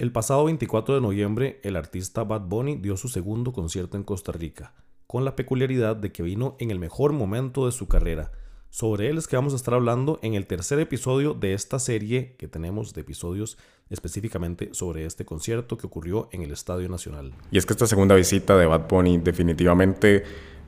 El 0.00 0.12
pasado 0.12 0.46
24 0.46 0.94
de 0.94 1.02
noviembre, 1.02 1.60
el 1.62 1.76
artista 1.76 2.24
Bad 2.24 2.48
Bunny 2.48 2.76
dio 2.76 2.96
su 2.96 3.08
segundo 3.10 3.52
concierto 3.52 3.98
en 3.98 4.02
Costa 4.02 4.32
Rica, 4.32 4.72
con 5.06 5.26
la 5.26 5.36
peculiaridad 5.36 5.94
de 5.94 6.10
que 6.10 6.22
vino 6.22 6.56
en 6.58 6.70
el 6.70 6.78
mejor 6.78 7.12
momento 7.12 7.66
de 7.66 7.72
su 7.72 7.86
carrera. 7.86 8.32
Sobre 8.70 9.10
él 9.10 9.18
es 9.18 9.28
que 9.28 9.36
vamos 9.36 9.52
a 9.52 9.56
estar 9.56 9.74
hablando 9.74 10.18
en 10.22 10.32
el 10.32 10.46
tercer 10.46 10.80
episodio 10.80 11.34
de 11.34 11.52
esta 11.52 11.78
serie 11.78 12.34
que 12.38 12.48
tenemos 12.48 12.94
de 12.94 13.02
episodios 13.02 13.58
específicamente 13.90 14.70
sobre 14.72 15.04
este 15.04 15.26
concierto 15.26 15.76
que 15.76 15.86
ocurrió 15.86 16.30
en 16.32 16.40
el 16.40 16.52
Estadio 16.52 16.88
Nacional. 16.88 17.34
Y 17.50 17.58
es 17.58 17.66
que 17.66 17.74
esta 17.74 17.86
segunda 17.86 18.14
visita 18.14 18.56
de 18.56 18.64
Bad 18.64 18.88
Bunny 18.88 19.18
definitivamente 19.18 20.24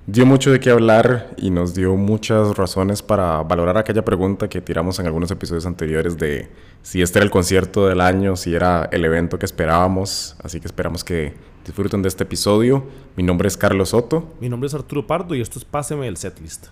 dio 0.07 0.27
mucho 0.27 0.51
de 0.51 0.61
qué 0.61 0.71
hablar 0.71 1.31
y 1.37 1.51
nos 1.51 1.75
dio 1.75 1.95
muchas 1.97 2.57
razones 2.57 3.03
para 3.03 3.43
valorar 3.43 3.79
aquella 3.79 4.05
pregunta 4.05 4.49
que 4.49 4.61
tiramos 4.61 4.99
en 4.99 5.07
algunos 5.07 5.31
episodios 5.31 5.67
anteriores 5.67 6.17
de 6.19 6.49
si 6.83 7.03
este 7.03 7.19
era 7.19 7.25
el 7.25 7.31
concierto 7.31 7.87
del 7.87 8.01
año, 8.01 8.37
si 8.37 8.55
era 8.55 8.89
el 8.91 9.05
evento 9.05 9.39
que 9.39 9.47
esperábamos. 9.47 10.37
Así 10.43 10.61
que 10.61 10.67
esperamos 10.67 11.05
que 11.05 11.35
disfruten 11.65 12.03
de 12.03 12.09
este 12.09 12.25
episodio. 12.25 12.85
Mi 13.17 13.23
nombre 13.23 13.49
es 13.49 13.57
Carlos 13.57 13.91
Soto. 13.91 14.35
Mi 14.41 14.49
nombre 14.49 14.67
es 14.67 14.75
Arturo 14.75 15.07
Pardo 15.07 15.35
y 15.35 15.41
esto 15.41 15.59
es 15.59 15.65
Páseme 15.65 16.09
el 16.09 16.17
Setlist. 16.17 16.67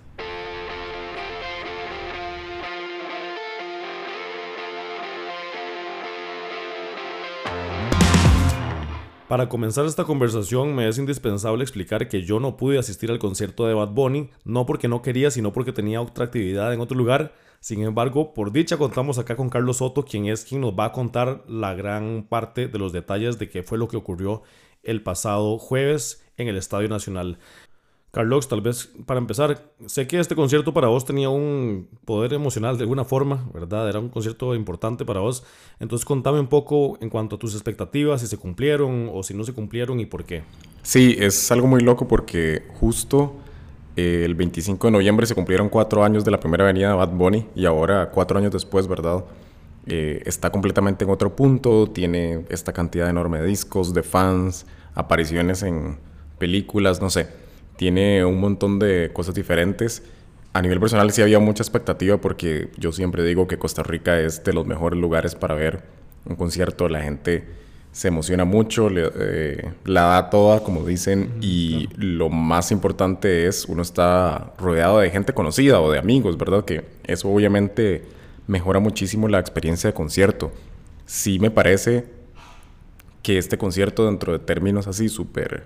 Para 9.30 9.48
comenzar 9.48 9.87
esta 9.87 10.02
conversación 10.02 10.75
me 10.75 10.89
es 10.89 10.98
indispensable 10.98 11.62
explicar 11.62 12.09
que 12.09 12.23
yo 12.23 12.41
no 12.41 12.57
pude 12.57 12.80
asistir 12.80 13.12
al 13.12 13.20
concierto 13.20 13.65
de 13.65 13.75
Bad 13.75 13.91
Bunny, 13.91 14.29
no 14.43 14.66
porque 14.66 14.89
no 14.89 15.03
quería, 15.03 15.30
sino 15.30 15.53
porque 15.53 15.70
tenía 15.70 16.01
otra 16.01 16.25
actividad 16.25 16.75
en 16.75 16.80
otro 16.80 16.98
lugar. 16.98 17.33
Sin 17.61 17.80
embargo, 17.84 18.34
por 18.34 18.51
dicha 18.51 18.77
contamos 18.77 19.19
acá 19.19 19.37
con 19.37 19.48
Carlos 19.48 19.77
Soto, 19.77 20.05
quien 20.05 20.27
es 20.27 20.45
quien 20.45 20.62
nos 20.62 20.73
va 20.73 20.87
a 20.87 20.93
contar 20.93 21.45
la 21.47 21.75
gran 21.75 22.27
parte 22.29 22.66
de 22.66 22.77
los 22.80 22.93
detalles 22.93 23.39
de 23.39 23.48
qué 23.48 23.62
fue 23.62 23.79
lo 23.79 23.87
que 23.87 23.97
ocurrió 23.97 24.43
el 24.83 25.01
pasado 25.05 25.59
jueves 25.59 26.27
en 26.36 26.48
el 26.48 26.56
Estadio 26.56 26.89
Nacional. 26.89 27.39
Carlos, 28.11 28.48
tal 28.48 28.61
vez 28.61 28.91
para 29.06 29.20
empezar, 29.20 29.72
sé 29.86 30.08
que 30.08 30.19
este 30.19 30.34
concierto 30.34 30.75
para 30.75 30.89
vos 30.89 31.05
tenía 31.05 31.28
un 31.28 31.86
poder 32.05 32.33
emocional 32.33 32.77
de 32.77 32.83
alguna 32.83 33.05
forma, 33.05 33.48
¿verdad? 33.55 33.89
Era 33.89 34.00
un 34.00 34.08
concierto 34.08 34.56
importante 34.56 35.05
para 35.05 35.20
vos. 35.20 35.44
Entonces 35.78 36.05
contame 36.05 36.41
un 36.41 36.48
poco 36.48 36.98
en 37.00 37.08
cuanto 37.08 37.36
a 37.36 37.39
tus 37.39 37.55
expectativas, 37.55 38.20
si 38.20 38.27
se 38.27 38.36
cumplieron 38.36 39.11
o 39.14 39.22
si 39.22 39.33
no 39.33 39.44
se 39.44 39.52
cumplieron 39.52 40.00
y 40.00 40.06
por 40.06 40.25
qué. 40.25 40.42
Sí, 40.83 41.17
es 41.20 41.52
algo 41.52 41.69
muy 41.69 41.83
loco 41.83 42.08
porque 42.08 42.64
justo 42.80 43.34
eh, 43.94 44.22
el 44.24 44.34
25 44.34 44.89
de 44.89 44.91
noviembre 44.91 45.24
se 45.27 45.36
cumplieron 45.36 45.69
cuatro 45.69 46.02
años 46.02 46.24
de 46.24 46.33
la 46.33 46.41
primera 46.41 46.64
venida 46.64 46.89
de 46.89 46.95
Bad 46.95 47.11
Bunny 47.11 47.47
y 47.55 47.64
ahora, 47.64 48.11
cuatro 48.11 48.39
años 48.39 48.50
después, 48.50 48.89
¿verdad? 48.89 49.24
Eh, 49.86 50.20
está 50.27 50.50
completamente 50.50 51.05
en 51.05 51.11
otro 51.11 51.36
punto, 51.36 51.89
tiene 51.89 52.45
esta 52.48 52.72
cantidad 52.72 53.08
enorme 53.08 53.39
de 53.39 53.47
discos, 53.47 53.95
de 53.95 54.02
fans, 54.02 54.67
apariciones 54.97 55.62
en 55.62 55.97
películas, 56.39 57.00
no 57.00 57.08
sé 57.08 57.39
tiene 57.81 58.27
un 58.27 58.39
montón 58.39 58.78
de 58.78 59.09
cosas 59.11 59.34
diferentes. 59.34 60.03
A 60.53 60.61
nivel 60.61 60.78
personal 60.81 61.11
sí 61.12 61.23
había 61.23 61.39
mucha 61.39 61.62
expectativa 61.62 62.19
porque 62.19 62.69
yo 62.77 62.92
siempre 62.92 63.25
digo 63.25 63.48
que 63.48 63.56
Costa 63.56 63.83
Rica 63.83 64.20
es 64.20 64.45
de 64.45 64.53
los 64.53 64.67
mejores 64.67 65.00
lugares 65.00 65.34
para 65.34 65.55
ver 65.55 65.83
un 66.27 66.36
concierto. 66.36 66.91
La 66.91 67.01
gente 67.01 67.48
se 67.91 68.08
emociona 68.08 68.45
mucho, 68.45 68.91
eh, 68.95 69.73
la 69.86 70.03
da 70.03 70.28
toda, 70.28 70.62
como 70.62 70.84
dicen, 70.84 71.33
y 71.41 71.89
lo 71.97 72.28
más 72.28 72.70
importante 72.70 73.47
es 73.47 73.64
uno 73.64 73.81
está 73.81 74.53
rodeado 74.58 74.98
de 74.98 75.08
gente 75.08 75.33
conocida 75.33 75.81
o 75.81 75.91
de 75.91 75.98
amigos, 75.98 76.36
¿verdad? 76.36 76.67
Que 76.67 76.84
eso 77.05 77.31
obviamente 77.31 78.05
mejora 78.47 78.78
muchísimo 78.78 79.27
la 79.27 79.39
experiencia 79.39 79.89
de 79.89 79.95
concierto. 79.95 80.53
Sí 81.06 81.39
me 81.39 81.51
parece 81.51 82.05
que 83.23 83.39
este 83.39 83.56
concierto 83.56 84.05
dentro 84.05 84.34
de 84.34 84.39
términos 84.39 84.86
así 84.86 85.08
súper 85.08 85.64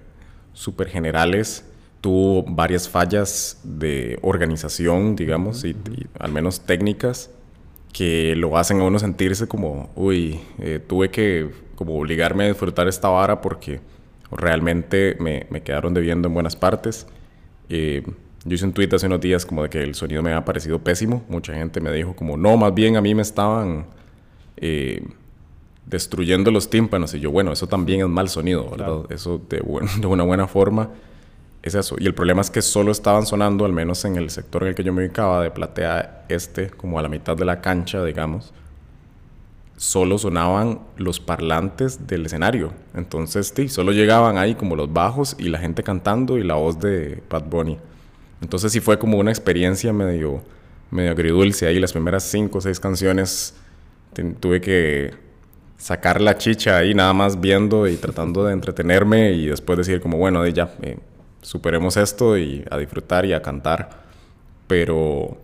súper 0.52 0.86
generales 0.86 1.64
tuvo 2.04 2.42
varias 2.42 2.86
fallas 2.86 3.58
de 3.64 4.18
organización, 4.20 5.16
digamos, 5.16 5.64
y, 5.64 5.74
al 6.18 6.32
menos 6.32 6.60
técnicas, 6.60 7.30
que 7.94 8.36
lo 8.36 8.58
hacen 8.58 8.82
a 8.82 8.84
uno 8.84 8.98
sentirse 8.98 9.48
como, 9.48 9.88
uy, 9.96 10.38
eh, 10.58 10.80
tuve 10.86 11.10
que 11.10 11.48
como 11.76 11.98
obligarme 11.98 12.44
a 12.44 12.48
disfrutar 12.48 12.88
esta 12.88 13.08
vara 13.08 13.40
porque 13.40 13.80
realmente 14.30 15.16
me, 15.18 15.46
me 15.48 15.62
quedaron 15.62 15.94
debiendo 15.94 16.28
en 16.28 16.34
buenas 16.34 16.56
partes. 16.56 17.06
Eh, 17.70 18.02
yo 18.44 18.54
hice 18.54 18.66
un 18.66 18.74
tweet 18.74 18.90
hace 18.92 19.06
unos 19.06 19.22
días 19.22 19.46
como 19.46 19.62
de 19.62 19.70
que 19.70 19.82
el 19.82 19.94
sonido 19.94 20.22
me 20.22 20.30
había 20.30 20.44
parecido 20.44 20.80
pésimo. 20.80 21.24
Mucha 21.30 21.54
gente 21.54 21.80
me 21.80 21.90
dijo 21.90 22.14
como, 22.14 22.36
no, 22.36 22.58
más 22.58 22.74
bien 22.74 22.98
a 22.98 23.00
mí 23.00 23.14
me 23.14 23.22
estaban 23.22 23.86
eh, 24.58 25.02
destruyendo 25.86 26.50
los 26.50 26.68
tímpanos. 26.68 27.14
Y 27.14 27.20
yo, 27.20 27.30
bueno, 27.30 27.50
eso 27.50 27.66
también 27.66 28.02
es 28.02 28.08
mal 28.08 28.28
sonido, 28.28 28.68
¿verdad? 28.68 29.06
Eso 29.08 29.40
de, 29.48 29.62
de 30.02 30.06
una 30.06 30.24
buena 30.24 30.46
forma 30.46 30.90
Y 31.98 32.06
el 32.06 32.14
problema 32.14 32.42
es 32.42 32.50
que 32.50 32.60
solo 32.60 32.92
estaban 32.92 33.24
sonando, 33.24 33.64
al 33.64 33.72
menos 33.72 34.04
en 34.04 34.16
el 34.16 34.28
sector 34.28 34.62
en 34.62 34.68
el 34.68 34.74
que 34.74 34.84
yo 34.84 34.92
me 34.92 35.02
ubicaba, 35.02 35.42
de 35.42 35.50
platea 35.50 36.26
este, 36.28 36.68
como 36.68 36.98
a 36.98 37.02
la 37.02 37.08
mitad 37.08 37.36
de 37.38 37.46
la 37.46 37.62
cancha, 37.62 38.04
digamos, 38.04 38.52
solo 39.78 40.18
sonaban 40.18 40.80
los 40.98 41.20
parlantes 41.20 42.06
del 42.06 42.26
escenario. 42.26 42.72
Entonces, 42.94 43.52
sí, 43.56 43.68
solo 43.68 43.92
llegaban 43.92 44.36
ahí 44.36 44.54
como 44.54 44.76
los 44.76 44.92
bajos 44.92 45.36
y 45.38 45.48
la 45.48 45.58
gente 45.58 45.82
cantando 45.82 46.36
y 46.36 46.44
la 46.44 46.54
voz 46.54 46.78
de 46.80 47.22
Pat 47.28 47.48
Bunny. 47.48 47.78
Entonces 48.42 48.70
sí 48.70 48.80
fue 48.80 48.98
como 48.98 49.16
una 49.18 49.30
experiencia 49.30 49.90
medio, 49.92 50.42
medio 50.90 51.12
agridulce. 51.12 51.66
Ahí 51.66 51.80
las 51.80 51.92
primeras 51.92 52.24
cinco 52.24 52.58
o 52.58 52.60
seis 52.60 52.78
canciones 52.78 53.54
tuve 54.38 54.60
que 54.60 55.14
sacar 55.78 56.20
la 56.20 56.36
chicha 56.36 56.76
ahí 56.76 56.94
nada 56.94 57.14
más 57.14 57.40
viendo 57.40 57.88
y 57.88 57.96
tratando 57.96 58.44
de 58.44 58.52
entretenerme 58.52 59.32
y 59.32 59.46
después 59.46 59.78
decir 59.78 60.00
como, 60.00 60.18
bueno, 60.18 60.46
ya, 60.46 60.74
eh, 60.82 60.98
superemos 61.44 61.96
esto 61.98 62.38
y 62.38 62.64
a 62.70 62.78
disfrutar 62.78 63.26
y 63.26 63.34
a 63.34 63.42
cantar. 63.42 64.02
Pero 64.66 65.36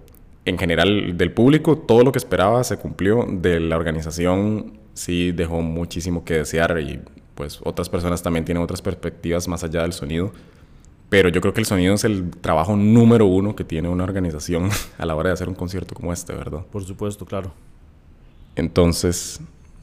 en 0.46 0.58
general 0.58 1.16
del 1.16 1.32
público 1.32 1.76
todo 1.76 2.02
lo 2.02 2.10
que 2.10 2.18
esperaba 2.18 2.64
se 2.64 2.78
cumplió. 2.78 3.26
De 3.30 3.60
la 3.60 3.76
organización 3.76 4.78
sí 4.94 5.30
dejó 5.30 5.60
muchísimo 5.60 6.24
que 6.24 6.34
desear 6.34 6.78
y 6.80 7.00
pues 7.34 7.60
otras 7.62 7.88
personas 7.88 8.22
también 8.22 8.44
tienen 8.44 8.62
otras 8.62 8.82
perspectivas 8.82 9.46
más 9.46 9.62
allá 9.62 9.82
del 9.82 9.92
sonido. 9.92 10.32
Pero 11.10 11.28
yo 11.28 11.40
creo 11.40 11.52
que 11.52 11.60
el 11.60 11.66
sonido 11.66 11.94
es 11.94 12.04
el 12.04 12.30
trabajo 12.30 12.76
número 12.76 13.26
uno 13.26 13.54
que 13.54 13.64
tiene 13.64 13.88
una 13.88 14.04
organización 14.04 14.70
a 14.98 15.04
la 15.04 15.14
hora 15.14 15.28
de 15.28 15.34
hacer 15.34 15.48
un 15.48 15.54
concierto 15.54 15.94
como 15.94 16.12
este, 16.12 16.34
¿verdad? 16.34 16.64
Por 16.70 16.84
supuesto, 16.84 17.26
claro. 17.26 17.52
Entonces, 18.56 19.40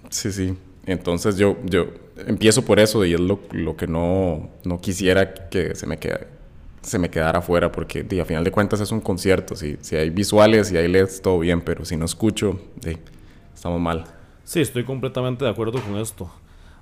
sí, 0.10 0.32
sí. 0.32 0.58
Entonces 0.86 1.38
yo, 1.38 1.58
yo 1.66 1.88
empiezo 2.26 2.64
por 2.64 2.80
eso 2.80 3.06
y 3.06 3.14
es 3.14 3.20
lo, 3.20 3.40
lo 3.52 3.76
que 3.76 3.88
no, 3.88 4.50
no, 4.64 4.80
quisiera 4.80 5.34
que 5.50 5.76
se 5.76 5.86
me, 5.86 5.98
quede, 5.98 6.28
se 6.82 7.00
me 7.00 7.10
quedara 7.10 7.42
fuera 7.42 7.72
porque 7.72 8.06
a 8.22 8.26
final 8.26 8.44
de 8.44 8.52
cuentas 8.52 8.80
es 8.80 8.92
un 8.92 9.02
concierto. 9.02 9.56
Si, 9.56 9.78
si 9.82 9.96
hay 9.96 10.10
visuales 10.10 10.72
y 10.72 10.78
hay 10.78 10.88
LEDs, 10.88 11.22
todo 11.22 11.40
bien, 11.40 11.62
pero 11.62 11.86
si 11.86 11.98
no 11.98 12.06
escucho, 12.06 12.60
estamos 13.54 13.80
mal. 13.80 14.06
Sí, 14.44 14.62
estoy 14.62 14.84
completamente 14.84 15.46
de 15.46 15.52
acuerdo 15.52 15.82
con 15.82 15.98
esto. 15.98 16.32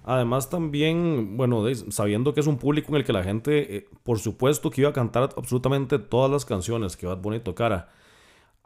Además 0.04 0.50
también, 0.52 1.36
bueno, 1.36 1.64
sabiendo 1.90 2.34
que 2.36 2.40
es 2.40 2.48
un 2.48 2.58
público 2.58 2.90
en 2.92 2.98
el 2.98 3.04
que 3.04 3.12
la 3.12 3.24
gente, 3.24 3.78
eh, 3.78 3.90
por 4.04 4.20
supuesto 4.20 4.70
que 4.70 4.82
iba 4.82 4.92
a 4.92 4.94
cantar 4.94 5.32
absolutamente 5.36 5.98
todas 5.98 6.30
las 6.30 6.46
canciones 6.46 6.96
que 6.96 7.08
Bad 7.08 7.18
Bunny 7.18 7.40
tocara 7.40 7.90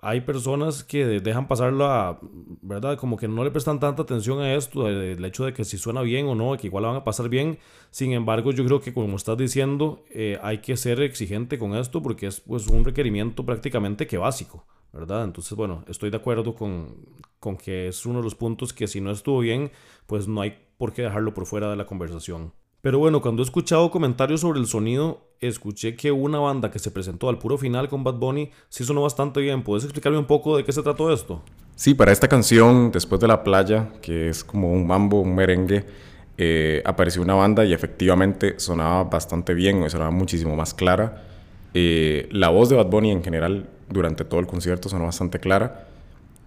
hay 0.01 0.21
personas 0.21 0.83
que 0.83 1.05
dejan 1.05 1.47
pasar 1.47 1.73
la, 1.73 2.19
¿verdad? 2.61 2.97
Como 2.97 3.17
que 3.17 3.27
no 3.27 3.43
le 3.43 3.51
prestan 3.51 3.79
tanta 3.79 4.03
atención 4.03 4.39
a 4.39 4.53
esto, 4.53 4.87
el 4.87 5.23
hecho 5.25 5.45
de 5.45 5.53
que 5.53 5.65
si 5.65 5.77
suena 5.77 6.01
bien 6.01 6.27
o 6.27 6.35
no, 6.35 6.55
que 6.57 6.67
igual 6.67 6.83
la 6.83 6.89
van 6.89 6.97
a 6.97 7.03
pasar 7.03 7.27
bien. 7.27 7.59
Sin 7.91 8.13
embargo, 8.13 8.51
yo 8.51 8.65
creo 8.65 8.79
que 8.79 8.93
como 8.93 9.17
estás 9.17 9.38
diciendo, 9.38 10.03
eh, 10.09 10.39
hay 10.41 10.59
que 10.59 10.77
ser 10.77 11.01
exigente 11.01 11.59
con 11.59 11.75
esto 11.75 12.01
porque 12.01 12.27
es 12.27 12.39
pues 12.39 12.67
un 12.67 12.85
requerimiento 12.85 13.45
prácticamente 13.45 14.07
que 14.07 14.17
básico, 14.17 14.65
¿verdad? 14.93 15.25
Entonces, 15.25 15.53
bueno, 15.57 15.83
estoy 15.88 16.09
de 16.11 16.17
acuerdo 16.17 16.55
con, 16.55 17.05
con 17.39 17.57
que 17.57 17.88
es 17.89 18.05
uno 18.05 18.19
de 18.19 18.23
los 18.23 18.35
puntos 18.35 18.73
que 18.73 18.88
si 18.88 19.01
no 19.01 19.11
estuvo 19.11 19.39
bien, 19.39 19.71
pues 20.07 20.27
no 20.27 20.41
hay 20.41 20.57
por 20.77 20.93
qué 20.93 21.01
dejarlo 21.01 21.33
por 21.33 21.45
fuera 21.45 21.69
de 21.69 21.75
la 21.75 21.85
conversación. 21.85 22.53
Pero 22.81 22.99
bueno, 22.99 23.21
cuando 23.21 23.41
he 23.41 23.45
escuchado 23.45 23.91
comentarios 23.91 24.41
sobre 24.41 24.59
el 24.59 24.65
sonido, 24.65 25.21
escuché 25.41 25.95
que 25.95 26.13
una 26.13 26.39
banda 26.39 26.71
que 26.71 26.79
se 26.79 26.91
presentó 26.91 27.27
al 27.27 27.37
puro 27.37 27.57
final 27.57 27.89
con 27.89 28.05
Bad 28.05 28.15
Bunny 28.15 28.51
sí 28.69 28.85
sonó 28.85 29.01
bastante 29.01 29.41
bien. 29.41 29.63
¿Puedes 29.63 29.83
explicarme 29.83 30.17
un 30.17 30.25
poco 30.25 30.55
de 30.55 30.63
qué 30.63 30.71
se 30.71 30.81
trató 30.81 31.11
esto? 31.11 31.41
Sí, 31.75 31.93
para 31.93 32.11
esta 32.11 32.27
canción, 32.27 32.91
Después 32.91 33.19
de 33.19 33.27
la 33.27 33.43
playa, 33.43 33.89
que 34.01 34.29
es 34.29 34.43
como 34.43 34.71
un 34.71 34.87
mambo, 34.87 35.19
un 35.21 35.35
merengue, 35.35 35.85
eh, 36.37 36.81
apareció 36.85 37.21
una 37.21 37.33
banda 37.33 37.65
y 37.65 37.73
efectivamente 37.73 38.55
sonaba 38.59 39.03
bastante 39.03 39.53
bien, 39.53 39.89
sonaba 39.89 40.11
muchísimo 40.11 40.55
más 40.55 40.73
clara. 40.73 41.25
Eh, 41.73 42.29
la 42.31 42.47
voz 42.47 42.69
de 42.69 42.77
Bad 42.77 42.87
Bunny 42.87 43.11
en 43.11 43.23
general 43.23 43.69
durante 43.89 44.23
todo 44.23 44.39
el 44.39 44.47
concierto 44.47 44.87
sonó 44.87 45.03
bastante 45.03 45.39
clara. 45.39 45.87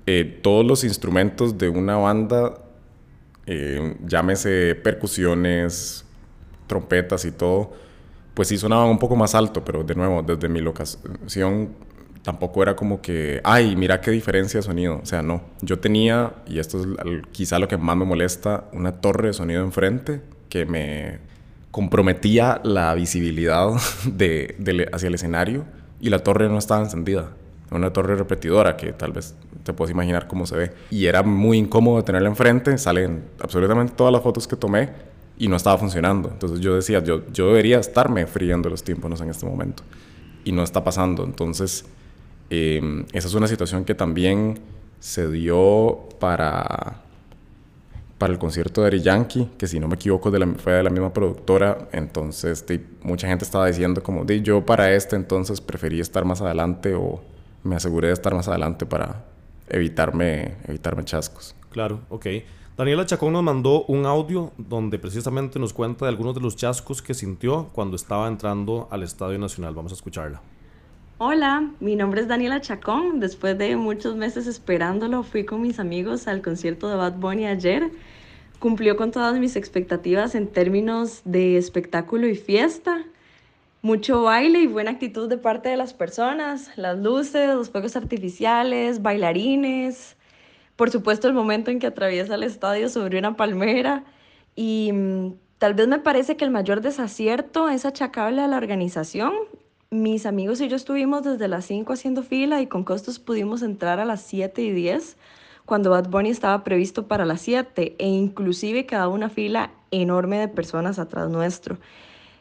Eh, 0.06 0.40
todos 0.42 0.64
los 0.64 0.82
instrumentos 0.82 1.58
de 1.58 1.68
una 1.68 1.96
banda, 1.96 2.54
llámese 4.06 4.74
percusiones, 4.76 6.06
trompetas 6.66 7.24
y 7.24 7.32
todo, 7.32 7.72
pues 8.34 8.48
sí 8.48 8.58
sonaban 8.58 8.88
un 8.88 8.98
poco 8.98 9.16
más 9.16 9.34
alto, 9.34 9.64
pero 9.64 9.84
de 9.84 9.94
nuevo, 9.94 10.22
desde 10.22 10.48
mi 10.48 10.60
locación 10.60 11.70
tampoco 12.22 12.62
era 12.62 12.76
como 12.76 13.02
que, 13.02 13.40
ay, 13.44 13.76
mira 13.76 14.00
qué 14.00 14.10
diferencia 14.10 14.58
de 14.58 14.62
sonido. 14.62 15.00
O 15.02 15.06
sea, 15.06 15.22
no. 15.22 15.42
Yo 15.60 15.78
tenía, 15.78 16.34
y 16.46 16.58
esto 16.58 16.80
es 16.80 16.86
quizá 17.32 17.58
lo 17.58 17.68
que 17.68 17.76
más 17.76 17.96
me 17.96 18.04
molesta, 18.04 18.64
una 18.72 18.92
torre 19.00 19.28
de 19.28 19.32
sonido 19.34 19.62
enfrente 19.62 20.22
que 20.48 20.64
me 20.64 21.18
comprometía 21.70 22.60
la 22.64 22.94
visibilidad 22.94 23.70
de, 24.04 24.88
hacia 24.92 25.08
el 25.08 25.14
escenario 25.14 25.64
y 26.00 26.10
la 26.10 26.20
torre 26.20 26.48
no 26.48 26.58
estaba 26.58 26.82
encendida. 26.82 27.30
Una 27.70 27.90
torre 27.90 28.16
repetidora 28.16 28.76
que 28.76 28.92
tal 28.92 29.12
vez 29.12 29.34
te 29.64 29.72
puedes 29.72 29.92
imaginar 29.92 30.28
cómo 30.28 30.44
se 30.46 30.56
ve. 30.56 30.72
Y 30.90 31.06
era 31.06 31.22
muy 31.22 31.56
incómodo 31.56 32.04
tenerla 32.04 32.28
enfrente. 32.28 32.76
Salen 32.76 33.24
absolutamente 33.40 33.94
todas 33.96 34.12
las 34.12 34.22
fotos 34.22 34.46
que 34.46 34.56
tomé 34.56 34.90
y 35.38 35.48
no 35.48 35.56
estaba 35.56 35.78
funcionando. 35.78 36.28
Entonces 36.30 36.60
yo 36.60 36.74
decía, 36.74 37.02
yo, 37.02 37.26
yo 37.32 37.48
debería 37.48 37.78
estarme 37.78 38.26
friendo 38.26 38.68
los 38.68 38.82
tímpanos 38.82 39.20
en 39.20 39.30
este 39.30 39.46
momento. 39.46 39.82
Y 40.44 40.52
no 40.52 40.62
está 40.62 40.84
pasando. 40.84 41.24
Entonces, 41.24 41.84
em, 42.50 43.04
esa 43.12 43.28
es 43.28 43.34
una 43.34 43.48
situación 43.48 43.84
que 43.84 43.94
también 43.94 44.60
se 45.00 45.30
dio 45.30 46.08
para, 46.20 47.02
para 48.18 48.32
el 48.32 48.38
concierto 48.38 48.82
de 48.82 48.86
Ari 48.88 49.00
Yankee, 49.00 49.48
que 49.58 49.66
si 49.66 49.80
no 49.80 49.88
me 49.88 49.94
equivoco 49.94 50.30
de 50.30 50.38
la, 50.38 50.46
fue 50.46 50.74
de 50.74 50.82
la 50.82 50.90
misma 50.90 51.12
productora. 51.12 51.88
Entonces, 51.92 52.64
mucha 53.02 53.26
gente 53.26 53.44
estaba 53.44 53.66
diciendo 53.66 54.02
como, 54.02 54.24
de, 54.24 54.42
yo 54.42 54.64
para 54.64 54.92
este 54.92 55.16
entonces 55.16 55.60
preferí 55.60 56.00
estar 56.00 56.24
más 56.24 56.40
adelante 56.40 56.94
o 56.94 57.20
me 57.64 57.76
aseguré 57.76 58.08
de 58.08 58.14
estar 58.14 58.34
más 58.34 58.48
adelante 58.48 58.86
para 58.86 59.24
evitarme, 59.68 60.56
evitarme 60.68 61.04
chascos. 61.04 61.54
Claro, 61.70 62.00
ok. 62.10 62.26
Daniela 62.74 63.04
Chacón 63.04 63.34
nos 63.34 63.42
mandó 63.42 63.84
un 63.84 64.06
audio 64.06 64.50
donde 64.56 64.98
precisamente 64.98 65.58
nos 65.58 65.74
cuenta 65.74 66.06
de 66.06 66.08
algunos 66.08 66.34
de 66.34 66.40
los 66.40 66.56
chascos 66.56 67.02
que 67.02 67.12
sintió 67.12 67.68
cuando 67.74 67.96
estaba 67.96 68.26
entrando 68.26 68.88
al 68.90 69.02
Estadio 69.02 69.38
Nacional. 69.38 69.74
Vamos 69.74 69.92
a 69.92 69.94
escucharla. 69.94 70.40
Hola, 71.18 71.70
mi 71.80 71.96
nombre 71.96 72.22
es 72.22 72.28
Daniela 72.28 72.62
Chacón. 72.62 73.20
Después 73.20 73.58
de 73.58 73.76
muchos 73.76 74.16
meses 74.16 74.46
esperándolo, 74.46 75.22
fui 75.22 75.44
con 75.44 75.60
mis 75.60 75.78
amigos 75.78 76.26
al 76.26 76.40
concierto 76.40 76.88
de 76.88 76.96
Bad 76.96 77.16
Bunny 77.16 77.46
ayer. 77.46 77.90
Cumplió 78.58 78.96
con 78.96 79.10
todas 79.10 79.38
mis 79.38 79.54
expectativas 79.54 80.34
en 80.34 80.48
términos 80.48 81.20
de 81.26 81.58
espectáculo 81.58 82.26
y 82.26 82.36
fiesta. 82.36 83.04
Mucho 83.82 84.22
baile 84.22 84.60
y 84.60 84.66
buena 84.66 84.92
actitud 84.92 85.28
de 85.28 85.36
parte 85.36 85.68
de 85.68 85.76
las 85.76 85.92
personas, 85.92 86.70
las 86.76 86.98
luces, 86.98 87.54
los 87.54 87.68
fuegos 87.68 87.96
artificiales, 87.96 89.02
bailarines, 89.02 90.16
por 90.76 90.90
supuesto, 90.90 91.28
el 91.28 91.34
momento 91.34 91.70
en 91.70 91.78
que 91.78 91.86
atraviesa 91.86 92.34
el 92.34 92.42
estadio 92.42 92.88
sobre 92.88 93.18
una 93.18 93.36
palmera. 93.36 94.04
Y 94.54 94.90
mm, 94.92 95.34
tal 95.58 95.74
vez 95.74 95.88
me 95.88 95.98
parece 95.98 96.36
que 96.36 96.44
el 96.44 96.50
mayor 96.50 96.80
desacierto 96.80 97.68
es 97.68 97.84
achacable 97.84 98.42
a 98.42 98.48
la 98.48 98.56
organización. 98.56 99.32
Mis 99.90 100.24
amigos 100.26 100.60
y 100.60 100.68
yo 100.68 100.76
estuvimos 100.76 101.22
desde 101.22 101.48
las 101.48 101.66
5 101.66 101.92
haciendo 101.92 102.22
fila 102.22 102.62
y 102.62 102.66
con 102.66 102.84
costos 102.84 103.18
pudimos 103.18 103.62
entrar 103.62 104.00
a 104.00 104.04
las 104.04 104.22
7 104.22 104.62
y 104.62 104.70
10 104.70 105.16
cuando 105.64 105.90
Bad 105.90 106.08
Bunny 106.08 106.30
estaba 106.30 106.64
previsto 106.64 107.06
para 107.06 107.24
las 107.24 107.40
7 107.42 107.96
e 107.98 108.06
inclusive 108.06 108.86
quedaba 108.86 109.08
una 109.08 109.28
fila 109.28 109.70
enorme 109.90 110.38
de 110.38 110.48
personas 110.48 110.98
atrás 110.98 111.30
nuestro. 111.30 111.78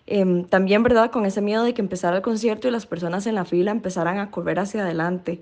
Em, 0.08 0.46
también, 0.46 0.84
¿verdad? 0.84 1.12
Con 1.12 1.26
ese 1.26 1.42
miedo 1.42 1.64
de 1.64 1.74
que 1.74 1.82
empezara 1.82 2.18
el 2.18 2.22
concierto 2.22 2.68
y 2.68 2.72
las 2.72 2.86
personas 2.86 3.28
en 3.28 3.36
la 3.36 3.46
fila 3.46 3.72
empezaran 3.72 4.18
a 4.20 4.32
correr 4.32 4.60
hacia 4.60 4.82
adelante. 4.84 5.42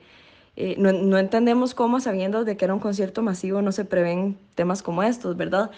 Eh, 0.61 0.75
no, 0.77 1.17
entendemos 1.17 1.73
cómo, 1.73 2.01
sabiendo 2.01 2.43
de 2.43 2.57
que 2.57 2.65
era 2.65 2.73
un 2.73 2.81
concierto 2.81 3.21
masivo, 3.21 3.61
no 3.61 3.71
se 3.71 3.85
prevén 3.85 4.37
temas 4.55 4.83
como 4.83 5.03
estos, 5.03 5.37
¿verdad? 5.37 5.71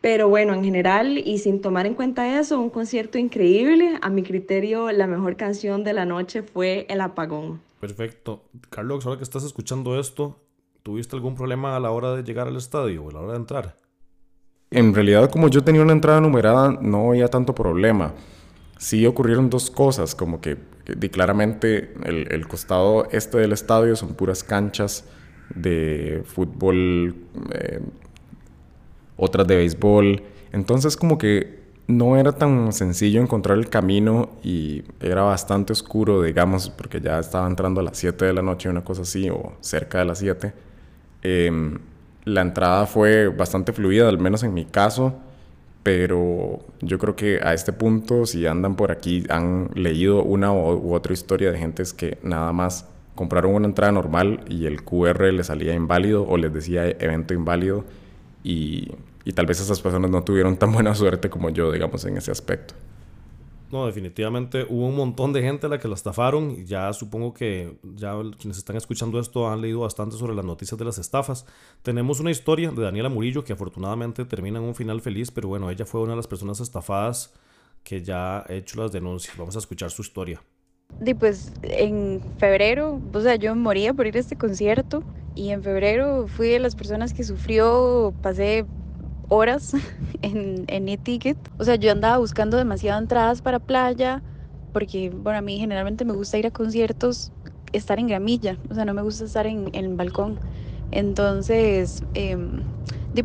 Pero 0.00 0.30
bueno, 0.30 0.54
en 0.54 0.64
general 0.64 1.18
y 1.18 1.36
sin 1.36 1.60
tomar 1.60 1.84
en 1.84 1.94
cuenta 1.94 2.40
eso, 2.40 2.58
un 2.58 2.70
concierto 2.70 3.18
increíble. 3.18 3.98
A 4.00 4.08
mi 4.08 4.22
criterio, 4.22 4.90
la 4.90 5.06
mejor 5.06 5.36
canción 5.36 5.84
de 5.84 5.92
la 5.92 6.06
noche 6.06 6.42
fue 6.42 6.86
El 6.88 7.02
Apagón. 7.02 7.60
Perfecto. 7.78 8.44
Carlos, 8.70 9.04
ahora 9.04 9.18
que 9.18 9.24
estás 9.24 9.44
escuchando 9.44 10.00
esto, 10.00 10.40
¿tuviste 10.82 11.14
algún 11.14 11.34
problema 11.34 11.76
a 11.76 11.80
la 11.80 11.90
hora 11.90 12.14
de 12.14 12.22
llegar 12.22 12.48
al 12.48 12.56
estadio 12.56 13.04
o 13.04 13.10
a 13.10 13.12
la 13.12 13.20
hora 13.20 13.32
de 13.32 13.38
entrar? 13.38 13.76
En 14.70 14.94
realidad, 14.94 15.30
como 15.30 15.48
yo 15.48 15.62
tenía 15.62 15.82
una 15.82 15.92
entrada 15.92 16.22
numerada, 16.22 16.70
no 16.80 17.10
había 17.10 17.28
tanto 17.28 17.54
problema. 17.54 18.14
Sí 18.78 19.06
ocurrieron 19.06 19.50
dos 19.50 19.70
cosas, 19.70 20.14
como 20.14 20.40
que 20.40 20.56
y 20.88 21.08
claramente 21.08 21.94
el, 22.04 22.46
costado 22.46 23.08
este 23.10 23.38
del 23.38 23.52
estadio 23.52 23.96
son 23.96 24.14
puras 24.14 24.44
canchas 24.44 25.04
de 25.54 26.22
fútbol, 26.24 27.16
eh, 27.52 27.80
otras 29.16 29.46
de 29.46 29.56
béisbol. 29.56 30.22
Entonces 30.52 30.96
como 30.96 31.18
que 31.18 31.66
no 31.88 32.16
era 32.16 32.32
tan 32.32 32.72
sencillo 32.72 33.20
encontrar 33.20 33.58
el 33.58 33.68
camino 33.68 34.30
y 34.42 34.84
era 35.00 35.22
bastante 35.22 35.72
oscuro, 35.72 36.22
digamos, 36.22 36.70
porque 36.70 37.00
ya 37.00 37.18
estaba 37.18 37.46
entrando 37.46 37.80
a 37.80 37.84
las 37.84 37.98
7 37.98 38.24
de 38.24 38.32
la 38.32 38.42
noche, 38.42 38.68
una 38.68 38.84
cosa 38.84 39.02
así, 39.02 39.28
o 39.30 39.54
cerca 39.60 39.98
de 39.98 40.04
las 40.04 40.18
7. 40.18 40.52
Em, 41.22 41.78
la 42.24 42.42
entrada 42.42 42.86
fue 42.86 43.28
bastante 43.28 43.72
fluida, 43.72 44.08
al 44.08 44.18
menos 44.18 44.42
en 44.42 44.54
mi 44.54 44.64
caso 44.64 45.14
pero 45.86 46.58
yo 46.80 46.98
creo 46.98 47.14
que 47.14 47.38
a 47.40 47.54
este 47.54 47.72
punto, 47.72 48.26
si 48.26 48.44
andan 48.44 48.74
por 48.74 48.90
aquí, 48.90 49.22
han 49.28 49.70
leído 49.74 50.24
una 50.24 50.52
u 50.52 50.92
otra 50.92 51.12
historia 51.12 51.52
de 51.52 51.58
gentes 51.58 51.92
que 51.92 52.18
nada 52.24 52.52
más 52.52 52.88
compraron 53.14 53.54
una 53.54 53.68
entrada 53.68 53.92
normal 53.92 54.40
y 54.48 54.66
el 54.66 54.82
QR 54.82 55.32
les 55.32 55.46
salía 55.46 55.74
inválido 55.74 56.26
o 56.26 56.38
les 56.38 56.52
decía 56.52 56.88
evento 56.88 57.34
inválido 57.34 57.84
y, 58.42 58.94
y 59.24 59.32
tal 59.34 59.46
vez 59.46 59.60
esas 59.60 59.80
personas 59.80 60.10
no 60.10 60.24
tuvieron 60.24 60.56
tan 60.56 60.72
buena 60.72 60.92
suerte 60.96 61.30
como 61.30 61.50
yo, 61.50 61.70
digamos, 61.70 62.04
en 62.04 62.16
ese 62.16 62.32
aspecto. 62.32 62.74
No, 63.72 63.86
definitivamente 63.86 64.64
hubo 64.68 64.86
un 64.86 64.94
montón 64.94 65.32
de 65.32 65.42
gente 65.42 65.66
a 65.66 65.68
la 65.68 65.78
que 65.78 65.88
la 65.88 65.94
estafaron 65.94 66.52
y 66.52 66.64
ya 66.64 66.92
supongo 66.92 67.34
que 67.34 67.78
ya 67.94 68.14
quienes 68.38 68.58
están 68.58 68.76
escuchando 68.76 69.18
esto 69.18 69.50
han 69.50 69.60
leído 69.60 69.80
bastante 69.80 70.16
sobre 70.16 70.34
las 70.34 70.44
noticias 70.44 70.78
de 70.78 70.84
las 70.84 70.98
estafas. 70.98 71.46
Tenemos 71.82 72.20
una 72.20 72.30
historia 72.30 72.70
de 72.70 72.82
Daniela 72.82 73.08
Murillo 73.08 73.42
que 73.42 73.52
afortunadamente 73.52 74.24
termina 74.24 74.58
en 74.58 74.64
un 74.64 74.74
final 74.74 75.00
feliz, 75.00 75.32
pero 75.32 75.48
bueno, 75.48 75.68
ella 75.70 75.84
fue 75.84 76.00
una 76.00 76.12
de 76.12 76.16
las 76.16 76.28
personas 76.28 76.60
estafadas 76.60 77.34
que 77.82 78.02
ya 78.02 78.38
ha 78.38 78.52
hecho 78.52 78.80
las 78.80 78.92
denuncias. 78.92 79.36
Vamos 79.36 79.56
a 79.56 79.58
escuchar 79.58 79.90
su 79.90 80.02
historia. 80.02 80.40
Y 81.04 81.14
pues 81.14 81.52
en 81.62 82.22
febrero, 82.38 83.00
o 83.12 83.20
sea, 83.20 83.34
yo 83.34 83.54
moría 83.56 83.92
por 83.92 84.06
ir 84.06 84.16
a 84.16 84.20
este 84.20 84.36
concierto 84.36 85.02
y 85.34 85.50
en 85.50 85.62
febrero 85.62 86.26
fui 86.28 86.48
de 86.48 86.60
las 86.60 86.76
personas 86.76 87.12
que 87.12 87.24
sufrió, 87.24 88.14
pasé 88.22 88.64
horas 89.28 89.72
en, 90.22 90.64
en 90.68 90.88
e-ticket. 90.88 91.38
O 91.58 91.64
sea, 91.64 91.76
yo 91.76 91.92
andaba 91.92 92.18
buscando 92.18 92.56
demasiado 92.56 93.00
entradas 93.00 93.42
para 93.42 93.58
playa, 93.58 94.22
porque, 94.72 95.10
bueno, 95.10 95.38
a 95.38 95.42
mí 95.42 95.58
generalmente 95.58 96.04
me 96.04 96.12
gusta 96.12 96.38
ir 96.38 96.46
a 96.46 96.50
conciertos, 96.50 97.32
estar 97.72 97.98
en 97.98 98.08
gramilla, 98.08 98.58
o 98.70 98.74
sea, 98.74 98.84
no 98.84 98.94
me 98.94 99.02
gusta 99.02 99.24
estar 99.24 99.46
en, 99.46 99.70
el 99.72 99.88
balcón. 99.94 100.38
Entonces, 100.90 102.04
eh, 102.14 102.36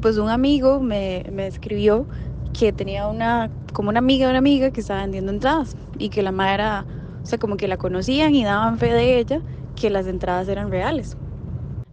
pues 0.01 0.18
un 0.18 0.30
amigo 0.30 0.80
me, 0.80 1.24
me 1.31 1.48
escribió 1.48 2.07
que 2.53 2.74
tenía 2.74 3.07
una, 3.07 3.51
como 3.74 3.89
una 3.89 4.00
amiga 4.00 4.25
de 4.25 4.31
una 4.31 4.39
amiga 4.39 4.72
que 4.72 4.81
estaba 4.81 5.01
vendiendo 5.01 5.31
entradas 5.31 5.75
y 5.98 6.10
que 6.10 6.22
la 6.22 6.31
madre 6.31 6.55
era, 6.55 6.86
o 7.24 7.25
sea, 7.25 7.38
como 7.38 7.58
que 7.58 7.67
la 7.67 7.77
conocían 7.77 8.34
y 8.36 8.43
daban 8.43 8.77
fe 8.79 8.93
de 8.93 9.20
ella 9.20 9.41
que 9.75 9.89
las 9.89 10.08
entradas 10.08 10.48
eran 10.48 10.72
reales 10.72 11.17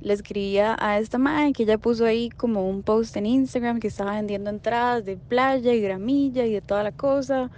le 0.00 0.12
escribía 0.12 0.76
a 0.78 0.98
esta 0.98 1.18
madre 1.18 1.52
que 1.52 1.64
ella 1.64 1.78
puso 1.78 2.04
ahí 2.04 2.30
como 2.30 2.68
un 2.68 2.82
post 2.82 3.16
en 3.16 3.26
Instagram 3.26 3.80
que 3.80 3.88
estaba 3.88 4.12
vendiendo 4.12 4.50
entradas 4.50 5.04
de 5.04 5.16
playa 5.16 5.74
y 5.74 5.80
gramilla 5.80 6.46
y 6.46 6.52
de 6.52 6.60
toda 6.60 6.82
la 6.82 6.92
cosa. 6.92 7.50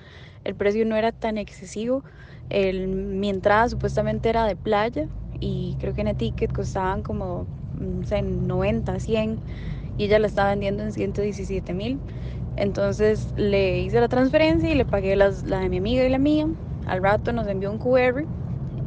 El 0.45 0.55
precio 0.55 0.87
no 0.87 0.97
era 0.97 1.13
tan 1.13 1.37
excesivo. 1.39 2.03
El, 2.49 2.89
mi 2.89 3.29
entrada 3.29 3.69
supuestamente 3.69 4.29
era 4.29 4.47
de 4.47 4.57
playa 4.57 5.07
y 5.39 5.77
creo 5.81 5.95
que 5.95 6.01
en 6.01 6.17
ticket 6.17 6.53
costaban 6.53 7.03
como 7.03 7.47
no 7.79 8.07
sé, 8.07 8.23
90, 8.23 8.99
100 8.99 9.39
y 9.99 10.05
ella 10.05 10.19
la 10.19 10.27
estaba 10.27 10.51
vendiendo 10.51 10.83
en 10.83 10.93
117 10.93 11.75
mil. 11.75 11.99
Entonces 12.57 13.33
le 13.37 13.81
hice 13.81 14.01
la 14.01 14.09
transferencia 14.09 14.71
y 14.71 14.75
le 14.75 14.85
pagué 14.85 15.15
las, 15.17 15.45
la 15.45 15.61
de 15.61 15.69
mi 15.69 15.79
amiga 15.79 16.05
y 16.05 16.09
la 16.09 16.19
mía. 16.19 16.49
Al 16.87 17.03
rato 17.03 17.33
nos 17.33 17.47
envió 17.47 17.71
un 17.71 17.79
QR 17.79 18.25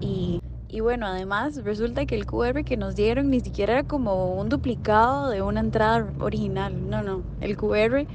y 0.02 0.43
y 0.74 0.80
bueno, 0.80 1.06
además 1.06 1.64
resulta 1.64 2.08
que 2.08 2.16
el 2.16 2.26
QR 2.26 2.64
que 2.64 2.78
nos 2.78 2.96
dieron 2.96 3.30
ni 3.30 3.42
siquiera 3.42 3.74
era 3.74 3.84
como 3.84 4.34
un 4.34 4.50
duplicado 4.50 5.30
de 5.30 5.44
una 5.44 5.60
entrada 5.60 6.12
original. 6.20 6.90
No, 6.90 7.04
no. 7.04 7.22
El 7.42 7.56
QR 7.58 8.08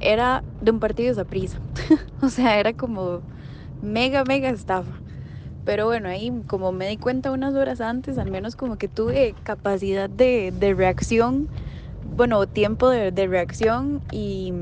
era 0.00 0.42
de 0.62 0.70
un 0.70 0.80
partido 0.80 1.14
de 1.14 1.26
prisa. 1.26 1.58
o 2.22 2.30
sea, 2.30 2.58
era 2.58 2.72
como 2.72 3.20
mega, 3.82 4.24
mega 4.24 4.48
estafa. 4.48 4.92
Pero 5.66 5.84
bueno, 5.84 6.08
ahí 6.08 6.32
como 6.46 6.72
me 6.72 6.88
di 6.88 6.96
cuenta 6.96 7.30
unas 7.32 7.54
horas 7.54 7.82
antes, 7.82 8.16
al 8.16 8.30
menos 8.30 8.56
como 8.56 8.78
que 8.78 8.88
tuve 8.88 9.34
capacidad 9.42 10.08
de, 10.08 10.54
de 10.58 10.72
reacción, 10.72 11.48
bueno, 12.16 12.46
tiempo 12.46 12.88
de, 12.88 13.10
reacción 13.26 14.00
y, 14.10 14.54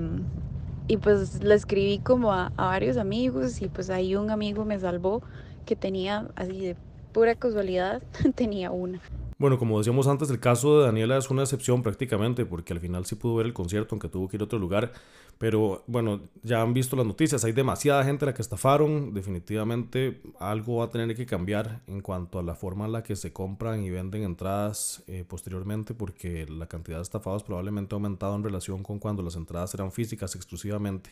y, 0.89 0.97
pues 0.97 1.41
le 1.45 1.55
escribí 1.55 2.01
como 2.01 2.33
a, 2.33 2.51
a 2.57 2.65
varios 2.67 2.97
amigos 2.97 3.63
y 3.63 3.69
pues 3.69 3.91
ahí 3.91 4.17
un 4.17 4.33
amigo 4.33 4.65
me 4.65 4.81
salvó 4.81 5.23
que 5.67 5.77
tenía 5.77 6.27
así 6.35 6.59
de 6.59 6.77
pura 7.15 7.35
casualidad 7.37 8.03
tenía 8.35 8.71
una. 8.71 9.01
Bueno, 9.39 9.59
como 9.59 9.79
decíamos 9.79 10.07
antes, 10.07 10.31
el 10.31 10.39
caso 10.39 10.79
de 10.79 10.87
Daniela 10.87 11.17
es 11.17 11.31
una 11.31 11.43
excepción 11.43 11.83
prácticamente, 11.83 12.45
porque 12.45 12.73
al 12.73 12.81
final 12.81 13.05
sí 13.07 13.15
pudo 13.15 13.37
ver 13.37 13.47
el 13.47 13.53
concierto, 13.53 13.95
aunque 13.95 14.09
tuvo 14.09 14.29
que 14.29 14.37
ir 14.37 14.43
a 14.43 14.45
otro 14.45 14.59
lugar. 14.59 14.93
Pero 15.39 15.83
bueno, 15.89 16.21
ya 16.43 16.63
han 16.63 16.73
visto 16.73 16.95
las 16.95 17.05
noticias, 17.05 17.45
hay 17.45 17.53
demasiada 17.53 18.05
gente 18.05 18.25
a 18.25 18.27
la 18.27 18.35
que 18.35 18.43
estafaron. 18.43 19.13
Definitivamente 19.13 20.21
algo 20.39 20.77
va 20.77 20.85
a 20.85 20.91
tener 20.91 21.17
que 21.17 21.27
cambiar 21.27 21.81
en 21.89 22.01
cuanto 22.01 22.39
a 22.39 22.43
la 22.43 22.55
forma 22.55 22.85
en 22.87 22.93
la 22.93 23.03
que 23.03 23.17
se 23.17 23.33
compran 23.33 23.83
y 23.83 23.91
venden 23.91 24.23
entradas 24.23 25.03
eh, 25.09 25.25
posteriormente, 25.27 25.95
porque 25.95 26.47
la 26.47 26.67
cantidad 26.67 26.99
de 26.99 27.03
estafados 27.03 27.43
probablemente 27.43 27.95
ha 27.95 27.97
aumentado 27.97 28.37
en 28.37 28.45
relación 28.45 28.85
con 28.85 29.01
cuando 29.01 29.23
las 29.23 29.35
entradas 29.35 29.75
eran 29.75 29.91
físicas 29.91 30.37
exclusivamente. 30.37 31.11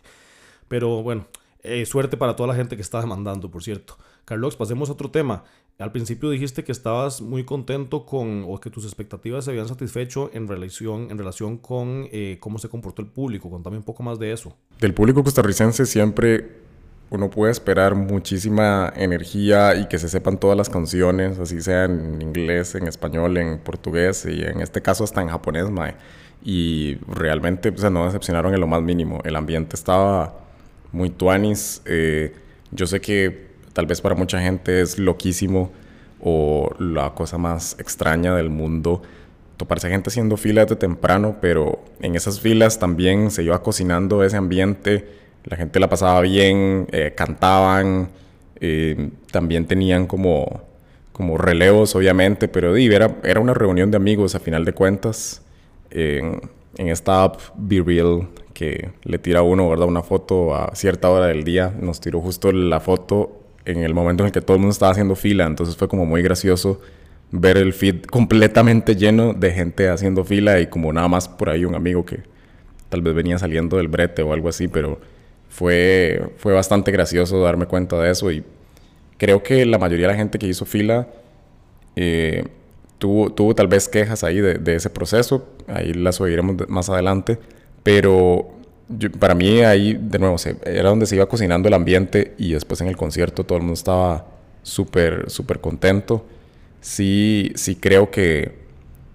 Pero 0.69 1.03
bueno, 1.03 1.27
eh, 1.65 1.87
suerte 1.87 2.17
para 2.17 2.35
toda 2.35 2.49
la 2.49 2.55
gente 2.55 2.75
que 2.75 2.83
está 2.83 3.01
demandando, 3.01 3.51
por 3.51 3.63
cierto. 3.63 3.97
Carlos, 4.25 4.57
pasemos 4.57 4.89
a 4.89 4.93
otro 4.93 5.11
tema. 5.11 5.45
Al 5.79 5.91
principio 5.91 6.31
dijiste 6.31 6.63
que 6.65 6.73
estabas 6.73 7.21
muy 7.21 7.45
contento 7.45 8.07
con, 8.07 8.45
o 8.47 8.61
que 8.61 8.71
tus 8.71 8.85
expectativas 8.85 9.45
se 9.45 9.51
habían 9.51 9.67
satisfecho 9.67 10.31
en 10.33 10.47
relación, 10.47 11.11
en 11.11 11.19
relación 11.19 11.59
con 11.59 12.09
eh, 12.13 12.37
cómo 12.41 12.59
se 12.59 12.69
comportó 12.69 13.03
el 13.03 13.09
público. 13.09 13.51
Contame 13.51 13.79
un 13.79 13.83
poco 13.83 14.03
más 14.03 14.19
de 14.19 14.33
eso. 14.33 14.57
Del 14.81 14.95
público 14.95 15.25
costarricense 15.25 15.87
siempre 15.87 16.63
uno 17.13 17.29
puede 17.29 17.53
esperar 17.53 17.95
muchísima 17.95 18.91
energía 18.97 19.75
y 19.75 19.87
que 19.87 19.99
se 19.99 20.09
sepan 20.09 20.39
todas 20.39 20.57
las 20.57 20.71
canciones, 20.71 21.39
así 21.39 21.61
sea 21.61 21.85
en 21.85 22.23
inglés, 22.23 22.75
en 22.75 22.87
español, 22.87 23.37
en 23.37 23.59
portugués 23.59 24.25
y 24.25 24.43
en 24.43 24.61
este 24.61 24.81
caso 24.81 25.05
hasta 25.05 25.21
en 25.21 25.29
japonés, 25.29 25.69
mae. 25.69 25.95
Y 26.43 26.97
realmente 27.07 27.71
pues, 27.71 27.91
no 27.91 28.07
decepcionaron 28.07 28.55
en 28.55 28.61
lo 28.61 28.67
más 28.67 28.83
mínimo. 28.83 29.21
El 29.25 29.37
ambiente 29.37 29.77
estaba 29.77 30.35
muy 30.91 31.11
tuanis. 31.11 31.83
Eh, 31.85 32.35
yo 32.71 32.87
sé 32.87 33.01
que 33.03 33.52
tal 33.73 33.87
vez 33.87 34.01
para 34.01 34.15
mucha 34.15 34.41
gente 34.41 34.81
es 34.81 34.99
loquísimo 34.99 35.71
o 36.21 36.71
la 36.79 37.11
cosa 37.15 37.39
más 37.39 37.77
extraña 37.79 38.35
del 38.35 38.51
mundo 38.51 39.03
toparse 39.63 39.89
gente 39.89 40.11
haciendo 40.11 40.37
filas 40.37 40.67
de 40.67 40.75
temprano, 40.75 41.37
pero 41.41 41.85
en 42.01 42.17
esas 42.17 42.41
filas 42.41 42.81
también 42.81 43.31
se 43.31 43.45
iba 43.45 43.63
cocinando 43.63 44.25
ese 44.25 44.37
ambiente, 44.37 45.07
la 45.45 45.57
gente 45.57 45.79
la 45.79 45.89
pasaba 45.89 46.21
bien, 46.21 46.89
eh, 46.91 47.13
cantaban, 47.17 48.09
eh, 48.61 49.11
también 49.31 49.67
tenían 49.67 50.07
como, 50.07 50.63
como 51.13 51.39
relevos 51.39 51.95
obviamente, 51.95 52.49
pero 52.49 52.77
era, 52.77 53.17
era 53.23 53.39
una 53.39 53.55
reunión 53.55 53.93
de 53.93 53.99
amigos 53.99 54.35
a 54.35 54.41
final 54.41 54.65
de 54.65 54.73
cuentas 54.73 55.43
en, 55.91 56.41
esta 56.77 57.23
app 57.23 57.39
Be 57.55 57.83
Real 57.83 58.29
que 58.55 58.91
le 59.05 59.19
tira 59.19 59.43
uno, 59.43 59.69
¿verdad? 59.69 59.87
Una 59.87 60.03
foto 60.03 60.55
a 60.57 60.75
cierta 60.75 61.09
hora 61.11 61.27
del 61.27 61.45
día, 61.45 61.73
nos 61.79 62.01
tiró 62.01 62.21
justo 62.21 62.51
la 62.51 62.81
foto 62.81 63.42
en 63.65 63.79
el 63.79 63.95
momento 63.95 64.23
en 64.23 64.27
el 64.29 64.33
que 64.33 64.41
todo 64.41 64.57
el 64.57 64.61
mundo 64.61 64.73
estaba 64.73 64.93
haciendo 64.93 65.15
fila, 65.15 65.47
entonces 65.47 65.77
fue 65.77 65.89
como 65.89 66.05
muy 66.07 66.23
gracioso 66.23 66.81
ver 67.31 67.57
el 67.57 67.73
feed 67.73 68.03
completamente 68.05 68.95
lleno 68.95 69.33
de 69.33 69.53
gente 69.53 69.89
haciendo 69.89 70.25
fila 70.25 70.61
y 70.61 70.67
como 70.67 70.93
nada 70.93 71.09
más 71.09 71.29
por 71.29 71.49
ahí 71.49 71.65
un 71.65 71.75
amigo 71.75 72.05
que 72.05 72.21
tal 72.89 73.01
vez 73.01 73.15
venía 73.15 73.39
saliendo 73.39 73.79
del 73.79 73.89
brete 73.89 74.23
o 74.23 74.33
algo 74.33 74.49
así, 74.49 74.69
pero 74.69 75.01
fue, 75.49 76.31
fue 76.37 76.53
bastante 76.53 76.93
gracioso 76.93 77.43
darme 77.43 77.67
cuenta 77.67 77.99
de 78.01 78.11
eso 78.11 78.31
y 78.31 78.45
creo 79.17 79.43
que 79.43 79.65
la 79.65 79.79
mayoría 79.79 80.07
de 80.07 80.13
la 80.13 80.19
gente 80.19 80.39
que 80.39 80.47
hizo 80.47 80.67
fila 80.67 81.09
eh, 81.97 82.45
tuvo, 82.99 83.33
tuvo 83.33 83.55
tal 83.55 83.69
vez 83.69 83.89
quejas 83.89 84.25
ahí 84.25 84.41
de, 84.41 84.55
de 84.55 84.75
ese 84.75 84.91
proceso, 84.91 85.49
ahí 85.69 85.95
las 85.95 86.21
oiremos 86.21 86.69
más 86.69 86.91
adelante, 86.91 87.39
pero 87.83 88.62
para 89.19 89.35
mí 89.35 89.61
ahí, 89.61 89.99
de 90.01 90.19
nuevo, 90.19 90.37
era 90.65 90.89
donde 90.91 91.07
se 91.07 91.17
iba 91.17 91.27
cocinando 91.27 91.69
el 91.69 91.75
ambiente 91.75 92.35
y 92.39 92.53
después 92.53 92.81
en 92.81 92.89
el 92.89 92.97
concierto 92.97 93.45
todo 93.45 93.57
el 93.57 93.63
mundo 93.63 93.75
estaba 93.75 94.27
súper, 94.63 95.31
súper 95.31 95.61
contento. 95.61 96.27
Sí, 96.81 97.53
sí 97.55 97.77
creo 97.77 98.11
que, 98.11 98.59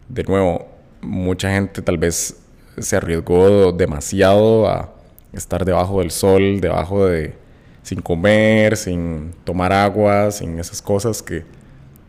de 0.10 0.24
nuevo, 0.24 0.68
mucha 1.02 1.52
gente 1.52 1.82
tal 1.82 1.98
vez 1.98 2.38
se 2.78 2.96
arriesgó 2.96 3.72
demasiado 3.72 4.68
a 4.68 4.94
estar 5.34 5.66
debajo 5.66 6.00
del 6.00 6.12
sol, 6.12 6.62
debajo 6.62 7.06
de, 7.06 7.34
sin 7.84 8.02
comer, 8.02 8.78
sin 8.78 9.34
tomar 9.44 9.74
agua, 9.74 10.32
sin 10.32 10.60
esas 10.60 10.82
cosas 10.82 11.22
que 11.22 11.44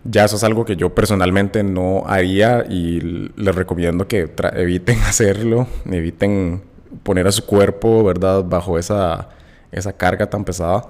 ya 0.05 0.25
eso 0.25 0.37
es 0.37 0.45
algo 0.45 0.65
que 0.65 0.77
yo 0.77 0.95
personalmente 0.95 1.63
no 1.63 2.05
haría 2.07 2.65
y 2.69 3.31
les 3.37 3.55
recomiendo 3.55 4.09
que 4.09 4.31
eviten 4.55 4.99
hacerlo, 5.07 5.67
eviten 5.91 6.63
poner 7.03 7.27
a 7.27 7.33
su 7.33 7.45
cuerpo, 7.45 8.05
¿verdad?, 8.05 8.45
bajo 8.45 8.79
esa, 8.79 9.29
esa 9.73 9.93
carga 9.93 10.29
tan 10.29 10.45
pesada. 10.45 10.83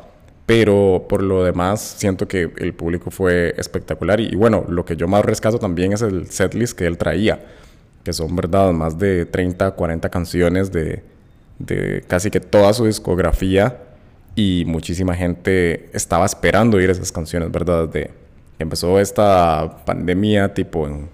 Pero 0.46 1.06
por 1.08 1.22
lo 1.22 1.44
demás, 1.44 1.80
siento 1.98 2.26
que 2.26 2.50
el 2.56 2.74
público 2.74 3.10
fue 3.10 3.54
espectacular. 3.58 4.20
Y, 4.20 4.34
bueno, 4.34 4.64
lo 4.68 4.84
que 4.84 4.96
yo 4.96 5.06
más 5.06 5.24
rescato 5.24 5.58
también 5.58 5.92
es 5.92 6.02
el 6.02 6.26
setlist 6.30 6.76
que 6.76 6.86
él 6.86 6.96
traía, 6.96 7.44
que 8.04 8.12
son, 8.12 8.34
¿verdad?, 8.34 8.72
más 8.72 8.98
de 8.98 9.26
30, 9.26 9.72
40 9.72 10.08
canciones 10.08 10.72
de, 10.72 11.02
de 11.58 12.02
casi 12.06 12.30
que 12.30 12.40
toda 12.40 12.72
su 12.72 12.86
discografía. 12.86 13.78
Y 14.34 14.64
muchísima 14.66 15.14
gente 15.14 15.90
estaba 15.92 16.24
esperando 16.24 16.76
oír 16.78 16.90
esas 16.90 17.12
canciones, 17.12 17.50
¿verdad? 17.50 17.88
De, 17.88 18.10
empezó 18.58 18.98
esta 18.98 19.84
pandemia 19.84 20.54
tipo 20.54 20.86
en 20.86 21.08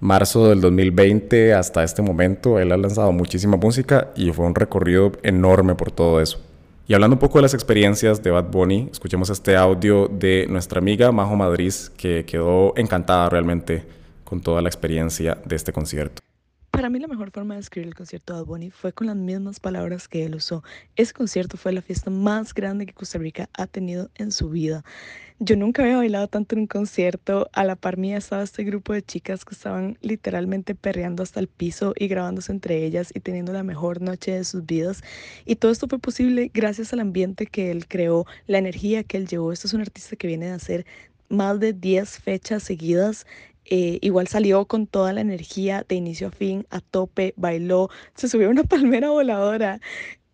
marzo 0.00 0.48
del 0.48 0.60
2020 0.60 1.54
hasta 1.54 1.82
este 1.82 2.02
momento, 2.02 2.58
él 2.58 2.72
ha 2.72 2.76
lanzado 2.76 3.12
muchísima 3.12 3.56
música 3.56 4.08
y 4.16 4.32
fue 4.32 4.46
un 4.46 4.54
recorrido 4.54 5.12
enorme 5.22 5.74
por 5.74 5.90
todo 5.90 6.20
eso. 6.20 6.40
Y 6.86 6.94
hablando 6.94 7.16
un 7.16 7.20
poco 7.20 7.38
de 7.38 7.42
las 7.42 7.54
experiencias 7.54 8.22
de 8.22 8.30
Bad 8.30 8.50
Bunny, 8.50 8.88
escuchemos 8.90 9.28
este 9.28 9.56
audio 9.56 10.08
de 10.08 10.46
nuestra 10.48 10.78
amiga 10.78 11.12
Majo 11.12 11.36
Madrid, 11.36 11.74
que 11.96 12.24
quedó 12.24 12.72
encantada 12.76 13.28
realmente 13.28 13.84
con 14.24 14.40
toda 14.40 14.62
la 14.62 14.68
experiencia 14.68 15.36
de 15.44 15.56
este 15.56 15.72
concierto. 15.72 16.22
Para 16.78 16.90
mí 16.90 17.00
la 17.00 17.08
mejor 17.08 17.32
forma 17.32 17.54
de 17.54 17.60
escribir 17.60 17.88
el 17.88 17.96
concierto 17.96 18.32
de 18.32 18.38
Bad 18.38 18.46
Bunny 18.46 18.70
fue 18.70 18.92
con 18.92 19.08
las 19.08 19.16
mismas 19.16 19.58
palabras 19.58 20.06
que 20.06 20.24
él 20.24 20.36
usó. 20.36 20.62
Ese 20.94 21.12
concierto 21.12 21.56
fue 21.56 21.72
la 21.72 21.82
fiesta 21.82 22.08
más 22.08 22.54
grande 22.54 22.86
que 22.86 22.92
Costa 22.92 23.18
Rica 23.18 23.50
ha 23.54 23.66
tenido 23.66 24.10
en 24.14 24.30
su 24.30 24.48
vida. 24.48 24.84
Yo 25.40 25.56
nunca 25.56 25.82
había 25.82 25.96
bailado 25.96 26.28
tanto 26.28 26.54
en 26.54 26.60
un 26.60 26.66
concierto. 26.68 27.50
A 27.52 27.64
la 27.64 27.74
par 27.74 27.96
mía 27.96 28.16
estaba 28.16 28.44
este 28.44 28.62
grupo 28.62 28.92
de 28.92 29.02
chicas 29.02 29.44
que 29.44 29.56
estaban 29.56 29.98
literalmente 30.02 30.76
perreando 30.76 31.24
hasta 31.24 31.40
el 31.40 31.48
piso 31.48 31.94
y 31.96 32.06
grabándose 32.06 32.52
entre 32.52 32.84
ellas 32.84 33.10
y 33.12 33.18
teniendo 33.18 33.52
la 33.52 33.64
mejor 33.64 34.00
noche 34.00 34.30
de 34.30 34.44
sus 34.44 34.64
vidas. 34.64 35.02
Y 35.44 35.56
todo 35.56 35.72
esto 35.72 35.88
fue 35.88 35.98
posible 35.98 36.48
gracias 36.54 36.92
al 36.92 37.00
ambiente 37.00 37.46
que 37.46 37.72
él 37.72 37.88
creó, 37.88 38.24
la 38.46 38.58
energía 38.58 39.02
que 39.02 39.16
él 39.16 39.26
llevó. 39.26 39.50
Este 39.50 39.66
es 39.66 39.74
un 39.74 39.80
artista 39.80 40.14
que 40.14 40.28
viene 40.28 40.46
de 40.46 40.52
hacer 40.52 40.86
más 41.28 41.58
de 41.58 41.72
10 41.72 42.20
fechas 42.20 42.62
seguidas 42.62 43.26
eh, 43.70 43.98
igual 44.00 44.28
salió 44.28 44.66
con 44.66 44.86
toda 44.86 45.12
la 45.12 45.20
energía 45.20 45.84
de 45.88 45.94
inicio 45.96 46.28
a 46.28 46.30
fin, 46.30 46.66
a 46.70 46.80
tope, 46.80 47.34
bailó, 47.36 47.90
se 48.14 48.28
subió 48.28 48.48
a 48.48 48.50
una 48.50 48.64
palmera 48.64 49.10
voladora. 49.10 49.80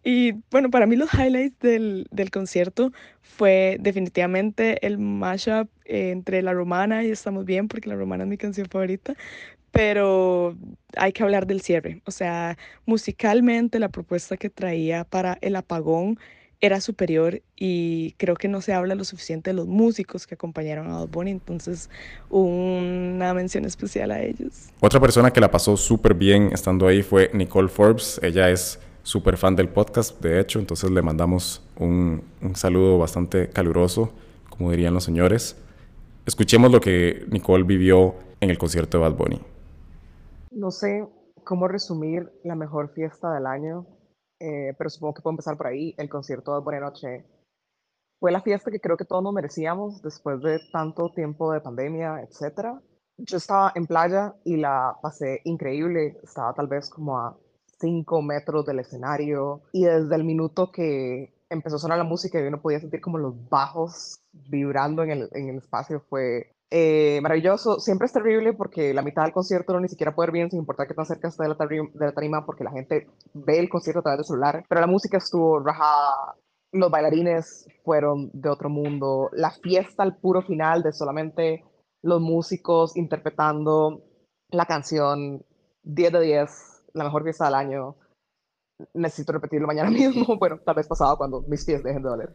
Y 0.04 0.32
bueno, 0.50 0.70
para 0.70 0.86
mí 0.86 0.96
los 0.96 1.12
highlights 1.14 1.58
del, 1.60 2.06
del 2.10 2.30
concierto 2.30 2.92
fue 3.22 3.78
definitivamente 3.80 4.86
el 4.86 4.98
mashup 4.98 5.68
entre 5.86 6.42
La 6.42 6.52
Romana 6.52 7.04
y 7.04 7.10
Estamos 7.10 7.44
Bien, 7.44 7.68
porque 7.68 7.88
La 7.88 7.96
Romana 7.96 8.24
es 8.24 8.30
mi 8.30 8.36
canción 8.36 8.68
favorita, 8.68 9.14
pero 9.70 10.56
hay 10.96 11.12
que 11.12 11.22
hablar 11.24 11.46
del 11.46 11.60
cierre. 11.60 12.02
O 12.06 12.12
sea, 12.12 12.56
musicalmente 12.86 13.80
la 13.80 13.88
propuesta 13.88 14.36
que 14.36 14.50
traía 14.50 15.04
para 15.04 15.38
El 15.40 15.56
Apagón 15.56 16.18
era 16.64 16.80
superior 16.80 17.42
y 17.56 18.12
creo 18.12 18.36
que 18.36 18.48
no 18.48 18.62
se 18.62 18.72
habla 18.72 18.94
lo 18.94 19.04
suficiente 19.04 19.50
de 19.50 19.54
los 19.54 19.66
músicos 19.66 20.26
que 20.26 20.34
acompañaron 20.34 20.90
a 20.90 21.00
Bad 21.00 21.08
Bunny, 21.08 21.30
entonces 21.32 21.90
una 22.30 23.34
mención 23.34 23.66
especial 23.66 24.10
a 24.10 24.22
ellos. 24.22 24.70
Otra 24.80 24.98
persona 24.98 25.30
que 25.30 25.40
la 25.40 25.50
pasó 25.50 25.76
súper 25.76 26.14
bien 26.14 26.50
estando 26.52 26.86
ahí 26.86 27.02
fue 27.02 27.30
Nicole 27.34 27.68
Forbes, 27.68 28.18
ella 28.22 28.48
es 28.48 28.80
súper 29.02 29.36
fan 29.36 29.56
del 29.56 29.68
podcast, 29.68 30.18
de 30.22 30.40
hecho, 30.40 30.58
entonces 30.58 30.90
le 30.90 31.02
mandamos 31.02 31.62
un, 31.76 32.22
un 32.40 32.56
saludo 32.56 32.96
bastante 32.96 33.50
caluroso, 33.50 34.12
como 34.48 34.70
dirían 34.70 34.94
los 34.94 35.04
señores. 35.04 35.56
Escuchemos 36.24 36.72
lo 36.72 36.80
que 36.80 37.26
Nicole 37.28 37.64
vivió 37.64 38.14
en 38.40 38.48
el 38.48 38.56
concierto 38.56 38.96
de 38.96 39.02
Bad 39.02 39.16
Bunny. 39.16 39.42
No 40.50 40.70
sé 40.70 41.06
cómo 41.44 41.68
resumir 41.68 42.32
la 42.42 42.54
mejor 42.54 42.90
fiesta 42.94 43.34
del 43.34 43.44
año 43.44 43.86
eh, 44.44 44.74
pero 44.76 44.90
supongo 44.90 45.14
que 45.14 45.22
puedo 45.22 45.32
empezar 45.32 45.56
por 45.56 45.66
ahí. 45.66 45.94
El 45.96 46.10
concierto 46.10 46.54
de 46.54 46.60
Buena 46.60 46.80
Noche 46.80 47.24
fue 48.20 48.30
la 48.30 48.42
fiesta 48.42 48.70
que 48.70 48.80
creo 48.80 48.96
que 48.96 49.06
todos 49.06 49.22
nos 49.22 49.32
merecíamos 49.32 50.02
después 50.02 50.42
de 50.42 50.60
tanto 50.70 51.10
tiempo 51.12 51.52
de 51.52 51.62
pandemia, 51.62 52.20
etc. 52.20 52.78
Yo 53.16 53.36
estaba 53.38 53.72
en 53.74 53.86
playa 53.86 54.34
y 54.44 54.56
la 54.56 54.98
pasé 55.00 55.40
increíble. 55.44 56.18
Estaba 56.22 56.52
tal 56.52 56.66
vez 56.66 56.90
como 56.90 57.18
a 57.18 57.38
5 57.80 58.22
metros 58.22 58.66
del 58.66 58.80
escenario 58.80 59.62
y 59.72 59.84
desde 59.84 60.14
el 60.14 60.24
minuto 60.24 60.70
que 60.70 61.32
empezó 61.48 61.76
a 61.76 61.78
sonar 61.78 61.98
la 61.98 62.04
música 62.04 62.38
y 62.38 62.46
uno 62.46 62.60
podía 62.60 62.80
sentir 62.80 63.00
como 63.00 63.18
los 63.18 63.48
bajos 63.48 64.20
vibrando 64.32 65.02
en 65.02 65.10
el, 65.10 65.28
en 65.32 65.48
el 65.48 65.56
espacio 65.56 66.00
fue 66.00 66.53
eh, 66.76 67.20
maravilloso. 67.22 67.78
Siempre 67.78 68.06
es 68.06 68.12
terrible 68.12 68.52
porque 68.52 68.92
la 68.92 69.02
mitad 69.02 69.22
del 69.22 69.32
concierto 69.32 69.72
no 69.72 69.78
ni 69.78 69.88
siquiera 69.88 70.12
puede 70.12 70.26
ver 70.26 70.32
bien 70.32 70.50
sin 70.50 70.58
importar 70.58 70.88
que 70.88 70.94
tan 70.94 71.06
cerca 71.06 71.28
esté 71.28 71.44
de 71.44 71.50
la, 71.50 71.56
tarima, 71.56 71.88
de 71.94 72.12
la 72.12 72.44
porque 72.44 72.64
la 72.64 72.72
gente 72.72 73.06
ve 73.32 73.60
el 73.60 73.68
concierto 73.68 74.00
a 74.00 74.02
través 74.02 74.18
del 74.18 74.24
celular. 74.24 74.64
Pero 74.68 74.80
la 74.80 74.88
música 74.88 75.18
estuvo 75.18 75.60
rajada, 75.60 76.34
los 76.72 76.90
bailarines 76.90 77.68
fueron 77.84 78.28
de 78.32 78.48
otro 78.48 78.70
mundo, 78.70 79.30
la 79.34 79.52
fiesta 79.52 80.02
al 80.02 80.16
puro 80.16 80.42
final 80.42 80.82
de 80.82 80.92
solamente 80.92 81.64
los 82.02 82.20
músicos 82.20 82.96
interpretando 82.96 84.02
la 84.50 84.66
canción 84.66 85.44
10 85.84 86.12
de 86.12 86.20
10, 86.22 86.86
la 86.94 87.04
mejor 87.04 87.22
fiesta 87.22 87.44
del 87.44 87.54
año. 87.54 87.94
Necesito 88.94 89.30
repetirlo 89.30 89.68
mañana 89.68 89.90
mismo, 89.92 90.36
bueno, 90.40 90.58
tal 90.58 90.74
vez 90.74 90.88
pasado 90.88 91.16
cuando 91.18 91.42
mis 91.42 91.64
pies 91.64 91.84
dejen 91.84 92.02
de 92.02 92.08
doler. 92.08 92.34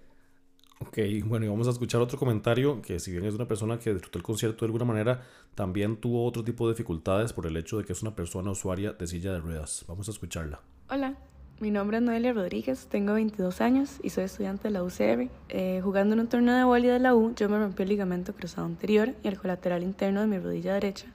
Ok, 0.80 0.98
bueno, 1.26 1.46
y 1.46 1.50
vamos 1.50 1.68
a 1.68 1.72
escuchar 1.72 2.02
otro 2.02 2.18
comentario 2.18 2.82
que 2.82 3.00
si 3.00 3.12
bien 3.12 3.26
es 3.26 3.36
una 3.36 3.48
persona 3.48 3.78
que 3.80 3.94
disfrutó 3.94 4.18
el 4.18 4.24
concierto 4.24 4.66
de 4.66 4.68
alguna 4.68 4.86
manera, 4.86 5.22
también 5.54 5.98
tuvo 5.98 6.26
otro 6.26 6.44
tipo 6.44 6.68
de 6.68 6.74
dificultades 6.74 7.34
por 7.34 7.46
el 7.46 7.58
hecho 7.58 7.78
de 7.78 7.84
que 7.84 7.94
es 7.94 8.02
una 8.02 8.16
persona 8.16 8.52
usuaria 8.52 8.94
de 8.94 9.06
silla 9.06 9.34
de 9.34 9.40
ruedas. 9.40 9.84
Vamos 9.88 10.08
a 10.08 10.12
escucharla. 10.12 10.62
Hola, 10.90 11.16
mi 11.60 11.70
nombre 11.70 11.98
es 11.98 12.04
Noelia 12.04 12.32
Rodríguez, 12.32 12.88
tengo 12.88 13.14
22 13.14 13.60
años 13.60 14.00
y 14.02 14.10
soy 14.10 14.24
estudiante 14.24 14.70
de 14.70 14.72
la 14.72 14.84
UCR. 14.84 15.30
Eh, 15.50 15.82
jugando 15.84 16.14
en 16.14 16.22
un 16.22 16.28
torneo 16.28 16.56
de 16.56 16.64
boli 16.64 16.88
de 16.88 17.00
la 17.00 17.14
U, 17.14 17.36
yo 17.36 17.50
me 17.50 17.60
rompí 17.60 17.84
el 17.84 17.90
ligamento 17.90 18.34
cruzado 18.34 18.66
anterior 18.66 19.14
y 19.22 19.28
el 19.28 19.38
colateral 19.38 19.84
interno 19.84 20.22
de 20.22 20.28
mi 20.28 20.40
rodilla 20.40 20.74
derecha 20.74 21.08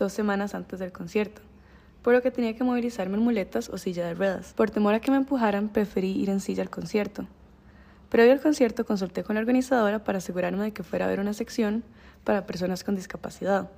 dos 0.00 0.12
semanas 0.12 0.54
antes 0.54 0.80
del 0.80 0.90
concierto, 0.90 1.42
por 2.02 2.14
lo 2.14 2.22
que 2.22 2.30
tenía 2.30 2.56
que 2.56 2.64
movilizarme 2.64 3.18
en 3.18 3.22
muletas 3.22 3.68
o 3.68 3.78
silla 3.78 4.06
de 4.06 4.14
ruedas. 4.14 4.54
Por 4.54 4.70
temor 4.70 4.94
a 4.94 5.00
que 5.00 5.10
me 5.10 5.18
empujaran, 5.18 5.68
preferí 5.68 6.10
ir 6.10 6.30
en 6.30 6.40
silla 6.40 6.62
al 6.62 6.70
concierto. 6.70 7.26
Previo 8.10 8.32
al 8.32 8.40
concierto 8.40 8.84
consulté 8.84 9.22
con 9.22 9.36
la 9.36 9.40
organizadora 9.40 10.02
para 10.02 10.18
asegurarme 10.18 10.64
de 10.64 10.72
que 10.72 10.82
fuera 10.82 11.04
a 11.04 11.08
haber 11.08 11.20
una 11.20 11.32
sección 11.32 11.84
para 12.24 12.44
personas 12.44 12.82
con 12.82 12.96
discapacidad 12.96 13.70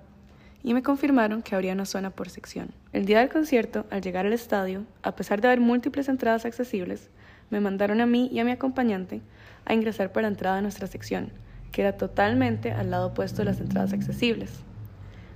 y 0.63 0.75
me 0.75 0.83
confirmaron 0.83 1.43
que 1.43 1.55
habría 1.55 1.75
una 1.75 1.85
zona 1.85 2.11
por 2.11 2.31
sección. 2.31 2.71
El 2.93 3.05
día 3.05 3.19
del 3.19 3.29
concierto, 3.29 3.85
al 3.91 4.01
llegar 4.01 4.27
al 4.27 4.33
estadio, 4.33 4.85
a 5.03 5.17
pesar 5.17 5.41
de 5.41 5.49
haber 5.49 5.61
múltiples 5.61 6.09
entradas 6.09 6.45
accesibles, 6.45 7.11
me 7.51 7.61
mandaron 7.61 8.01
a 8.01 8.07
mí 8.07 8.31
y 8.33 8.39
a 8.39 8.45
mi 8.45 8.53
acompañante 8.53 9.21
a 9.67 9.75
ingresar 9.75 10.13
por 10.13 10.23
la 10.23 10.29
entrada 10.29 10.57
de 10.57 10.63
nuestra 10.63 10.87
sección, 10.87 11.31
que 11.71 11.83
era 11.83 11.97
totalmente 11.97 12.73
al 12.73 12.91
lado 12.91 13.09
opuesto 13.09 13.43
de 13.43 13.47
las 13.47 13.61
entradas 13.61 13.93
accesibles. 13.93 14.61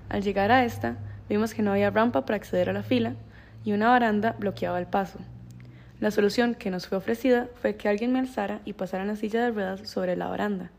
Al 0.08 0.22
llegar 0.22 0.52
a 0.52 0.64
esta, 0.64 0.96
vimos 1.28 1.52
que 1.52 1.62
no 1.62 1.72
había 1.72 1.90
rampa 1.90 2.24
para 2.24 2.36
acceder 2.36 2.70
a 2.70 2.72
la 2.72 2.82
fila 2.82 3.14
y 3.64 3.72
una 3.72 3.90
baranda 3.90 4.36
bloqueaba 4.38 4.78
el 4.78 4.86
paso. 4.86 5.18
La 5.98 6.10
solución 6.10 6.54
que 6.54 6.70
nos 6.70 6.88
fue 6.88 6.98
ofrecida 6.98 7.48
fue 7.54 7.76
que 7.76 7.88
alguien 7.88 8.12
me 8.12 8.18
alzara 8.18 8.60
y 8.66 8.74
pasara 8.74 9.04
en 9.04 9.08
la 9.08 9.16
silla 9.16 9.42
de 9.42 9.50
ruedas 9.50 9.88
sobre 9.88 10.14
la 10.14 10.28
baranda, 10.28 10.70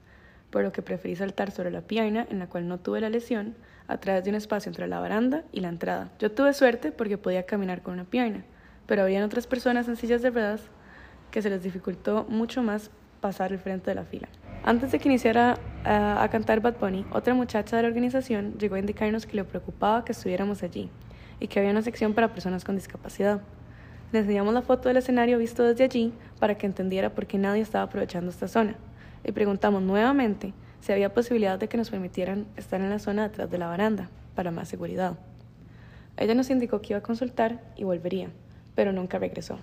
por 0.52 0.62
lo 0.62 0.72
que 0.72 0.84
preferí 0.84 1.16
saltar 1.16 1.50
sobre 1.50 1.72
la 1.72 1.82
pierna 1.82 2.28
en 2.30 2.38
la 2.38 2.46
cual 2.46 2.68
no 2.68 2.78
tuve 2.78 3.02
la 3.02 3.10
lesión 3.10 3.56
a 3.88 3.98
través 3.98 4.24
de 4.24 4.30
un 4.30 4.36
espacio 4.36 4.70
entre 4.70 4.88
la 4.88 5.00
baranda 5.00 5.44
y 5.52 5.62
la 5.62 5.70
entrada. 5.70 6.12
Yo 6.20 6.32
tuve 6.32 6.54
suerte 6.54 6.92
porque 6.92 7.18
podía 7.18 7.48
caminar 7.48 7.82
con 7.82 7.96
una 7.96 8.04
pierna, 8.04 8.44
pero 8.86 9.02
habían 9.02 9.24
otras 9.24 9.48
personas 9.48 9.88
en 9.88 9.96
sillas 9.96 10.22
de 10.22 10.30
ruedas 10.30 10.62
que 11.32 11.42
se 11.42 11.50
les 11.50 11.64
dificultó 11.64 12.28
mucho 12.30 12.62
más 12.62 12.92
pasar 13.20 13.52
el 13.52 13.58
frente 13.58 13.90
de 13.90 13.96
la 13.96 14.04
fila. 14.04 14.28
Antes 14.64 14.92
de 14.92 15.00
que 15.00 15.10
iniciara 15.10 15.58
a, 15.84 16.22
a 16.22 16.30
cantar 16.30 16.62
Bad 16.62 16.78
Bunny, 16.80 17.08
otra 17.12 17.34
muchacha 17.34 17.76
de 17.76 17.82
la 17.82 17.88
organización 17.88 18.54
llegó 18.60 18.76
a 18.76 18.80
indicarnos 18.80 19.26
que 19.26 19.36
le 19.36 19.44
preocupaba 19.44 20.06
que 20.06 20.12
estuviéramos 20.12 20.62
allí 20.62 20.92
y 21.40 21.48
que 21.48 21.58
había 21.58 21.72
una 21.72 21.82
sección 21.82 22.14
para 22.14 22.34
personas 22.34 22.64
con 22.64 22.76
discapacidad. 22.76 23.42
Le 24.12 24.20
enseñamos 24.20 24.54
la 24.54 24.62
foto 24.62 24.88
del 24.88 24.98
escenario 24.98 25.38
visto 25.38 25.64
desde 25.64 25.84
allí 25.84 26.14
para 26.40 26.58
que 26.58 26.66
entendiera 26.66 27.14
por 27.14 27.28
qué 27.28 27.38
nadie 27.38 27.62
estaba 27.62 27.84
aprovechando 27.84 28.30
esta 28.30 28.48
zona. 28.48 28.76
Y 29.26 29.34
preguntamos 29.34 29.82
nuevamente 29.82 30.54
si 30.80 30.94
había 30.94 31.14
posibilidad 31.14 31.60
de 31.60 31.68
que 31.68 31.78
nos 31.78 31.90
permitieran 31.90 32.46
estar 32.56 32.80
en 32.80 32.90
la 32.90 33.00
zona 33.00 33.28
detrás 33.28 33.52
de 33.52 33.58
la 33.58 33.68
baranda, 33.68 34.10
para 34.36 34.52
más 34.52 34.70
seguridad. 34.70 35.18
Ella 36.16 36.36
nos 36.36 36.50
indicó 36.50 36.82
que 36.82 36.94
iba 36.94 37.00
a 37.00 37.04
consultar 37.04 37.60
y 37.76 37.84
volvería, 37.84 38.30
pero 38.76 38.94
nunca 38.94 39.20
regresó. 39.20 39.58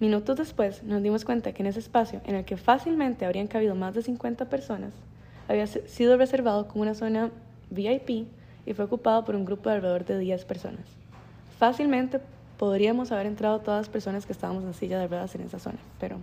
Minutos 0.00 0.36
después 0.36 0.82
nos 0.82 1.02
dimos 1.02 1.24
cuenta 1.24 1.52
que 1.52 1.62
en 1.62 1.68
ese 1.68 1.78
espacio, 1.78 2.22
en 2.24 2.34
el 2.34 2.44
que 2.44 2.56
fácilmente 2.56 3.24
habrían 3.24 3.46
cabido 3.46 3.74
más 3.74 3.94
de 3.94 4.02
50 4.02 4.48
personas, 4.48 4.92
había 5.46 5.66
sido 5.66 6.16
reservado 6.16 6.66
como 6.66 6.82
una 6.82 6.94
zona 6.94 7.30
VIP 7.70 8.26
y 8.66 8.74
fue 8.74 8.86
ocupado 8.86 9.24
por 9.24 9.36
un 9.36 9.44
grupo 9.44 9.68
de 9.68 9.76
alrededor 9.76 10.04
de 10.04 10.18
10 10.18 10.44
personas. 10.44 10.86
Fácilmente 11.58 12.20
podríamos 12.60 13.10
haber 13.10 13.24
entrado 13.24 13.60
todas 13.60 13.80
las 13.80 13.88
personas 13.88 14.26
que 14.26 14.32
estábamos 14.32 14.64
en 14.64 14.74
silla 14.74 14.98
de 14.98 15.08
ruedas 15.08 15.34
en 15.34 15.40
esa 15.40 15.58
zona, 15.58 15.78
pero 15.98 16.20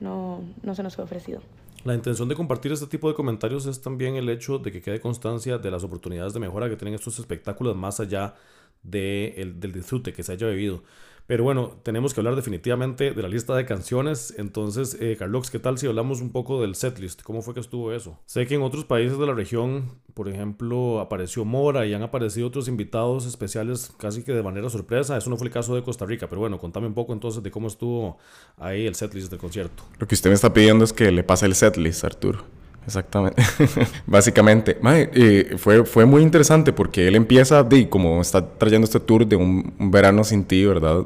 no, 0.00 0.40
no 0.62 0.74
se 0.74 0.82
nos 0.82 0.96
fue 0.96 1.04
ofrecido. 1.04 1.42
La 1.84 1.94
intención 1.94 2.26
de 2.26 2.34
compartir 2.34 2.72
este 2.72 2.86
tipo 2.86 3.06
de 3.06 3.14
comentarios 3.14 3.66
es 3.66 3.82
también 3.82 4.16
el 4.16 4.30
hecho 4.30 4.56
de 4.56 4.72
que 4.72 4.80
quede 4.80 4.98
constancia 4.98 5.58
de 5.58 5.70
las 5.70 5.84
oportunidades 5.84 6.32
de 6.32 6.40
mejora 6.40 6.70
que 6.70 6.76
tienen 6.76 6.94
estos 6.94 7.18
espectáculos 7.18 7.76
más 7.76 8.00
allá 8.00 8.34
de 8.82 9.34
el, 9.36 9.60
del 9.60 9.72
disfrute 9.72 10.14
que 10.14 10.22
se 10.22 10.32
haya 10.32 10.48
vivido. 10.48 10.84
Pero 11.26 11.44
bueno, 11.44 11.78
tenemos 11.82 12.12
que 12.12 12.20
hablar 12.20 12.36
definitivamente 12.36 13.12
de 13.12 13.22
la 13.22 13.28
lista 13.28 13.54
de 13.54 13.64
canciones. 13.64 14.34
Entonces, 14.38 14.96
eh, 15.00 15.16
Carlos, 15.18 15.50
¿qué 15.50 15.58
tal 15.58 15.78
si 15.78 15.86
hablamos 15.86 16.20
un 16.20 16.30
poco 16.30 16.60
del 16.60 16.74
setlist? 16.74 17.22
¿Cómo 17.22 17.42
fue 17.42 17.54
que 17.54 17.60
estuvo 17.60 17.92
eso? 17.92 18.18
Sé 18.26 18.46
que 18.46 18.54
en 18.56 18.62
otros 18.62 18.84
países 18.84 19.18
de 19.18 19.26
la 19.26 19.32
región, 19.32 20.00
por 20.14 20.28
ejemplo, 20.28 21.00
apareció 21.00 21.44
Mora 21.44 21.86
y 21.86 21.94
han 21.94 22.02
aparecido 22.02 22.48
otros 22.48 22.68
invitados 22.68 23.24
especiales 23.26 23.92
casi 23.98 24.22
que 24.24 24.32
de 24.32 24.42
manera 24.42 24.68
sorpresa. 24.68 25.16
Eso 25.16 25.30
no 25.30 25.36
fue 25.36 25.46
el 25.46 25.52
caso 25.52 25.74
de 25.74 25.82
Costa 25.82 26.06
Rica, 26.06 26.28
pero 26.28 26.40
bueno, 26.40 26.58
contame 26.58 26.86
un 26.86 26.94
poco 26.94 27.12
entonces 27.12 27.42
de 27.42 27.50
cómo 27.50 27.68
estuvo 27.68 28.18
ahí 28.58 28.86
el 28.86 28.94
setlist 28.94 29.30
del 29.30 29.38
concierto. 29.38 29.84
Lo 29.98 30.06
que 30.06 30.14
usted 30.14 30.30
me 30.30 30.34
está 30.34 30.52
pidiendo 30.52 30.84
es 30.84 30.92
que 30.92 31.10
le 31.12 31.22
pase 31.22 31.46
el 31.46 31.54
setlist, 31.54 32.04
Arturo. 32.04 32.61
Exactamente. 32.86 33.42
Básicamente, 34.06 34.76
eh, 34.84 35.54
fue, 35.56 35.84
fue 35.84 36.04
muy 36.04 36.22
interesante 36.22 36.72
porque 36.72 37.06
él 37.06 37.14
empieza, 37.14 37.62
de, 37.62 37.88
como 37.88 38.20
está 38.20 38.46
trayendo 38.58 38.84
este 38.84 39.00
tour 39.00 39.26
de 39.26 39.36
un, 39.36 39.72
verano 39.78 40.24
sin 40.24 40.44
ti, 40.44 40.64
¿verdad? 40.64 41.04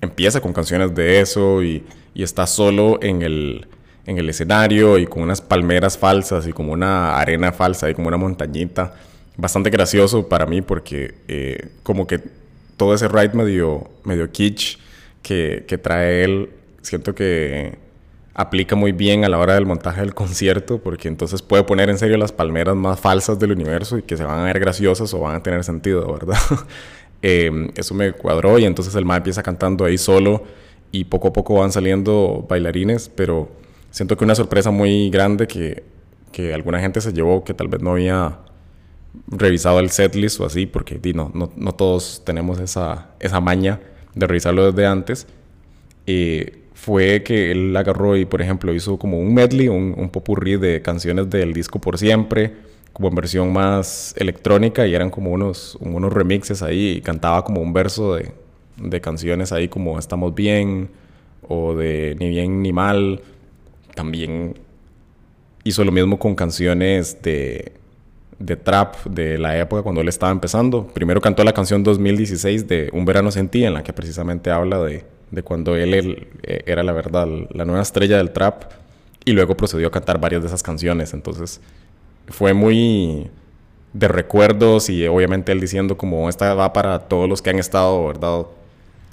Empieza 0.00 0.40
con 0.40 0.52
canciones 0.52 0.94
de 0.94 1.20
eso 1.20 1.62
y, 1.62 1.84
y, 2.14 2.22
está 2.22 2.46
solo 2.46 2.98
en 3.02 3.22
el, 3.22 3.66
en 4.06 4.18
el 4.18 4.28
escenario 4.28 4.98
y 4.98 5.06
con 5.06 5.22
unas 5.22 5.40
palmeras 5.40 5.96
falsas 5.96 6.46
y 6.46 6.52
como 6.52 6.72
una 6.72 7.18
arena 7.18 7.52
falsa 7.52 7.90
y 7.90 7.94
como 7.94 8.08
una 8.08 8.16
montañita. 8.16 8.94
Bastante 9.36 9.70
gracioso 9.70 10.28
para 10.28 10.46
mí 10.46 10.62
porque 10.62 11.14
eh, 11.28 11.68
como 11.82 12.06
que 12.06 12.20
todo 12.76 12.94
ese 12.94 13.08
ride 13.08 13.30
medio, 13.34 13.88
medio 14.04 14.30
kitsch 14.30 14.78
que, 15.22 15.64
que 15.66 15.78
trae 15.78 16.24
él, 16.24 16.50
siento 16.82 17.14
que 17.14 17.87
aplica 18.38 18.76
muy 18.76 18.92
bien 18.92 19.24
a 19.24 19.28
la 19.28 19.36
hora 19.36 19.54
del 19.54 19.66
montaje 19.66 20.00
del 20.00 20.14
concierto, 20.14 20.78
porque 20.78 21.08
entonces 21.08 21.42
puede 21.42 21.64
poner 21.64 21.90
en 21.90 21.98
serio 21.98 22.16
las 22.18 22.30
palmeras 22.30 22.76
más 22.76 23.00
falsas 23.00 23.40
del 23.40 23.50
universo 23.50 23.98
y 23.98 24.02
que 24.02 24.16
se 24.16 24.22
van 24.22 24.38
a 24.38 24.44
ver 24.44 24.60
graciosas 24.60 25.12
o 25.12 25.18
van 25.18 25.34
a 25.34 25.42
tener 25.42 25.64
sentido, 25.64 26.10
¿verdad? 26.12 26.38
Em, 27.20 27.72
eso 27.74 27.94
me 27.94 28.12
cuadró 28.12 28.60
y 28.60 28.64
entonces 28.64 28.94
el 28.94 29.04
ma 29.04 29.16
empieza 29.16 29.42
cantando 29.42 29.84
ahí 29.84 29.98
solo 29.98 30.44
y 30.92 31.02
poco 31.06 31.26
a 31.26 31.32
poco 31.32 31.54
van 31.54 31.72
saliendo 31.72 32.46
bailarines, 32.48 33.08
pero 33.08 33.48
siento 33.90 34.16
que 34.16 34.22
una 34.22 34.36
sorpresa 34.36 34.70
muy 34.70 35.10
grande 35.10 35.48
que, 35.48 35.82
que 36.30 36.54
alguna 36.54 36.78
gente 36.78 37.00
se 37.00 37.12
llevó 37.12 37.42
que 37.42 37.54
tal 37.54 37.66
vez 37.66 37.82
no 37.82 37.90
había 37.90 38.38
revisado 39.26 39.80
el 39.80 39.90
setlist 39.90 40.38
o 40.38 40.46
así, 40.46 40.66
porque 40.66 41.00
no, 41.12 41.32
no, 41.34 41.50
no 41.56 41.72
todos 41.72 42.22
tenemos 42.24 42.60
esa, 42.60 43.08
esa 43.18 43.40
maña 43.40 43.80
de 44.14 44.26
revisarlo 44.28 44.70
desde 44.70 44.86
antes. 44.86 45.26
Eh, 46.06 46.57
fue 46.78 47.24
que 47.24 47.50
él 47.50 47.76
agarró 47.76 48.16
y, 48.16 48.24
por 48.24 48.40
ejemplo, 48.40 48.72
hizo 48.72 48.98
como 48.98 49.18
un 49.18 49.34
medley, 49.34 49.66
un, 49.66 49.94
un 49.98 50.10
popurrí 50.10 50.56
de 50.56 50.80
canciones 50.80 51.28
del 51.28 51.52
disco 51.52 51.80
Por 51.80 51.98
Siempre, 51.98 52.52
como 52.92 53.08
en 53.08 53.16
versión 53.16 53.52
más 53.52 54.14
electrónica 54.16 54.86
y 54.86 54.94
eran 54.94 55.10
como 55.10 55.32
unos, 55.32 55.76
unos 55.80 56.12
remixes 56.12 56.62
ahí 56.62 56.98
y 56.98 57.00
cantaba 57.00 57.44
como 57.44 57.60
un 57.60 57.72
verso 57.72 58.14
de, 58.14 58.30
de 58.76 59.00
canciones 59.00 59.50
ahí 59.50 59.68
como 59.68 59.98
Estamos 59.98 60.34
Bien 60.36 60.88
o 61.48 61.74
de 61.74 62.16
Ni 62.20 62.28
Bien 62.28 62.62
Ni 62.62 62.72
Mal. 62.72 63.22
También 63.96 64.54
hizo 65.64 65.84
lo 65.84 65.90
mismo 65.90 66.16
con 66.16 66.36
canciones 66.36 67.20
de, 67.22 67.72
de 68.38 68.54
trap 68.54 69.04
de 69.04 69.36
la 69.36 69.58
época 69.58 69.82
cuando 69.82 70.00
él 70.00 70.08
estaba 70.08 70.30
empezando. 70.30 70.86
Primero 70.86 71.20
cantó 71.20 71.42
la 71.42 71.52
canción 71.52 71.82
2016 71.82 72.68
de 72.68 72.88
Un 72.92 73.04
Verano 73.04 73.32
Sentí, 73.32 73.64
en 73.64 73.74
la 73.74 73.82
que 73.82 73.92
precisamente 73.92 74.52
habla 74.52 74.78
de 74.78 75.17
de 75.30 75.42
cuando 75.42 75.76
él, 75.76 76.28
eh, 76.42 76.62
era 76.66 76.82
la 76.82 76.92
verdad 76.92 77.26
la 77.50 77.64
nueva 77.64 77.82
estrella 77.82 78.16
del 78.16 78.30
trap 78.30 78.64
y 79.24 79.32
luego 79.32 79.56
procedió 79.56 79.88
a 79.88 79.90
cantar 79.90 80.20
varias 80.20 80.42
de 80.42 80.48
esas 80.48 80.62
canciones. 80.62 81.12
Entonces 81.12 81.60
fue 82.28 82.54
muy 82.54 83.30
de 83.92 84.08
recuerdos 84.08 84.90
y 84.90 85.06
obviamente 85.06 85.52
él 85.52 85.60
diciendo 85.60 85.96
como 85.96 86.28
esta 86.28 86.54
va 86.54 86.72
para 86.72 86.98
todos 87.00 87.28
los 87.28 87.42
que 87.42 87.50
han 87.50 87.58
estado, 87.58 88.06
¿verdad? 88.06 88.46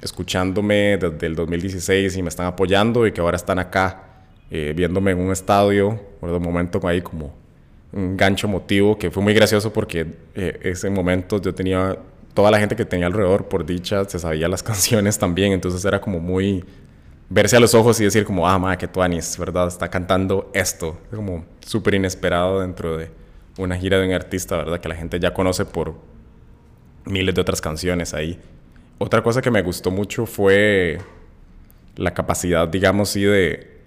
Escuchándome 0.02 0.98
desde 0.98 1.26
el 1.26 1.34
2016 1.34 2.16
y 2.16 2.22
me 2.22 2.28
están 2.28 2.46
apoyando 2.46 3.06
y 3.06 3.12
que 3.12 3.20
ahora 3.20 3.36
están 3.36 3.58
acá 3.58 4.04
eh, 4.50 4.72
viéndome 4.76 5.10
en 5.10 5.18
un 5.18 5.32
estadio, 5.32 5.98
por 6.20 6.30
un 6.30 6.42
momento 6.42 6.80
ahí 6.86 7.00
como 7.00 7.34
un 7.92 8.16
gancho 8.16 8.46
motivo 8.46 8.98
que 8.98 9.10
fue 9.10 9.22
muy 9.22 9.34
gracioso 9.34 9.72
porque 9.72 10.06
eh, 10.34 10.60
ese 10.62 10.90
momento 10.90 11.40
yo 11.40 11.54
tenía 11.54 11.96
toda 12.36 12.50
la 12.50 12.58
gente 12.58 12.76
que 12.76 12.84
tenía 12.84 13.06
alrededor, 13.06 13.48
por 13.48 13.64
dicha, 13.64 14.04
se 14.04 14.18
sabía 14.18 14.46
las 14.46 14.62
canciones 14.70 15.18
también, 15.18 15.52
entonces 15.52 15.84
era 15.84 16.00
como 16.00 16.20
muy 16.20 16.64
verse 17.30 17.56
a 17.56 17.60
los 17.60 17.74
ojos 17.74 17.98
y 17.98 18.04
decir 18.04 18.24
como, 18.24 18.46
ah, 18.46 18.58
madre, 18.58 18.76
que 18.76 18.86
Tuanis, 18.86 19.36
¿verdad? 19.38 19.66
Está 19.66 19.88
cantando 19.88 20.50
esto, 20.52 21.00
como 21.12 21.46
súper 21.60 21.94
inesperado 21.94 22.60
dentro 22.60 22.98
de 22.98 23.10
una 23.58 23.76
gira 23.76 23.98
de 23.98 24.06
un 24.06 24.12
artista, 24.12 24.58
¿verdad? 24.58 24.78
Que 24.80 24.88
la 24.88 24.94
gente 24.94 25.18
ya 25.18 25.32
conoce 25.32 25.64
por 25.64 25.94
miles 27.06 27.34
de 27.34 27.40
otras 27.40 27.60
canciones 27.62 28.12
ahí. 28.12 28.38
Otra 28.98 29.22
cosa 29.22 29.40
que 29.40 29.50
me 29.50 29.62
gustó 29.62 29.90
mucho 29.90 30.26
fue 30.26 30.98
la 31.96 32.12
capacidad, 32.12 32.68
digamos, 32.68 33.08
sí, 33.08 33.22
de, 33.22 33.80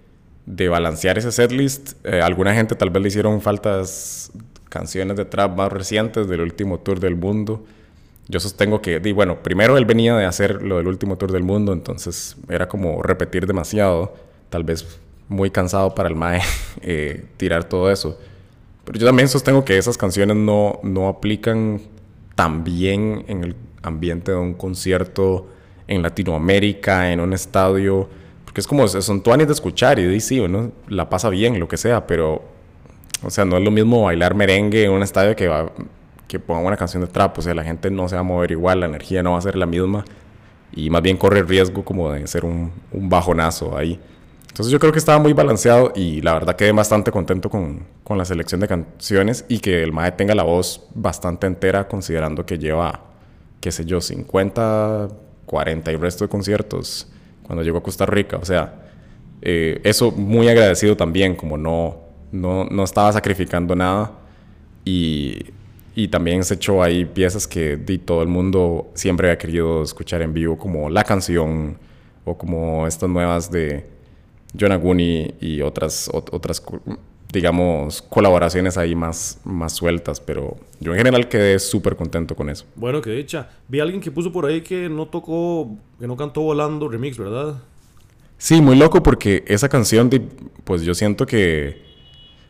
de 0.48 0.70
balancear 0.70 1.20
ese 1.20 1.32
setlist. 1.32 2.04
Eh, 2.04 2.22
alguna 2.22 2.56
gente 2.56 2.74
tal 2.74 2.90
vez 2.90 3.04
le 3.04 3.08
hicieron 3.10 3.42
faltas 3.42 4.32
canciones 4.70 5.18
de 5.18 5.26
trap 5.26 5.56
más 5.56 5.72
recientes 5.72 6.28
del 6.28 6.42
último 6.42 6.80
tour 6.80 7.00
del 7.00 7.16
mundo. 7.16 7.64
Yo 8.30 8.40
sostengo 8.40 8.80
que, 8.80 9.02
y 9.04 9.12
bueno, 9.12 9.42
primero 9.42 9.76
él 9.76 9.86
venía 9.86 10.16
de 10.16 10.26
hacer 10.26 10.62
lo 10.62 10.78
del 10.78 10.88
último 10.88 11.18
tour 11.18 11.32
del 11.32 11.42
mundo, 11.42 11.74
entonces 11.74 12.38
era 12.48 12.70
como 12.70 13.02
repetir 13.02 13.48
demasiado, 13.48 14.14
tal 14.52 14.64
vez 14.64 15.00
muy 15.30 15.50
cansado 15.50 15.96
para 15.96 16.10
el 16.10 16.16
Mae 16.16 16.42
eh, 16.82 17.26
tirar 17.38 17.64
todo 17.64 17.90
eso. 17.92 18.20
Pero 18.86 19.00
yo 19.00 19.08
también 19.08 19.28
sostengo 19.28 19.66
que 19.66 19.80
esas 19.80 19.98
canciones 19.98 20.38
no, 20.38 20.80
no 20.84 21.08
aplican 21.08 21.82
tan 22.36 22.64
bien 22.64 23.26
en 23.28 23.44
el 23.44 23.56
ambiente 23.82 24.32
de 24.32 24.38
un 24.38 24.54
concierto 24.54 25.48
en 25.88 26.04
Latinoamérica, 26.04 27.12
en 27.12 27.22
un 27.22 27.34
estadio, 27.34 28.08
porque 28.46 28.62
es 28.62 28.68
como, 28.68 28.88
son 28.88 29.24
tuanes 29.24 29.48
de 29.48 29.54
escuchar 29.54 29.98
y 29.98 30.04
de 30.04 30.20
sí, 30.20 30.40
uno 30.40 30.72
la 30.88 31.10
pasa 31.10 31.30
bien, 31.30 31.60
lo 31.60 31.68
que 31.68 31.78
sea, 31.78 32.06
pero, 32.06 32.44
o 33.24 33.30
sea, 33.32 33.44
no 33.44 33.58
es 33.58 33.64
lo 33.64 33.72
mismo 33.72 34.04
bailar 34.04 34.36
merengue 34.36 34.86
en 34.86 34.92
un 34.92 35.02
estadio 35.02 35.36
que, 35.36 35.48
va, 35.48 35.72
que 36.30 36.40
ponga 36.40 36.62
una 36.62 36.78
canción 36.78 37.02
de 37.02 37.08
trap, 37.10 37.38
o 37.40 37.42
sea, 37.42 37.54
la 37.54 37.64
gente 37.64 37.90
no 37.90 38.08
se 38.08 38.16
va 38.16 38.22
a 38.22 38.24
mover 38.24 38.52
igual, 38.52 38.80
la 38.80 38.86
energía 38.86 39.22
no 39.24 39.34
va 39.34 39.40
a 39.40 39.42
ser 39.42 39.58
la 39.58 39.66
misma 39.66 40.06
y 40.72 40.90
más 40.90 41.02
bien 41.02 41.18
corre 41.18 41.40
el 41.40 41.48
riesgo 41.48 41.84
como 41.84 42.12
de 42.14 42.26
ser 42.28 42.46
un, 42.46 42.72
un 42.94 43.10
bajonazo 43.10 43.76
ahí. 43.76 44.00
Entonces 44.48 44.72
yo 44.72 44.80
creo 44.80 44.94
que 44.94 45.00
estaba 45.00 45.20
muy 45.20 45.34
balanceado 45.34 45.92
y 45.96 46.22
la 46.22 46.34
verdad 46.34 46.56
quedé 46.56 46.72
bastante 46.72 47.12
contento 47.12 47.50
con, 47.50 47.88
con 48.04 48.18
la 48.18 48.26
selección 48.26 48.62
de 48.62 48.68
canciones 48.68 49.46
y 49.48 49.60
que 49.60 49.82
el 49.82 49.92
Mae 49.92 50.12
tenga 50.12 50.36
la 50.36 50.44
voz 50.44 50.88
bastante 50.94 51.48
entera 51.48 51.88
considerando 51.88 52.46
que 52.46 52.60
lleva, 52.60 53.02
qué 53.60 53.72
sé 53.72 53.86
yo, 53.86 54.00
50, 54.00 55.08
40 55.46 55.92
y 55.92 55.96
resto 55.96 56.26
de 56.26 56.30
conciertos 56.30 57.08
cuando 57.44 57.64
llegó 57.64 57.80
a 57.80 57.84
Costa 57.84 58.06
Rica. 58.06 58.38
O 58.38 58.46
sea, 58.46 58.88
eh, 59.42 59.82
eso 59.84 60.12
muy 60.12 60.48
agradecido 60.48 60.96
también, 60.96 61.36
como 61.36 61.58
no, 61.58 61.98
no, 62.32 62.66
no 62.66 62.84
estaba 62.84 63.12
sacrificando 63.12 63.76
nada 63.76 64.12
y, 64.86 65.54
y, 66.04 66.08
también 66.08 66.44
se 66.44 66.56
echó 66.56 66.82
ahí 66.82 67.06
piezas 67.06 67.48
que 67.48 67.78
di, 67.78 67.98
todo 67.98 68.22
el 68.22 68.28
mundo 68.28 68.90
siempre 68.94 69.32
ha 69.32 69.38
querido 69.38 69.84
escuchar 69.84 70.22
en 70.22 70.34
vivo, 70.34 70.58
como 70.58 70.90
la 70.90 71.04
canción 71.04 71.78
o 72.26 72.38
como 72.38 72.88
estas 72.88 73.10
nuevas 73.10 73.52
de 73.52 73.86
John 74.60 74.72
Aguni 74.72 75.34
y 75.40 75.62
otras, 75.62 76.10
otras 76.14 76.64
digamos, 77.32 78.02
colaboraciones 78.02 78.78
ahí 78.78 78.96
más, 78.96 79.40
más 79.44 79.74
sueltas, 79.74 80.20
pero 80.20 80.58
yo 80.80 80.92
en 80.94 80.98
general 80.98 81.28
quedé 81.28 81.60
súper 81.60 81.96
contento 81.96 82.36
con 82.36 82.50
eso. 82.50 82.66
Bueno, 82.76 83.02
qué 83.02 83.12
dicha. 83.12 83.50
Vi 83.68 83.80
a 83.80 83.84
alguien 83.84 84.02
que 84.02 84.12
puso 84.12 84.32
por 84.32 84.46
ahí 84.46 84.62
que 84.62 84.90
no 84.90 85.08
tocó, 85.08 85.78
que 86.00 86.08
no 86.08 86.18
cantó 86.18 86.42
Volando 86.42 86.88
remix, 86.88 87.18
¿verdad? 87.18 87.62
Sí, 88.38 88.62
muy 88.62 88.78
loco 88.78 89.04
porque 89.04 89.44
esa 89.48 89.70
canción, 89.70 90.10
pues 90.64 90.82
yo 90.84 90.96
siento 90.96 91.26
que, 91.26 91.89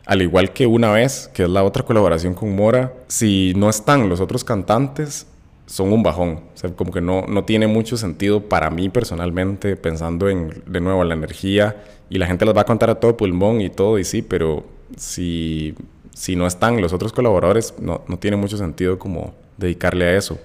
al 0.09 0.23
igual 0.23 0.53
que 0.53 0.65
una 0.65 0.91
vez, 0.91 1.29
que 1.35 1.43
es 1.43 1.49
la 1.49 1.63
otra 1.63 1.83
colaboración 1.83 2.33
con 2.33 2.55
Mora, 2.55 2.93
si 3.07 3.53
no 3.55 3.69
están 3.69 4.09
los 4.09 4.19
otros 4.19 4.43
cantantes, 4.43 5.27
son 5.67 5.93
un 5.93 6.01
bajón. 6.01 6.39
O 6.51 6.57
sea, 6.57 6.71
como 6.71 6.91
que 6.91 6.99
no, 6.99 7.27
no 7.27 7.45
tiene 7.45 7.67
mucho 7.67 7.95
sentido 7.95 8.41
para 8.49 8.71
mí 8.71 8.89
personalmente, 8.89 9.75
pensando 9.75 10.27
en, 10.27 10.63
de 10.65 10.81
nuevo, 10.81 11.03
la 11.03 11.13
energía 11.13 11.83
y 12.09 12.17
la 12.17 12.25
gente 12.25 12.43
las 12.43 12.57
va 12.57 12.61
a 12.61 12.65
contar 12.65 12.89
a 12.89 12.95
todo 12.95 13.15
pulmón 13.17 13.61
y 13.61 13.69
todo, 13.69 13.99
y 13.99 14.03
sí, 14.03 14.23
pero 14.23 14.63
si, 14.97 15.75
si 16.15 16.35
no 16.35 16.47
están 16.47 16.81
los 16.81 16.91
otros 16.91 17.13
colaboradores, 17.13 17.75
no, 17.79 18.01
no 18.07 18.17
tiene 18.17 18.35
mucho 18.35 18.57
sentido 18.57 18.97
como 18.97 19.35
dedicarle 19.57 20.05
a 20.05 20.17
eso. 20.17 20.39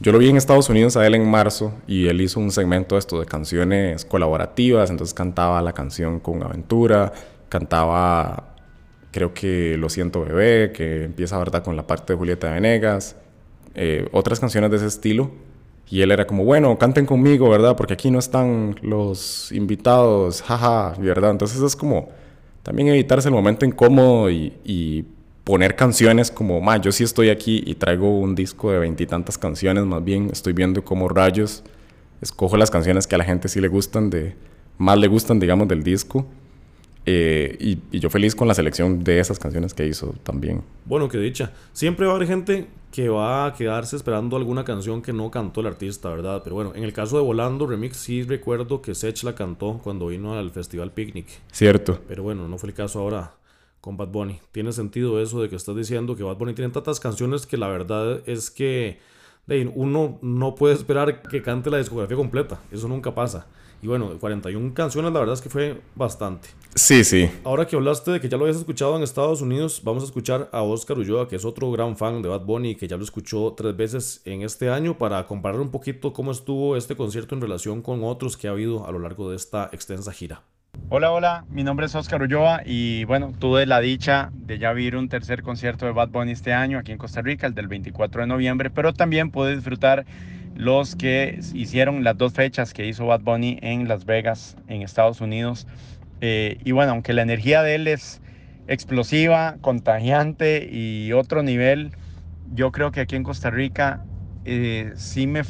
Yo 0.00 0.10
lo 0.10 0.18
vi 0.18 0.28
en 0.28 0.36
Estados 0.36 0.70
Unidos 0.70 0.96
a 0.96 1.06
él 1.06 1.14
en 1.14 1.30
marzo 1.30 1.72
y 1.86 2.08
él 2.08 2.20
hizo 2.20 2.40
un 2.40 2.50
segmento 2.50 2.96
de 2.96 2.98
esto 2.98 3.20
de 3.20 3.26
canciones 3.26 4.04
colaborativas, 4.04 4.90
entonces 4.90 5.14
cantaba 5.14 5.62
la 5.62 5.72
canción 5.72 6.18
con 6.18 6.42
Aventura, 6.42 7.12
cantaba 7.48 8.47
creo 9.18 9.34
que 9.34 9.76
Lo 9.76 9.88
siento 9.88 10.24
bebé, 10.24 10.70
que 10.72 11.02
empieza 11.02 11.36
verdad 11.38 11.64
con 11.64 11.74
la 11.74 11.88
parte 11.88 12.12
de 12.12 12.16
Julieta 12.16 12.52
Venegas, 12.52 13.16
eh, 13.74 14.08
otras 14.12 14.38
canciones 14.38 14.70
de 14.70 14.76
ese 14.76 14.86
estilo 14.86 15.32
y 15.90 16.02
él 16.02 16.12
era 16.12 16.24
como, 16.24 16.44
bueno, 16.44 16.78
canten 16.78 17.04
conmigo, 17.04 17.50
¿verdad? 17.50 17.76
Porque 17.76 17.94
aquí 17.94 18.12
no 18.12 18.20
están 18.20 18.76
los 18.80 19.50
invitados, 19.50 20.42
jaja, 20.42 20.94
¿verdad? 21.00 21.32
Entonces 21.32 21.60
es 21.60 21.74
como 21.74 22.10
también 22.62 22.88
evitarse 22.88 23.28
el 23.28 23.34
momento 23.34 23.66
incómodo 23.66 24.30
y, 24.30 24.52
y 24.64 25.04
poner 25.42 25.74
canciones 25.74 26.30
como, 26.30 26.60
ma, 26.60 26.76
yo 26.76 26.92
sí 26.92 27.02
estoy 27.02 27.30
aquí 27.30 27.64
y 27.66 27.74
traigo 27.74 28.20
un 28.20 28.36
disco 28.36 28.70
de 28.70 28.78
veintitantas 28.78 29.36
canciones, 29.36 29.84
más 29.84 30.04
bien 30.04 30.28
estoy 30.30 30.52
viendo 30.52 30.84
cómo 30.84 31.08
rayos 31.08 31.64
escojo 32.20 32.56
las 32.56 32.70
canciones 32.70 33.08
que 33.08 33.16
a 33.16 33.18
la 33.18 33.24
gente 33.24 33.48
sí 33.48 33.60
le 33.60 33.68
gustan, 33.68 34.10
de, 34.10 34.36
más 34.76 34.96
le 34.96 35.08
gustan, 35.08 35.40
digamos, 35.40 35.66
del 35.66 35.82
disco 35.82 36.24
eh, 37.10 37.56
y, 37.58 37.98
yo 37.98 38.10
feliz 38.10 38.34
con 38.34 38.48
la 38.48 38.54
selección 38.54 39.02
de 39.02 39.18
esas 39.18 39.38
canciones 39.38 39.72
que 39.72 39.86
hizo 39.86 40.14
también. 40.22 40.62
Bueno, 40.84 41.08
qué 41.08 41.16
dicha. 41.16 41.52
Siempre 41.72 42.04
va 42.04 42.12
a 42.12 42.16
haber 42.16 42.28
gente 42.28 42.66
que 42.92 43.08
va 43.08 43.46
a 43.46 43.54
quedarse 43.54 43.96
esperando 43.96 44.36
alguna 44.36 44.62
canción 44.62 45.00
que 45.00 45.14
no 45.14 45.30
cantó 45.30 45.62
el 45.62 45.68
artista, 45.68 46.10
¿verdad? 46.10 46.42
Pero 46.44 46.56
bueno, 46.56 46.72
en 46.74 46.84
el 46.84 46.92
caso 46.92 47.16
de 47.16 47.22
Volando 47.22 47.66
Remix 47.66 47.96
sí 47.96 48.24
recuerdo 48.24 48.82
que 48.82 48.94
Sech 48.94 49.22
la 49.22 49.34
cantó 49.34 49.80
cuando 49.82 50.08
vino 50.08 50.34
al 50.38 50.50
Festival 50.50 50.92
Picnic. 50.92 51.26
Cierto. 51.50 51.98
Pero 52.06 52.22
bueno, 52.24 52.46
no 52.46 52.58
fue 52.58 52.68
el 52.68 52.74
caso 52.74 53.00
ahora 53.00 53.32
con 53.80 53.96
Bad 53.96 54.08
Bunny. 54.08 54.38
Tiene 54.52 54.72
sentido 54.72 55.18
eso 55.22 55.40
de 55.40 55.48
que 55.48 55.56
estás 55.56 55.76
diciendo 55.76 56.14
que 56.14 56.24
Bad 56.24 56.36
Bunny 56.36 56.52
tiene 56.52 56.70
tantas 56.72 57.00
canciones 57.00 57.46
que 57.46 57.56
la 57.56 57.68
verdad 57.68 58.20
es 58.26 58.50
que 58.50 58.98
uno 59.74 60.18
no 60.20 60.54
puede 60.54 60.74
esperar 60.74 61.22
que 61.22 61.40
cante 61.40 61.70
la 61.70 61.78
discografía 61.78 62.18
completa. 62.18 62.60
Eso 62.70 62.86
nunca 62.86 63.14
pasa. 63.14 63.46
Y 63.80 63.86
bueno, 63.86 64.10
41 64.18 64.74
canciones, 64.74 65.12
la 65.12 65.20
verdad 65.20 65.34
es 65.34 65.40
que 65.40 65.48
fue 65.48 65.80
bastante. 65.94 66.48
Sí, 66.74 67.04
sí. 67.04 67.30
Ahora 67.44 67.66
que 67.66 67.76
hablaste 67.76 68.10
de 68.10 68.20
que 68.20 68.28
ya 68.28 68.36
lo 68.36 68.44
habías 68.44 68.58
escuchado 68.58 68.96
en 68.96 69.02
Estados 69.02 69.40
Unidos, 69.40 69.80
vamos 69.84 70.02
a 70.02 70.06
escuchar 70.06 70.48
a 70.52 70.62
Oscar 70.62 70.98
Ulloa, 70.98 71.28
que 71.28 71.36
es 71.36 71.44
otro 71.44 71.70
gran 71.70 71.96
fan 71.96 72.20
de 72.22 72.28
Bad 72.28 72.42
Bunny, 72.42 72.74
que 72.74 72.88
ya 72.88 72.96
lo 72.96 73.04
escuchó 73.04 73.54
tres 73.56 73.76
veces 73.76 74.20
en 74.24 74.42
este 74.42 74.68
año, 74.68 74.98
para 74.98 75.26
comparar 75.26 75.60
un 75.60 75.70
poquito 75.70 76.12
cómo 76.12 76.32
estuvo 76.32 76.76
este 76.76 76.96
concierto 76.96 77.34
en 77.34 77.40
relación 77.40 77.82
con 77.82 78.02
otros 78.02 78.36
que 78.36 78.48
ha 78.48 78.50
habido 78.50 78.86
a 78.86 78.92
lo 78.92 78.98
largo 78.98 79.30
de 79.30 79.36
esta 79.36 79.70
extensa 79.72 80.12
gira. 80.12 80.42
Hola, 80.90 81.10
hola, 81.10 81.44
mi 81.50 81.64
nombre 81.64 81.86
es 81.86 81.94
Oscar 81.94 82.22
Ulloa 82.22 82.62
y 82.64 83.04
bueno, 83.04 83.32
tuve 83.38 83.66
la 83.66 83.80
dicha 83.80 84.30
de 84.32 84.58
ya 84.58 84.72
vivir 84.72 84.96
un 84.96 85.08
tercer 85.08 85.42
concierto 85.42 85.84
de 85.84 85.92
Bad 85.92 86.08
Bunny 86.08 86.32
este 86.32 86.52
año 86.52 86.78
aquí 86.78 86.92
en 86.92 86.98
Costa 86.98 87.20
Rica, 87.20 87.46
el 87.46 87.54
del 87.54 87.68
24 87.68 88.22
de 88.22 88.26
noviembre, 88.26 88.70
pero 88.70 88.92
también 88.92 89.30
pude 89.30 89.54
disfrutar 89.54 90.06
los 90.58 90.96
que 90.96 91.38
hicieron 91.54 92.02
las 92.02 92.18
dos 92.18 92.32
fechas 92.32 92.74
que 92.74 92.84
hizo 92.84 93.06
Bad 93.06 93.20
Bunny 93.20 93.58
en 93.62 93.86
Las 93.86 94.04
Vegas, 94.04 94.56
en 94.66 94.82
Estados 94.82 95.20
Unidos. 95.20 95.68
Eh, 96.20 96.58
y 96.64 96.72
bueno, 96.72 96.92
aunque 96.92 97.12
la 97.12 97.22
energía 97.22 97.62
de 97.62 97.76
él 97.76 97.86
es 97.86 98.20
explosiva, 98.66 99.56
contagiante 99.60 100.68
y 100.70 101.12
otro 101.12 101.44
nivel, 101.44 101.92
yo 102.52 102.72
creo 102.72 102.90
que 102.90 103.00
aquí 103.00 103.14
en 103.14 103.22
Costa 103.22 103.50
Rica 103.50 104.04
eh, 104.44 104.92
sí 104.96 105.28
me, 105.28 105.42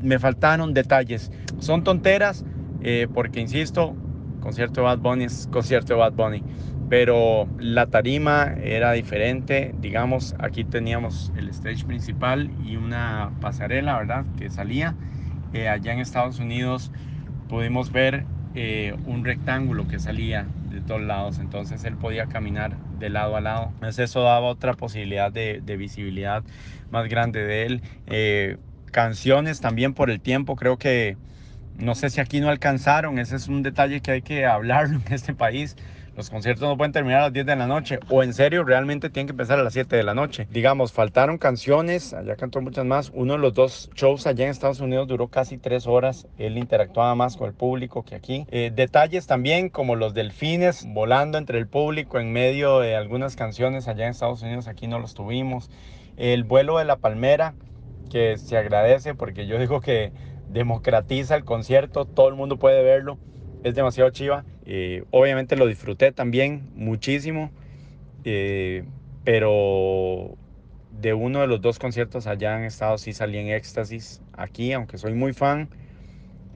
me 0.00 0.18
faltaron 0.18 0.72
detalles. 0.72 1.30
Son 1.58 1.84
tonteras, 1.84 2.42
eh, 2.80 3.08
porque 3.12 3.40
insisto, 3.40 3.94
concierto 4.40 4.80
de 4.80 4.86
Bad 4.86 4.98
Bunny 5.00 5.24
es 5.24 5.48
concierto 5.52 5.92
de 5.92 6.00
Bad 6.00 6.14
Bunny 6.14 6.42
pero 6.88 7.48
la 7.58 7.86
tarima 7.86 8.54
era 8.62 8.92
diferente. 8.92 9.72
Digamos, 9.78 10.34
aquí 10.38 10.64
teníamos 10.64 11.32
el 11.36 11.48
stage 11.48 11.84
principal 11.84 12.50
y 12.60 12.76
una 12.76 13.32
pasarela, 13.40 13.98
¿verdad? 13.98 14.26
Que 14.36 14.50
salía. 14.50 14.94
Eh, 15.52 15.68
allá 15.68 15.92
en 15.92 16.00
Estados 16.00 16.38
Unidos 16.38 16.92
pudimos 17.48 17.92
ver 17.92 18.26
eh, 18.54 18.94
un 19.04 19.24
rectángulo 19.24 19.86
que 19.86 19.98
salía 19.98 20.46
de 20.70 20.80
todos 20.80 21.02
lados, 21.02 21.38
entonces 21.40 21.84
él 21.84 21.96
podía 21.96 22.26
caminar 22.26 22.78
de 22.98 23.10
lado 23.10 23.36
a 23.36 23.40
lado. 23.40 23.70
Entonces 23.74 24.10
eso 24.10 24.22
daba 24.22 24.46
otra 24.46 24.74
posibilidad 24.74 25.30
de, 25.30 25.60
visibilidad 25.76 26.42
más 26.90 27.08
grande 27.08 27.44
de 27.44 27.66
él. 27.66 27.82
Eh, 28.06 28.56
canciones 28.92 29.60
también 29.60 29.94
por 29.94 30.10
el 30.10 30.20
tiempo, 30.20 30.56
creo 30.56 30.78
que 30.78 31.18
no 31.74 31.94
sé 31.94 32.10
si 32.10 32.20
aquí 32.20 32.40
no 32.40 32.48
alcanzaron, 32.48 33.18
ese 33.18 33.36
es 33.36 33.48
un 33.48 33.62
detalle 33.62 34.00
que 34.00 34.10
hay 34.12 34.22
que 34.22 34.46
hablar 34.46 34.86
en 34.86 35.02
este 35.10 35.34
país 35.34 35.76
los 36.16 36.30
conciertos 36.30 36.66
no 36.66 36.78
pueden 36.78 36.92
terminar 36.92 37.20
a 37.20 37.22
las 37.24 37.32
10 37.34 37.44
de 37.44 37.56
la 37.56 37.66
noche 37.66 37.98
o 38.08 38.22
en 38.22 38.32
serio 38.32 38.64
realmente 38.64 39.10
tienen 39.10 39.26
que 39.26 39.32
empezar 39.32 39.58
a 39.58 39.62
las 39.62 39.74
7 39.74 39.96
de 39.96 40.02
la 40.02 40.14
noche. 40.14 40.48
Digamos, 40.50 40.92
faltaron 40.92 41.36
canciones, 41.36 42.14
allá 42.14 42.36
cantó 42.36 42.62
muchas 42.62 42.86
más. 42.86 43.12
Uno 43.14 43.34
de 43.34 43.38
los 43.38 43.52
dos 43.52 43.90
shows 43.94 44.26
allá 44.26 44.46
en 44.46 44.50
Estados 44.50 44.80
Unidos 44.80 45.08
duró 45.08 45.28
casi 45.28 45.58
3 45.58 45.86
horas. 45.86 46.26
Él 46.38 46.56
interactuaba 46.56 47.14
más 47.14 47.36
con 47.36 47.48
el 47.48 47.54
público 47.54 48.02
que 48.02 48.14
aquí. 48.14 48.46
Eh, 48.50 48.72
detalles 48.74 49.26
también 49.26 49.68
como 49.68 49.94
los 49.94 50.14
delfines 50.14 50.86
volando 50.88 51.36
entre 51.36 51.58
el 51.58 51.66
público 51.66 52.18
en 52.18 52.32
medio 52.32 52.80
de 52.80 52.96
algunas 52.96 53.36
canciones 53.36 53.86
allá 53.86 54.06
en 54.06 54.12
Estados 54.12 54.42
Unidos, 54.42 54.68
aquí 54.68 54.86
no 54.86 54.98
los 54.98 55.12
tuvimos. 55.12 55.70
El 56.16 56.44
vuelo 56.44 56.78
de 56.78 56.86
la 56.86 56.96
palmera, 56.96 57.54
que 58.10 58.38
se 58.38 58.56
agradece 58.56 59.14
porque 59.14 59.46
yo 59.46 59.58
digo 59.58 59.82
que 59.82 60.12
democratiza 60.48 61.36
el 61.36 61.44
concierto, 61.44 62.06
todo 62.06 62.28
el 62.28 62.36
mundo 62.36 62.56
puede 62.56 62.82
verlo 62.82 63.18
es 63.66 63.74
demasiado 63.74 64.10
chiva. 64.10 64.44
Eh, 64.64 65.02
obviamente 65.10 65.56
lo 65.56 65.66
disfruté 65.66 66.12
también 66.12 66.70
muchísimo, 66.76 67.50
eh, 68.22 68.84
pero 69.24 70.36
de 71.00 71.14
uno 71.14 71.40
de 71.40 71.48
los 71.48 71.60
dos 71.60 71.80
conciertos 71.80 72.28
allá 72.28 72.56
en 72.56 72.64
Estados 72.64 73.00
sí 73.00 73.12
salí 73.12 73.38
en 73.38 73.48
éxtasis. 73.48 74.22
Aquí, 74.34 74.72
aunque 74.72 74.98
soy 74.98 75.14
muy 75.14 75.32
fan, 75.32 75.68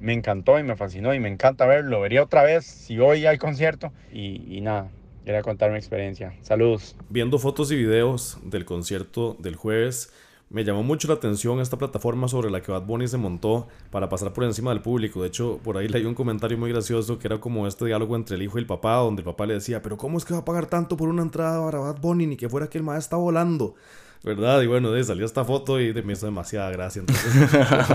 me 0.00 0.12
encantó 0.12 0.60
y 0.60 0.62
me 0.62 0.76
fascinó 0.76 1.12
y 1.12 1.18
me 1.18 1.28
encanta 1.28 1.66
verlo. 1.66 2.00
Vería 2.00 2.22
otra 2.22 2.44
vez 2.44 2.64
si 2.64 3.00
hoy 3.00 3.26
hay 3.26 3.38
concierto 3.38 3.92
y, 4.12 4.60
nada. 4.60 4.88
quería 5.24 5.42
contar 5.42 5.72
mi 5.72 5.78
experiencia. 5.78 6.32
Saludos. 6.42 6.96
Viendo 7.08 7.40
fotos 7.40 7.72
y 7.72 7.76
videos 7.76 8.38
del 8.44 8.64
concierto 8.64 9.36
del 9.40 9.56
jueves, 9.56 10.12
me 10.50 10.64
llamó 10.64 10.82
mucho 10.82 11.06
la 11.06 11.14
atención 11.14 11.60
esta 11.60 11.78
plataforma 11.78 12.26
sobre 12.26 12.50
la 12.50 12.60
que 12.60 12.72
Bad 12.72 12.82
Bunny 12.82 13.06
se 13.06 13.16
montó 13.16 13.68
para 13.90 14.08
pasar 14.08 14.32
por 14.32 14.42
encima 14.42 14.72
del 14.72 14.82
público. 14.82 15.22
De 15.22 15.28
hecho, 15.28 15.60
por 15.62 15.78
ahí 15.78 15.86
leí 15.86 16.04
un 16.04 16.14
comentario 16.14 16.58
muy 16.58 16.70
gracioso 16.70 17.20
que 17.20 17.28
era 17.28 17.38
como 17.38 17.68
este 17.68 17.86
diálogo 17.86 18.16
entre 18.16 18.34
el 18.34 18.42
hijo 18.42 18.58
y 18.58 18.62
el 18.62 18.66
papá, 18.66 18.96
donde 18.96 19.20
el 19.20 19.26
papá 19.26 19.46
le 19.46 19.54
decía, 19.54 19.80
pero 19.80 19.96
¿cómo 19.96 20.18
es 20.18 20.24
que 20.24 20.34
va 20.34 20.40
a 20.40 20.44
pagar 20.44 20.66
tanto 20.66 20.96
por 20.96 21.08
una 21.08 21.22
entrada 21.22 21.64
para 21.64 21.78
Bad 21.78 22.00
Bunny? 22.00 22.26
Ni 22.26 22.36
que 22.36 22.48
fuera 22.48 22.68
que 22.68 22.78
el 22.78 22.84
maestro 22.84 23.00
está 23.00 23.16
volando. 23.16 23.76
¿Verdad? 24.24 24.60
Y 24.62 24.66
bueno, 24.66 24.90
de, 24.90 25.04
salió 25.04 25.24
esta 25.24 25.44
foto 25.44 25.80
y 25.80 25.94
me 26.02 26.14
hizo 26.14 26.26
demasiada 26.26 26.68
gracia. 26.70 26.98
Entonces, 26.98 27.32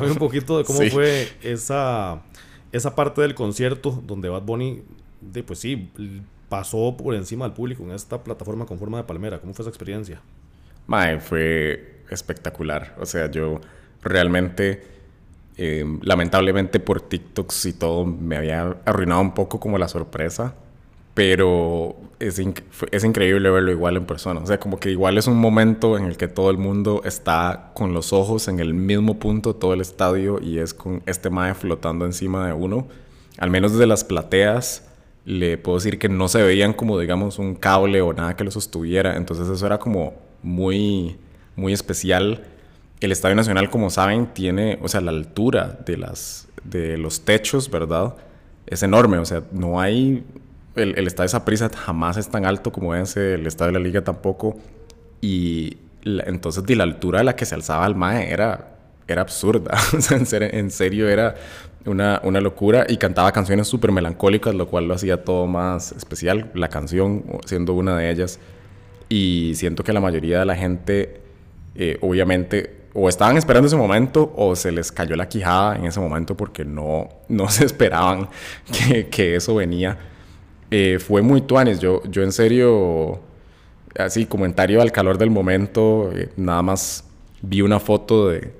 un 0.09 0.15
poquito 0.15 0.57
de 0.57 0.63
cómo 0.63 0.79
fue 0.89 1.27
esa, 1.43 2.23
esa 2.71 2.95
parte 2.95 3.21
del 3.21 3.35
concierto 3.35 4.01
donde 4.07 4.29
Bad 4.29 4.43
Bunny, 4.43 4.81
de, 5.19 5.43
pues 5.43 5.59
sí, 5.59 5.91
pasó 6.47 6.95
por 6.97 7.15
encima 7.15 7.43
del 7.43 7.53
público 7.53 7.83
en 7.83 7.91
esta 7.91 8.23
plataforma 8.23 8.65
con 8.65 8.79
forma 8.79 8.97
de 8.97 9.03
palmera. 9.03 9.41
¿Cómo 9.41 9.53
fue 9.53 9.63
esa 9.63 9.69
experiencia? 9.69 10.21
Mae, 10.87 11.19
fue 11.19 11.94
espectacular. 12.09 12.95
O 12.99 13.05
sea, 13.05 13.29
yo 13.31 13.61
realmente, 14.01 14.83
em, 15.57 15.99
lamentablemente 16.03 16.79
por 16.79 17.01
TikToks 17.01 17.65
y 17.65 17.73
todo, 17.73 18.05
me 18.05 18.37
había 18.37 18.77
arruinado 18.85 19.21
un 19.21 19.33
poco 19.33 19.59
como 19.59 19.77
la 19.77 19.87
sorpresa 19.87 20.55
pero 21.15 21.95
es, 22.19 22.39
es, 22.91 23.03
increíble 23.05 23.49
verlo 23.49 23.71
igual 23.71 23.95
en 23.95 24.05
persona. 24.05 24.41
O 24.41 24.45
sea, 24.45 24.59
como 24.59 24.81
que 24.81 24.91
igual 24.91 25.17
es 25.17 25.27
un 25.27 25.37
momento 25.37 25.97
en 25.97 26.03
el 26.03 26.17
que 26.17 26.27
todo 26.27 26.51
el 26.51 26.57
mundo 26.57 27.01
está 27.05 27.71
con 27.73 27.93
los 27.93 28.11
ojos 28.11 28.49
en 28.49 28.59
el 28.59 28.73
mismo 28.73 29.17
punto, 29.17 29.55
todo 29.55 29.73
el 29.73 29.79
estadio, 29.79 30.41
y 30.41 30.59
es 30.59 30.73
con 30.73 31.01
este 31.05 31.29
mae 31.29 31.55
flotando 31.55 32.05
encima 32.05 32.45
de 32.45 32.53
uno. 32.53 32.87
Al 33.37 33.49
menos 33.49 33.71
desde 33.71 33.87
las 33.87 34.03
plateas, 34.03 34.89
le 35.23 35.57
puedo 35.57 35.77
decir 35.77 35.99
que 35.99 36.09
no 36.09 36.27
se 36.27 36.43
veían 36.43 36.73
como, 36.73 36.99
digamos, 36.99 37.39
un 37.39 37.55
cable 37.55 38.01
o 38.01 38.11
nada 38.11 38.35
que 38.35 38.43
lo 38.43 38.51
sostuviera. 38.51 39.15
Entonces 39.15 39.47
eso 39.47 39.65
era 39.65 39.79
como 39.79 40.15
muy, 40.43 41.15
muy 41.55 41.73
especial. 41.73 42.43
El 42.99 43.11
Estadio 43.11 43.35
Nacional, 43.35 43.69
como 43.69 43.89
saben, 43.89 44.27
tiene, 44.27 44.79
o 44.81 44.87
sea, 44.87 45.01
la 45.01 45.11
altura 45.11 45.79
de, 45.85 45.97
las, 45.97 46.47
de 46.63 46.97
los 46.97 47.25
techos, 47.25 47.69
¿verdad? 47.69 48.15
Es 48.65 48.83
enorme, 48.83 49.17
o 49.17 49.25
sea, 49.25 49.43
no 49.51 49.79
hay 49.79 50.23
el, 50.75 50.97
el 50.97 51.07
estadio 51.07 51.29
Saprissa 51.29 51.69
jamás 51.69 52.17
es 52.17 52.29
tan 52.29 52.45
alto 52.45 52.71
como 52.71 52.93
ese, 52.95 53.35
el 53.35 53.47
estadio 53.47 53.73
de 53.73 53.79
la 53.79 53.83
liga 53.83 54.03
tampoco. 54.03 54.57
Y 55.21 55.77
entonces 56.03 56.63
de 56.63 56.75
la 56.75 56.83
altura 56.83 57.21
a 57.21 57.23
la 57.23 57.35
que 57.35 57.45
se 57.45 57.55
alzaba 57.55 57.87
el 57.87 57.95
MAE 57.95 58.31
era, 58.31 58.75
era 59.07 59.21
absurda. 59.21 59.77
en, 60.11 60.71
serio, 60.71 61.07
era 61.07 61.35
una, 61.85 62.21
una, 62.23 62.41
locura. 62.41 62.85
Y 62.87 62.97
cantaba 62.97 63.31
canciones 63.31 63.67
súper 63.67 63.91
melancólicas, 63.91 64.53
lo 64.53 64.67
cual 64.67 64.87
lo 64.87 64.93
hacía 64.93 65.23
todo 65.23 65.47
más 65.47 65.93
especial. 65.93 66.51
La 66.53 66.69
canción 66.69 67.23
siendo 67.45 67.73
una 67.73 67.97
de 67.97 68.11
ellas. 68.11 68.39
Y 69.07 69.53
siento 69.55 69.83
que 69.83 69.93
la 69.93 70.01
mayoría 70.01 70.39
de 70.39 70.45
la 70.45 70.55
gente, 70.55 71.21
eh, 71.75 71.97
obviamente, 72.01 72.85
o 72.93 73.09
estaban 73.09 73.37
esperando 73.37 73.67
ese 73.67 73.75
momento 73.75 74.33
o 74.37 74.55
se 74.55 74.71
les 74.71 74.91
cayó 74.91 75.15
la 75.15 75.27
quijada 75.27 75.75
en 75.75 75.85
ese 75.85 75.99
momento 75.99 76.35
porque 76.37 76.63
no, 76.63 77.09
no 77.27 77.49
se 77.49 77.65
esperaban 77.65 78.29
que, 78.71 79.07
que 79.07 79.35
eso 79.35 79.55
venía. 79.55 79.97
Eh, 80.71 80.99
fue 80.99 81.21
muy 81.21 81.41
tuanes. 81.41 81.79
Yo, 81.79 82.01
yo 82.09 82.23
en 82.23 82.31
serio, 82.31 83.19
así, 83.97 84.25
comentario 84.25 84.81
al 84.81 84.91
calor 84.91 85.17
del 85.17 85.29
momento, 85.29 86.11
eh, 86.13 86.29
nada 86.37 86.61
más 86.61 87.05
vi 87.41 87.61
una 87.61 87.79
foto 87.79 88.29
de 88.29 88.53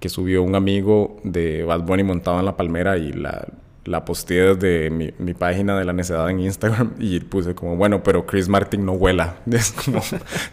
que 0.00 0.08
subió 0.08 0.42
un 0.42 0.54
amigo 0.54 1.16
de 1.24 1.64
Bad 1.64 1.82
Bunny 1.82 2.02
montado 2.02 2.38
en 2.38 2.44
la 2.44 2.56
palmera 2.56 2.98
y 2.98 3.12
la, 3.12 3.46
la 3.84 4.04
posteé 4.04 4.54
desde 4.54 4.90
mi, 4.90 5.10
mi, 5.18 5.34
página 5.34 5.78
de 5.78 5.84
la 5.84 5.92
necedad 5.92 6.28
en 6.30 6.40
Instagram 6.40 6.94
y 6.98 7.20
puse 7.20 7.54
como, 7.54 7.76
bueno, 7.76 8.02
pero 8.02 8.24
Chris 8.26 8.48
Martin 8.48 8.84
no 8.84 8.96
vuela. 8.96 9.36
Es 9.50 9.72
como, 9.72 10.00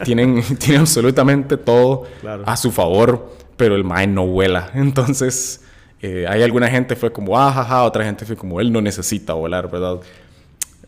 tienen, 0.03 0.41
tienen 0.57 0.81
absolutamente 0.81 1.57
todo 1.57 2.03
a 2.45 2.57
su 2.57 2.71
favor, 2.71 3.31
pero 3.57 3.75
el 3.75 3.83
Mae 3.83 4.07
no 4.07 4.25
vuela. 4.27 4.69
Entonces, 4.75 5.63
eh, 6.01 6.25
hay 6.27 6.43
alguna 6.43 6.67
gente 6.69 6.95
fue 6.95 7.11
como, 7.11 7.39
ah, 7.39 7.51
jaja, 7.51 7.83
otra 7.83 8.03
gente 8.03 8.25
fue 8.25 8.35
como, 8.35 8.59
él 8.59 8.71
no 8.71 8.81
necesita 8.81 9.33
volar, 9.33 9.71
¿verdad? 9.71 9.99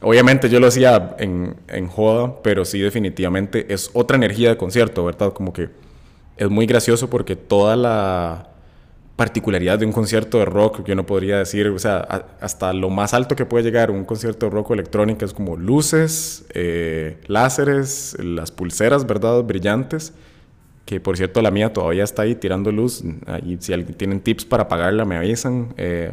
Obviamente 0.02 0.50
yo 0.50 0.60
lo 0.60 0.68
hacía 0.68 1.16
en, 1.20 1.56
en 1.70 1.88
joda, 1.88 2.42
pero 2.44 2.66
sí 2.66 2.80
definitivamente 2.80 3.74
es 3.74 3.90
otra 3.94 4.18
energía 4.18 4.50
de 4.50 4.58
concierto, 4.58 5.06
¿verdad? 5.06 5.32
Como 5.32 5.54
que 5.54 5.70
es 6.36 6.50
muy 6.50 6.66
gracioso 6.66 7.10
porque 7.10 7.38
toda 7.38 7.78
la 7.78 8.53
particularidad 9.16 9.78
de 9.78 9.86
un 9.86 9.92
concierto 9.92 10.40
de 10.40 10.46
rock, 10.46 10.84
yo 10.86 10.96
no 10.96 11.06
podría 11.06 11.38
decir, 11.38 11.68
o 11.68 11.78
sea, 11.78 11.98
hasta 12.42 12.74
lo 12.74 12.90
más 12.90 13.14
alto 13.14 13.36
que 13.36 13.46
puede 13.46 13.64
llegar 13.64 13.92
un 13.92 14.06
concierto 14.06 14.48
de 14.48 14.52
rock 14.52 14.72
o 14.72 14.74
electrónica 14.74 15.26
es 15.26 15.34
como 15.34 15.56
luces, 15.56 16.46
eh, 16.54 17.18
láseres, 17.28 18.18
las 18.20 18.52
pulseras, 18.52 19.06
¿verdad? 19.06 19.44
Brillantes, 19.44 20.14
que 20.86 21.00
por 21.00 21.16
cierto 21.16 21.42
la 21.42 21.52
mía 21.52 21.72
todavía 21.72 22.04
está 22.04 22.24
ahí 22.24 22.36
tirando 22.36 22.72
luz, 22.72 23.04
ahí 23.28 23.58
si 23.60 23.72
alguien 23.72 23.94
tienen 23.94 24.20
tips 24.20 24.46
para 24.46 24.64
apagarla 24.64 25.06
me 25.06 25.16
avisan. 25.16 25.74
Eh, 25.78 26.12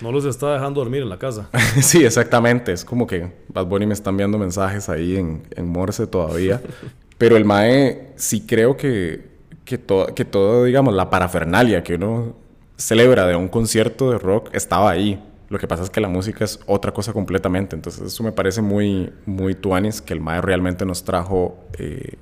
no 0.00 0.10
los 0.10 0.24
está 0.24 0.54
dejando 0.54 0.80
dormir 0.80 1.02
en 1.02 1.08
la 1.08 1.18
casa. 1.18 1.48
sí, 1.80 2.04
exactamente. 2.04 2.72
Es 2.72 2.84
como 2.84 3.06
que 3.06 3.32
Bad 3.48 3.66
Bunny 3.66 3.86
me 3.86 3.94
están 3.94 4.14
enviando 4.14 4.38
mensajes 4.38 4.88
ahí 4.88 5.16
en, 5.16 5.42
en 5.54 5.68
Morse 5.68 6.06
todavía. 6.06 6.60
Pero 7.18 7.36
el 7.36 7.44
Mae 7.44 8.12
sí 8.16 8.46
creo 8.46 8.78
que, 8.78 9.29
que, 9.64 9.80
que 10.14 10.24
todo, 10.24 10.64
digamos, 10.64 10.94
la 10.94 11.10
parafernalia 11.10 11.82
que 11.82 11.94
uno 11.94 12.34
celebra 12.76 13.26
de 13.26 13.36
un 13.36 13.48
concierto 13.48 14.10
de 14.10 14.18
rock 14.18 14.50
estaba 14.52 14.90
ahí. 14.90 15.22
Lo 15.48 15.58
que 15.58 15.66
pasa 15.66 15.82
es 15.82 15.90
que 15.90 16.00
la 16.00 16.08
música 16.08 16.44
es 16.44 16.60
otra 16.66 16.92
cosa 16.92 17.12
completamente. 17.12 17.76
Entonces 17.76 18.02
eso 18.06 18.22
me 18.22 18.32
parece 18.32 18.62
muy, 18.62 19.12
muy 19.26 19.54
tuanis 19.54 20.00
que 20.00 20.14
el 20.14 20.20
Mae 20.20 20.40
realmente 20.40 20.86
nos 20.86 21.04
trajo 21.04 21.58
eh, 21.78 22.14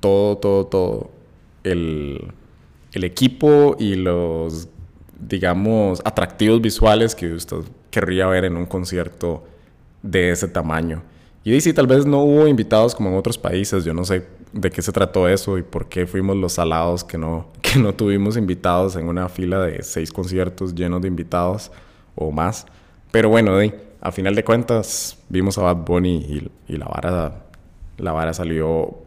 todo, 0.00 0.36
todo, 0.38 0.66
todo. 0.66 1.10
El, 1.62 2.32
el 2.92 3.04
equipo 3.04 3.76
y 3.78 3.94
los 3.94 4.68
digamos, 5.28 6.00
atractivos 6.04 6.60
visuales 6.60 7.14
que 7.14 7.32
usted 7.32 7.58
querría 7.90 8.26
ver 8.26 8.44
en 8.44 8.56
un 8.56 8.66
concierto 8.66 9.44
de 10.02 10.30
ese 10.30 10.48
tamaño. 10.48 11.02
Y 11.44 11.60
sí, 11.60 11.72
tal 11.72 11.86
vez 11.86 12.06
no 12.06 12.22
hubo 12.22 12.46
invitados 12.48 12.94
como 12.94 13.10
en 13.10 13.16
otros 13.16 13.38
países, 13.38 13.84
yo 13.84 13.94
no 13.94 14.04
sé 14.04 14.26
de 14.54 14.70
qué 14.70 14.82
se 14.82 14.92
trató 14.92 15.28
eso 15.28 15.58
y 15.58 15.62
por 15.62 15.88
qué 15.88 16.06
fuimos 16.06 16.36
los 16.36 16.54
salados 16.54 17.04
que 17.04 17.18
no, 17.18 17.48
que 17.62 17.78
no 17.78 17.94
tuvimos 17.94 18.36
invitados 18.36 18.96
en 18.96 19.08
una 19.08 19.28
fila 19.28 19.60
de 19.60 19.82
seis 19.82 20.12
conciertos 20.12 20.74
llenos 20.74 21.02
de 21.02 21.08
invitados 21.08 21.70
o 22.14 22.30
más. 22.30 22.66
Pero 23.10 23.28
bueno, 23.28 23.58
a 24.00 24.12
final 24.12 24.34
de 24.34 24.44
cuentas 24.44 25.18
vimos 25.28 25.58
a 25.58 25.62
Bad 25.62 25.76
Bunny 25.84 26.16
y, 26.16 26.72
y 26.72 26.76
la, 26.76 26.86
vara, 26.86 27.44
la 27.98 28.12
vara 28.12 28.32
salió 28.32 28.98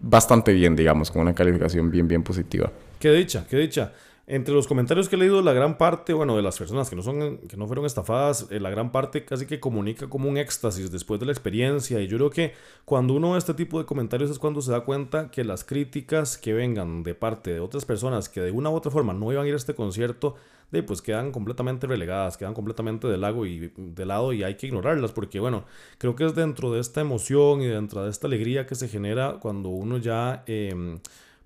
bastante 0.00 0.52
bien, 0.52 0.76
digamos, 0.76 1.10
con 1.10 1.22
una 1.22 1.34
calificación 1.34 1.90
bien, 1.90 2.08
bien 2.08 2.22
positiva. 2.22 2.70
Qué 2.98 3.12
dicha, 3.12 3.46
qué 3.48 3.56
dicha. 3.58 3.92
Entre 4.30 4.52
los 4.52 4.66
comentarios 4.66 5.08
que 5.08 5.16
he 5.16 5.18
leído, 5.18 5.40
la 5.40 5.54
gran 5.54 5.78
parte, 5.78 6.12
bueno, 6.12 6.36
de 6.36 6.42
las 6.42 6.58
personas 6.58 6.90
que 6.90 6.96
no, 6.96 7.02
son, 7.02 7.38
que 7.48 7.56
no 7.56 7.66
fueron 7.66 7.86
estafadas, 7.86 8.46
eh, 8.50 8.60
la 8.60 8.68
gran 8.68 8.92
parte 8.92 9.24
casi 9.24 9.46
que 9.46 9.58
comunica 9.58 10.10
como 10.10 10.28
un 10.28 10.36
éxtasis 10.36 10.90
después 10.92 11.18
de 11.18 11.24
la 11.24 11.32
experiencia. 11.32 11.98
Y 11.98 12.08
yo 12.08 12.18
creo 12.18 12.28
que 12.28 12.52
cuando 12.84 13.14
uno 13.14 13.32
ve 13.32 13.38
este 13.38 13.54
tipo 13.54 13.78
de 13.78 13.86
comentarios 13.86 14.30
es 14.30 14.38
cuando 14.38 14.60
se 14.60 14.70
da 14.70 14.82
cuenta 14.82 15.30
que 15.30 15.44
las 15.44 15.64
críticas 15.64 16.36
que 16.36 16.52
vengan 16.52 17.04
de 17.04 17.14
parte 17.14 17.54
de 17.54 17.60
otras 17.60 17.86
personas 17.86 18.28
que 18.28 18.42
de 18.42 18.50
una 18.50 18.68
u 18.68 18.74
otra 18.74 18.90
forma 18.90 19.14
no 19.14 19.32
iban 19.32 19.46
a 19.46 19.48
ir 19.48 19.54
a 19.54 19.56
este 19.56 19.74
concierto, 19.74 20.34
de, 20.70 20.82
pues 20.82 21.00
quedan 21.00 21.32
completamente 21.32 21.86
relegadas, 21.86 22.36
quedan 22.36 22.52
completamente 22.52 23.08
del 23.08 23.22
lago 23.22 23.46
y 23.46 23.72
de 23.78 24.04
lado 24.04 24.34
y 24.34 24.42
hay 24.42 24.56
que 24.56 24.66
ignorarlas 24.66 25.12
porque 25.12 25.40
bueno, 25.40 25.64
creo 25.96 26.14
que 26.16 26.26
es 26.26 26.34
dentro 26.34 26.70
de 26.70 26.80
esta 26.80 27.00
emoción 27.00 27.62
y 27.62 27.66
dentro 27.66 28.04
de 28.04 28.10
esta 28.10 28.26
alegría 28.26 28.66
que 28.66 28.74
se 28.74 28.88
genera 28.88 29.38
cuando 29.40 29.70
uno 29.70 29.96
ya... 29.96 30.42
Eh, 30.46 30.98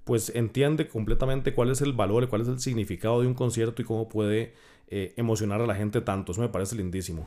pues 0.05 0.33
entiende 0.35 0.89
completamente 0.89 1.55
cuál 1.55 1.71
es 1.71 1.81
el 1.81 1.93
valor, 1.93 2.29
cuál 2.29 2.43
es 2.43 2.49
el 2.49 2.61
significado 2.61 3.21
de 3.21 3.27
un 3.27 3.35
concierto 3.35 3.83
y 3.83 3.85
cómo 3.85 4.09
puede 4.09 4.55
eh, 4.89 5.15
emocionar 5.17 5.61
a 5.61 5.67
la 5.67 5.75
gente 5.75 6.01
tanto. 6.01 6.33
Eso 6.33 6.41
me 6.41 6.49
parece 6.49 6.77
lindísimo. 6.77 7.27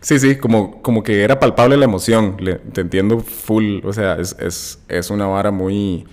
Sí, 0.00 0.18
sí, 0.18 0.36
como, 0.36 0.82
como 0.82 1.02
que 1.02 1.22
era 1.22 1.40
palpable 1.40 1.76
la 1.76 1.84
emoción. 1.84 2.36
te 2.72 2.80
entiendo 2.80 3.20
full. 3.20 3.80
O 3.84 3.92
sea, 3.92 4.14
es, 4.20 4.36
es, 4.38 4.80
es 4.88 5.10
una 5.10 5.26
vara 5.26 5.50
muy... 5.50 6.04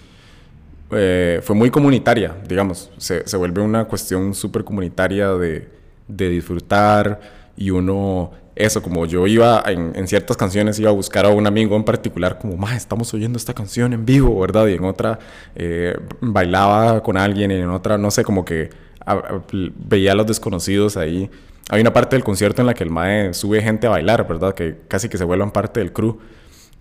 Eh, 0.91 1.41
fue 1.43 1.55
muy 1.55 1.69
comunitaria, 1.69 2.35
digamos. 2.47 2.91
Se, 2.97 3.27
se 3.27 3.37
vuelve 3.37 3.61
una 3.61 3.85
cuestión 3.85 4.33
súper 4.33 4.63
comunitaria 4.63 5.29
de, 5.33 5.67
de 6.07 6.29
disfrutar 6.29 7.38
y 7.59 7.71
uno 7.71 8.31
eso, 8.55 8.81
como 8.81 9.05
yo 9.05 9.27
iba 9.27 9.63
en, 9.67 10.07
ciertas 10.07 10.35
canciones, 10.37 10.79
iba 10.79 10.89
a 10.89 10.93
buscar 10.93 11.25
a 11.25 11.29
un 11.29 11.45
amigo 11.45 11.75
en 11.75 11.83
particular, 11.83 12.39
como, 12.39 12.55
más 12.57 12.75
estamos 12.75 13.13
oyendo 13.13 13.37
esta 13.37 13.53
canción 13.53 13.93
en 13.93 14.05
vivo, 14.05 14.39
¿verdad? 14.39 14.67
Y 14.67 14.73
en 14.73 14.85
otra 14.85 15.19
eh, 15.55 15.95
bailaba 16.21 17.03
con 17.03 17.17
alguien, 17.17 17.51
y 17.51 17.55
en 17.55 17.69
otra, 17.69 17.97
no 17.97 18.11
sé, 18.11 18.23
como 18.23 18.43
que 18.45 18.69
veía 19.77 20.13
a 20.13 20.15
los 20.15 20.25
desconocidos 20.25 20.97
ahí. 20.97 21.29
Hay 21.69 21.81
una 21.81 21.93
parte 21.93 22.15
del 22.15 22.23
concierto 22.23 22.61
en 22.61 22.67
la 22.67 22.73
que 22.73 22.83
el 22.83 22.89
Mae 22.89 23.33
sube 23.33 23.61
gente 23.61 23.87
a 23.87 23.91
bailar, 23.91 24.27
¿verdad? 24.27 24.53
Que 24.53 24.77
casi 24.87 25.09
que 25.09 25.17
se 25.17 25.23
vuelvan 25.25 25.51
parte 25.51 25.81
del 25.81 25.91
crew. 25.91 26.19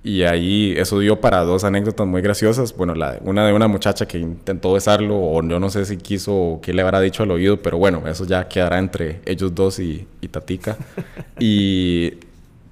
Y 0.08 0.22
ahí 0.22 0.72
eso 0.78 1.00
dio 1.00 1.20
para 1.20 1.42
dos 1.42 1.64
anécdotas 1.64 2.06
muy 2.06 2.22
graciosas. 2.22 2.74
Bueno, 2.74 2.94
la, 2.94 3.18
una 3.24 3.46
de 3.46 3.52
una 3.52 3.68
muchacha 3.68 4.08
que 4.08 4.16
intentó 4.16 4.72
besarlo, 4.72 5.18
o 5.20 5.46
yo 5.46 5.60
no 5.60 5.68
sé 5.68 5.84
si 5.84 5.98
quiso 5.98 6.34
o 6.34 6.60
qué 6.62 6.72
le 6.72 6.80
habrá 6.80 6.98
dicho 7.02 7.24
al 7.24 7.30
oído, 7.30 7.58
pero 7.60 7.76
bueno, 7.76 8.02
eso 8.08 8.24
ya 8.24 8.48
quedará 8.48 8.78
entre 8.78 9.20
ellos 9.26 9.54
dos 9.54 9.78
y, 9.78 10.06
y 10.22 10.28
Tatica. 10.28 10.78
y, 11.38 12.14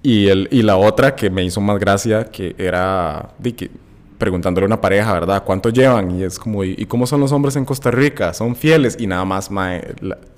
Y, 0.02 0.28
el, 0.28 0.48
y 0.50 0.62
la 0.62 0.76
otra 0.78 1.14
que 1.14 1.28
me 1.28 1.44
hizo 1.44 1.60
más 1.60 1.78
gracia, 1.78 2.24
que 2.24 2.54
era 2.56 3.28
de 3.38 3.54
que, 3.54 3.70
preguntándole 4.16 4.64
a 4.64 4.68
una 4.68 4.80
pareja, 4.80 5.12
¿verdad? 5.12 5.42
¿Cuánto 5.44 5.68
llevan? 5.68 6.18
Y 6.18 6.22
es 6.22 6.38
como, 6.38 6.64
¿y, 6.64 6.86
cómo 6.86 7.06
son 7.06 7.20
los 7.20 7.32
hombres 7.32 7.56
en 7.56 7.66
Costa 7.66 7.90
Rica? 7.90 8.32
¿Son 8.32 8.56
fieles? 8.56 8.96
Y 8.98 9.06
nada 9.06 9.26
más, 9.26 9.50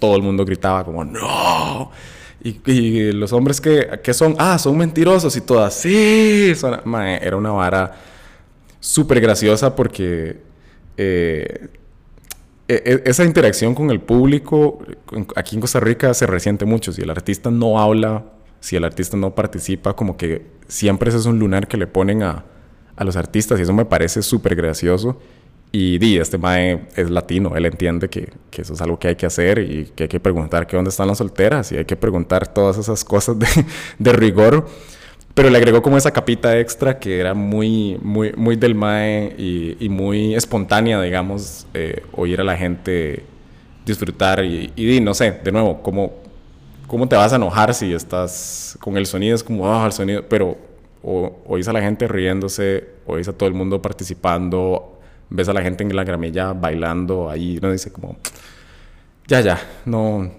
todo 0.00 0.16
el 0.16 0.22
mundo 0.22 0.44
gritaba 0.44 0.84
como, 0.84 1.04
¡No! 1.04 1.92
Y, 2.42 3.12
los 3.12 3.32
hombres 3.32 3.60
que, 3.60 4.00
que, 4.02 4.14
son, 4.14 4.36
ah, 4.38 4.58
son 4.58 4.76
mentirosos 4.78 5.36
y 5.36 5.40
todas, 5.40 5.74
sí. 5.74 6.52
era 7.20 7.36
una 7.36 7.50
vara 7.50 7.96
súper 8.80 9.20
graciosa 9.20 9.74
porque 9.74 10.40
eh, 10.96 11.68
e, 12.68 12.74
e, 12.74 13.02
esa 13.06 13.24
interacción 13.24 13.74
con 13.74 13.90
el 13.90 14.00
público 14.00 14.78
aquí 15.34 15.56
en 15.56 15.60
Costa 15.60 15.80
Rica 15.80 16.14
se 16.14 16.26
resiente 16.26 16.64
mucho. 16.64 16.92
Si 16.92 17.02
el 17.02 17.10
artista 17.10 17.50
no 17.50 17.80
habla 17.80 18.24
si 18.60 18.76
el 18.76 18.84
artista 18.84 19.16
no 19.16 19.34
participa, 19.34 19.94
como 19.94 20.16
que 20.16 20.46
siempre 20.66 21.10
ese 21.10 21.18
es 21.18 21.26
un 21.26 21.38
lunar 21.38 21.68
que 21.68 21.76
le 21.76 21.86
ponen 21.86 22.22
a, 22.22 22.44
a 22.96 23.04
los 23.04 23.16
artistas 23.16 23.58
y 23.58 23.62
eso 23.62 23.72
me 23.72 23.84
parece 23.84 24.22
súper 24.22 24.56
gracioso. 24.56 25.20
Y 25.70 25.98
di, 25.98 26.18
este 26.18 26.38
mae 26.38 26.86
es 26.96 27.10
latino, 27.10 27.54
él 27.56 27.66
entiende 27.66 28.08
que, 28.08 28.32
que, 28.50 28.62
eso 28.62 28.72
es 28.72 28.80
algo 28.80 28.98
que 28.98 29.08
hay 29.08 29.16
que 29.16 29.26
hacer 29.26 29.58
y 29.58 29.84
que 29.94 30.04
hay 30.04 30.08
que 30.08 30.18
preguntar 30.18 30.66
que 30.66 30.76
dónde 30.76 30.88
están 30.88 31.08
las 31.08 31.18
solteras 31.18 31.72
y 31.72 31.76
hay 31.76 31.84
que 31.84 31.96
preguntar 31.96 32.46
todas 32.46 32.78
esas 32.78 33.04
cosas 33.04 33.38
de, 33.38 33.46
de 33.98 34.12
rigor. 34.12 34.66
Pero 35.34 35.50
le 35.50 35.58
agregó 35.58 35.82
como 35.82 35.96
esa 35.96 36.10
capita 36.10 36.58
extra 36.58 36.98
que 36.98 37.20
era 37.20 37.34
muy, 37.34 37.98
muy, 38.02 38.32
muy 38.32 38.56
del 38.56 38.74
mae 38.74 39.34
y, 39.38 39.88
muy 39.88 40.34
espontánea, 40.34 41.00
digamos, 41.00 41.66
eh, 41.74 42.02
oír 42.12 42.40
a 42.40 42.44
la 42.44 42.56
gente 42.56 43.22
disfrutar 43.86 44.44
y, 44.44 44.72
y 44.74 44.86
di, 44.86 45.00
no 45.00 45.14
sé, 45.14 45.32
de 45.44 45.52
nuevo, 45.52 45.82
como 45.82 46.28
¿cómo 46.88 47.06
te 47.06 47.14
vas 47.14 47.32
a 47.32 47.36
enojar 47.36 47.72
si 47.74 47.92
estás 47.92 48.76
con 48.80 48.96
el 48.96 49.06
sonido? 49.06 49.36
Es 49.36 49.44
como, 49.44 49.72
ah, 49.72 49.86
el 49.86 49.92
sonido, 49.92 50.24
pero 50.28 50.56
o, 51.02 51.36
oís 51.46 51.68
a 51.68 51.72
la 51.72 51.80
gente 51.80 52.08
riéndose, 52.08 52.88
oís 53.06 53.28
a 53.28 53.32
todo 53.32 53.48
el 53.48 53.54
mundo 53.54 53.80
participando, 53.80 54.97
ves 55.30 55.48
a 55.48 55.52
la 55.52 55.62
gente 55.62 55.84
en 55.84 55.94
la 55.94 56.04
gramilla 56.04 56.52
bailando, 56.52 57.30
ahí 57.30 57.58
uno 57.58 57.72
dice 57.72 57.92
como, 57.92 58.16
ya, 59.26 59.40
ya, 59.40 59.60
no, 59.84 60.30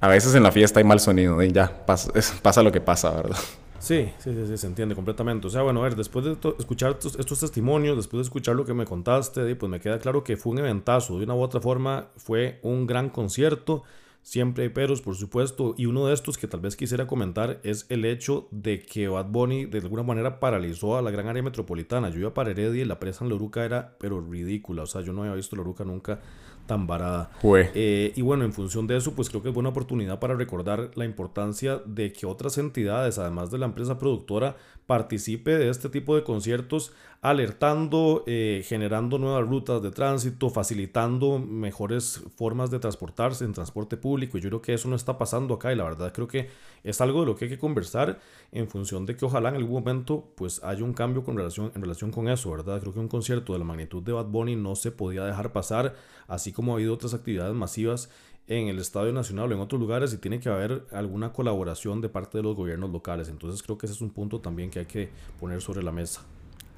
a 0.00 0.08
veces 0.08 0.34
en 0.34 0.42
la 0.42 0.52
fiesta 0.52 0.80
hay 0.80 0.84
mal 0.84 1.00
sonido 1.00 1.42
y 1.42 1.52
ya, 1.52 1.84
pasa, 1.86 2.12
pasa 2.42 2.62
lo 2.62 2.72
que 2.72 2.80
pasa, 2.80 3.10
¿verdad? 3.10 3.38
Sí, 3.82 4.12
sí, 4.18 4.32
sí, 4.46 4.56
se 4.56 4.66
entiende 4.68 4.94
completamente. 4.94 5.48
O 5.48 5.50
sea, 5.50 5.62
bueno, 5.62 5.80
a 5.80 5.82
ver, 5.82 5.96
después 5.96 6.24
de 6.24 6.36
escuchar 6.56 6.96
estos, 7.02 7.40
testimonios, 7.40 7.96
después 7.96 8.18
de 8.18 8.22
escuchar 8.22 8.54
lo 8.54 8.64
que 8.64 8.74
me 8.74 8.84
contaste, 8.84 9.56
pues 9.56 9.68
me 9.68 9.80
queda 9.80 9.98
claro 9.98 10.22
que 10.22 10.36
fue 10.36 10.52
un 10.52 10.60
eventazo. 10.60 11.18
De 11.18 11.24
una 11.24 11.34
u 11.34 11.40
otra 11.40 11.60
forma, 11.60 12.06
fue 12.16 12.60
un 12.62 12.86
gran 12.86 13.08
concierto. 13.10 13.82
Siempre 14.22 14.64
hay 14.64 14.70
peros, 14.70 15.02
por 15.02 15.16
supuesto, 15.16 15.74
y 15.76 15.86
uno 15.86 16.06
de 16.06 16.14
estos 16.14 16.38
que 16.38 16.46
tal 16.46 16.60
vez 16.60 16.76
quisiera 16.76 17.08
comentar 17.08 17.60
es 17.64 17.86
el 17.88 18.04
hecho 18.04 18.46
de 18.52 18.80
que 18.80 19.08
Bad 19.08 19.26
Bunny 19.26 19.64
de 19.64 19.78
alguna 19.78 20.04
manera 20.04 20.38
paralizó 20.38 20.96
a 20.96 21.02
la 21.02 21.10
gran 21.10 21.26
área 21.26 21.42
metropolitana. 21.42 22.08
Yo 22.08 22.20
iba 22.20 22.34
para 22.34 22.52
Heredia 22.52 22.82
y 22.82 22.84
la 22.84 23.00
presa 23.00 23.24
en 23.24 23.30
Loruca 23.30 23.64
era 23.64 23.96
pero 23.98 24.20
ridícula, 24.20 24.84
o 24.84 24.86
sea, 24.86 25.00
yo 25.00 25.12
no 25.12 25.22
había 25.22 25.34
visto 25.34 25.56
Loruca 25.56 25.84
nunca 25.84 26.20
tan 26.66 26.86
varada. 26.86 27.30
Eh, 27.74 28.12
y 28.14 28.22
bueno, 28.22 28.44
en 28.44 28.52
función 28.52 28.86
de 28.86 28.96
eso, 28.96 29.14
pues 29.14 29.28
creo 29.28 29.42
que 29.42 29.48
es 29.48 29.54
buena 29.54 29.70
oportunidad 29.70 30.20
para 30.20 30.34
recordar 30.34 30.90
la 30.94 31.04
importancia 31.04 31.80
de 31.84 32.12
que 32.12 32.26
otras 32.26 32.58
entidades, 32.58 33.18
además 33.18 33.50
de 33.50 33.58
la 33.58 33.66
empresa 33.66 33.98
productora, 33.98 34.56
participe 34.86 35.58
de 35.58 35.68
este 35.68 35.88
tipo 35.88 36.14
de 36.14 36.22
conciertos, 36.22 36.92
alertando, 37.22 38.24
eh, 38.26 38.64
generando 38.66 39.16
nuevas 39.16 39.48
rutas 39.48 39.80
de 39.80 39.92
tránsito, 39.92 40.50
facilitando 40.50 41.38
mejores 41.38 42.20
formas 42.34 42.68
de 42.72 42.80
transportarse 42.80 43.44
en 43.44 43.52
transporte 43.52 43.96
público. 43.96 44.38
Yo 44.38 44.48
creo 44.48 44.60
que 44.60 44.74
eso 44.74 44.88
no 44.88 44.96
está 44.96 45.18
pasando 45.18 45.54
acá 45.54 45.72
y 45.72 45.76
la 45.76 45.84
verdad 45.84 46.12
creo 46.12 46.26
que 46.26 46.48
es 46.82 47.00
algo 47.00 47.20
de 47.20 47.26
lo 47.26 47.36
que 47.36 47.44
hay 47.44 47.48
que 47.48 47.58
conversar 47.58 48.18
en 48.50 48.66
función 48.68 49.06
de 49.06 49.16
que 49.16 49.24
ojalá 49.24 49.50
en 49.50 49.54
algún 49.54 49.84
momento 49.84 50.32
pues 50.34 50.64
haya 50.64 50.82
un 50.82 50.94
cambio 50.94 51.22
con 51.22 51.36
relación, 51.36 51.70
en 51.76 51.82
relación 51.82 52.10
con 52.10 52.28
eso, 52.28 52.50
¿verdad? 52.50 52.80
Creo 52.80 52.92
que 52.92 52.98
un 52.98 53.06
concierto 53.06 53.52
de 53.52 53.60
la 53.60 53.64
magnitud 53.64 54.02
de 54.02 54.10
Bad 54.10 54.26
Bunny 54.26 54.56
no 54.56 54.74
se 54.74 54.90
podía 54.90 55.24
dejar 55.24 55.52
pasar, 55.52 55.94
así 56.26 56.50
como 56.50 56.72
ha 56.72 56.74
habido 56.74 56.92
otras 56.92 57.14
actividades 57.14 57.54
masivas 57.54 58.10
en 58.48 58.66
el 58.66 58.80
Estadio 58.80 59.12
Nacional 59.12 59.52
o 59.52 59.54
en 59.54 59.60
otros 59.60 59.80
lugares 59.80 60.12
y 60.12 60.18
tiene 60.18 60.40
que 60.40 60.48
haber 60.48 60.86
alguna 60.90 61.32
colaboración 61.32 62.00
de 62.00 62.08
parte 62.08 62.38
de 62.38 62.42
los 62.42 62.56
gobiernos 62.56 62.90
locales. 62.90 63.28
Entonces 63.28 63.62
creo 63.62 63.78
que 63.78 63.86
ese 63.86 63.94
es 63.94 64.00
un 64.00 64.10
punto 64.10 64.40
también 64.40 64.70
que 64.70 64.80
hay 64.80 64.86
que 64.86 65.08
poner 65.38 65.60
sobre 65.60 65.84
la 65.84 65.92
mesa. 65.92 66.22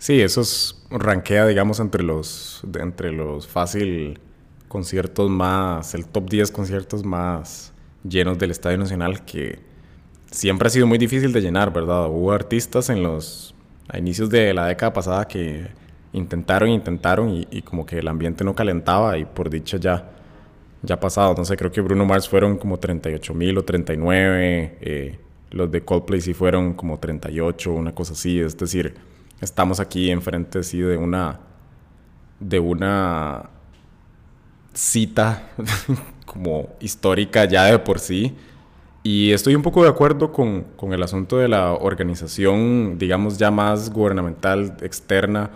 Sí, 0.04 0.20
eso 0.20 0.42
es 0.42 0.84
rankea, 0.90 1.46
digamos, 1.46 1.80
entre 1.80 2.02
los, 2.02 2.62
entre 2.78 3.10
los 3.10 3.48
fácil 3.48 4.20
conciertos 4.68 5.30
más, 5.30 5.94
el 5.94 6.04
top 6.04 6.28
10 6.28 6.50
conciertos 6.50 7.06
más 7.06 7.72
llenos 8.06 8.38
del 8.38 8.50
Estadio 8.50 8.76
Nacional 8.76 9.24
que 9.24 9.60
siempre 10.30 10.66
ha 10.66 10.70
sido 10.70 10.86
muy 10.86 10.98
difícil 10.98 11.32
de 11.32 11.40
llenar, 11.40 11.72
¿verdad? 11.72 12.10
Hubo 12.10 12.32
artistas 12.32 12.90
en 12.90 13.02
los, 13.02 13.54
a 13.88 13.96
inicios 13.96 14.28
de 14.28 14.52
la 14.52 14.66
década 14.66 14.92
pasada 14.92 15.26
que 15.26 15.68
intentaron, 16.12 16.68
intentaron 16.68 17.46
y, 17.50 17.62
como 17.62 17.86
que 17.86 18.00
el 18.00 18.08
ambiente 18.08 18.44
no 18.44 18.54
calentaba 18.54 19.16
y 19.16 19.24
por 19.24 19.48
dicha 19.48 19.78
ya 19.78 20.10
ya 20.82 21.00
pasado. 21.00 21.34
No 21.34 21.44
creo 21.44 21.72
que 21.72 21.80
Bruno 21.80 22.04
Mars 22.04 22.28
fueron 22.28 22.58
como 22.58 22.78
38 22.78 23.32
mil 23.32 23.56
o 23.56 23.64
39. 23.64 24.78
Eh, 24.82 25.18
los 25.50 25.70
de 25.70 25.82
Coldplay 25.82 26.20
sí 26.20 26.34
fueron 26.34 26.74
como 26.74 26.98
38, 26.98 27.72
una 27.72 27.94
cosa 27.94 28.12
así. 28.12 28.38
Es 28.38 28.54
decir, 28.58 29.13
estamos 29.40 29.80
aquí 29.80 30.10
enfrente 30.10 30.62
sí 30.62 30.78
de 30.78 30.96
una 30.96 31.40
de 32.40 32.60
una 32.60 33.50
cita 34.72 35.50
como 36.26 36.68
histórica 36.80 37.44
ya 37.44 37.64
de 37.64 37.78
por 37.78 37.98
sí. 37.98 38.34
Y 39.02 39.32
estoy 39.32 39.54
un 39.54 39.62
poco 39.62 39.82
de 39.82 39.90
acuerdo 39.90 40.32
con, 40.32 40.62
con, 40.76 40.94
el 40.94 41.02
asunto 41.02 41.36
de 41.36 41.46
la 41.46 41.72
organización, 41.72 42.96
digamos, 42.96 43.36
ya 43.36 43.50
más 43.50 43.90
gubernamental, 43.90 44.78
externa, 44.80 45.50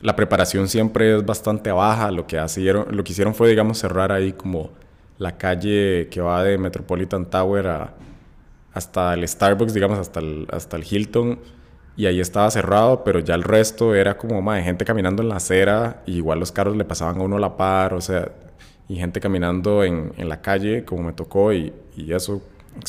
la 0.00 0.14
preparación 0.16 0.68
siempre 0.68 1.16
es 1.16 1.24
bastante 1.24 1.72
baja. 1.72 2.10
Lo 2.10 2.26
que, 2.26 2.42
hicieron, 2.42 2.86
lo 2.90 3.04
que 3.04 3.12
hicieron 3.12 3.34
fue, 3.34 3.48
digamos, 3.48 3.78
cerrar 3.78 4.12
ahí 4.12 4.32
como 4.32 4.70
la 5.18 5.36
calle 5.36 6.08
que 6.10 6.20
va 6.20 6.42
de 6.42 6.58
Metropolitan 6.58 7.26
Tower 7.26 7.66
a, 7.66 7.94
hasta 8.72 9.14
el 9.14 9.26
Starbucks, 9.26 9.74
digamos, 9.74 9.98
hasta 9.98 10.20
el, 10.20 10.46
hasta 10.50 10.76
el 10.76 10.84
Hilton. 10.88 11.38
Y 11.96 12.06
ahí 12.06 12.20
estaba 12.20 12.50
cerrado, 12.50 13.04
pero 13.04 13.20
ya 13.20 13.34
el 13.34 13.42
resto 13.42 13.94
era 13.94 14.18
como 14.18 14.42
más 14.42 14.58
de 14.58 14.64
gente 14.64 14.84
caminando 14.84 15.22
en 15.22 15.30
la 15.30 15.36
acera. 15.36 16.02
Y 16.06 16.16
igual 16.16 16.38
los 16.40 16.52
carros 16.52 16.76
le 16.76 16.84
pasaban 16.84 17.18
a 17.20 17.22
uno 17.22 17.36
a 17.36 17.40
la 17.40 17.56
par, 17.56 17.94
o 17.94 18.00
sea, 18.00 18.30
y 18.88 18.96
gente 18.96 19.20
caminando 19.20 19.82
en, 19.82 20.12
en 20.16 20.28
la 20.28 20.40
calle, 20.42 20.84
como 20.84 21.04
me 21.04 21.12
tocó, 21.12 21.52
y, 21.52 21.72
y 21.96 22.12
eso 22.12 22.42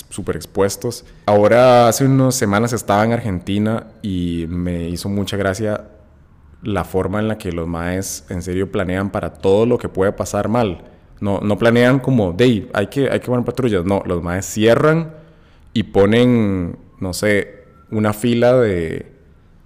súper 0.09 0.35
expuestos. 0.35 1.05
Ahora, 1.25 1.87
hace 1.87 2.05
unas 2.05 2.35
semanas 2.35 2.73
estaba 2.73 3.03
en 3.05 3.13
Argentina 3.13 3.87
y 4.01 4.45
me 4.49 4.89
hizo 4.89 5.09
mucha 5.09 5.37
gracia 5.37 5.85
la 6.63 6.83
forma 6.83 7.19
en 7.19 7.27
la 7.27 7.37
que 7.37 7.51
los 7.51 7.67
maes 7.67 8.25
en 8.29 8.41
serio 8.41 8.71
planean 8.71 9.11
para 9.11 9.33
todo 9.33 9.65
lo 9.65 9.77
que 9.77 9.89
puede 9.89 10.11
pasar 10.11 10.49
mal. 10.49 10.83
No, 11.19 11.39
no 11.41 11.57
planean 11.57 11.99
como, 11.99 12.33
de 12.33 12.69
hay 12.73 12.87
que, 12.87 13.09
hay 13.09 13.19
que 13.19 13.27
poner 13.27 13.45
patrullas. 13.45 13.85
No, 13.85 14.03
los 14.05 14.21
maes 14.21 14.45
cierran 14.45 15.13
y 15.73 15.83
ponen, 15.83 16.77
no 16.99 17.13
sé, 17.13 17.56
una 17.91 18.13
fila 18.13 18.53
de, 18.55 19.05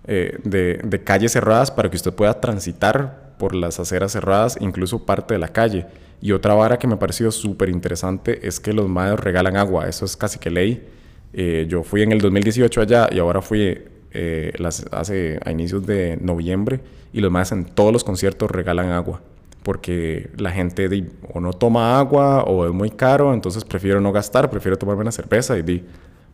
eh, 0.08 0.40
de, 0.44 0.80
de, 0.84 1.04
calles 1.04 1.32
cerradas 1.34 1.72
para 1.72 1.90
que 1.90 1.98
usted 1.98 2.14
pueda 2.14 2.40
transitar 2.40 3.34
por 3.38 3.56
las 3.56 3.80
aceras 3.80 4.12
cerradas, 4.12 4.58
incluso 4.60 5.06
parte 5.06 5.34
de 5.34 5.40
la 5.40 5.50
calle. 5.50 5.88
Y 6.22 6.34
otra 6.34 6.54
vara 6.54 6.78
que 6.78 6.88
me 6.88 6.94
ha 6.94 7.00
parecido 7.00 7.32
súper 7.32 7.70
interesante 7.70 8.48
es 8.48 8.60
que 8.60 8.74
los 8.74 8.88
maes 8.88 9.20
regalan 9.20 9.58
agua. 9.58 9.88
Eso 9.88 10.06
es 10.06 10.16
casi 10.16 10.38
que 10.38 10.52
ley. 10.52 10.88
Eh, 11.34 11.66
yo 11.68 11.84
fui 11.84 12.04
en 12.04 12.12
el 12.12 12.20
2018 12.20 12.82
allá 12.82 13.10
y 13.12 13.20
ahora 13.20 13.42
fui 13.42 13.80
eh, 14.12 14.54
las, 14.58 14.86
hace 14.92 15.40
a 15.44 15.52
inicios 15.52 15.86
de 15.88 16.18
noviembre 16.22 16.82
y 17.14 17.22
los 17.22 17.32
más 17.32 17.52
en 17.52 17.66
todos 17.66 17.92
los 17.92 18.04
conciertos 18.04 18.52
regalan 18.52 18.92
agua 18.92 19.22
porque 19.64 20.30
la 20.38 20.52
gente 20.52 20.90
o 21.34 21.40
no 21.40 21.54
toma 21.54 22.00
agua 22.00 22.44
o 22.44 22.66
es 22.66 22.74
muy 22.74 22.90
caro, 22.90 23.34
entonces 23.34 23.64
prefiero 23.64 24.02
no 24.02 24.12
gastar, 24.12 24.50
prefiero 24.50 24.78
tomarme 24.78 25.02
una 25.02 25.12
cerveza 25.12 25.58
y 25.58 25.86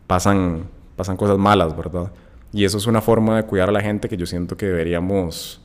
pasan, 0.06 0.64
pasan 0.98 1.16
cosas 1.16 1.38
malas, 1.38 1.74
¿verdad? 1.76 2.10
Y 2.52 2.64
eso 2.64 2.76
es 2.76 2.86
una 2.86 3.00
forma 3.00 3.36
de 3.36 3.44
cuidar 3.44 3.68
a 3.68 3.72
la 3.72 3.80
gente 3.80 4.08
que 4.08 4.16
yo 4.16 4.26
siento 4.26 4.56
que 4.56 4.66
deberíamos 4.66 5.62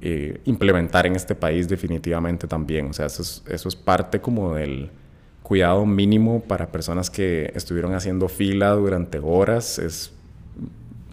eh, 0.00 0.40
implementar 0.44 1.06
en 1.06 1.16
este 1.16 1.34
país 1.34 1.68
definitivamente 1.68 2.46
también. 2.46 2.90
O 2.90 2.92
sea, 2.92 3.06
eso 3.06 3.42
es, 3.48 3.76
parte 3.76 4.20
como 4.20 4.54
del 4.54 4.90
cuidado 5.42 5.86
mínimo 5.86 6.40
para 6.42 6.70
personas 6.70 7.08
que 7.08 7.50
estuvieron 7.54 7.94
haciendo 7.94 8.28
fila 8.28 8.70
durante 8.72 9.18
horas. 9.18 9.78
Es 9.78 10.12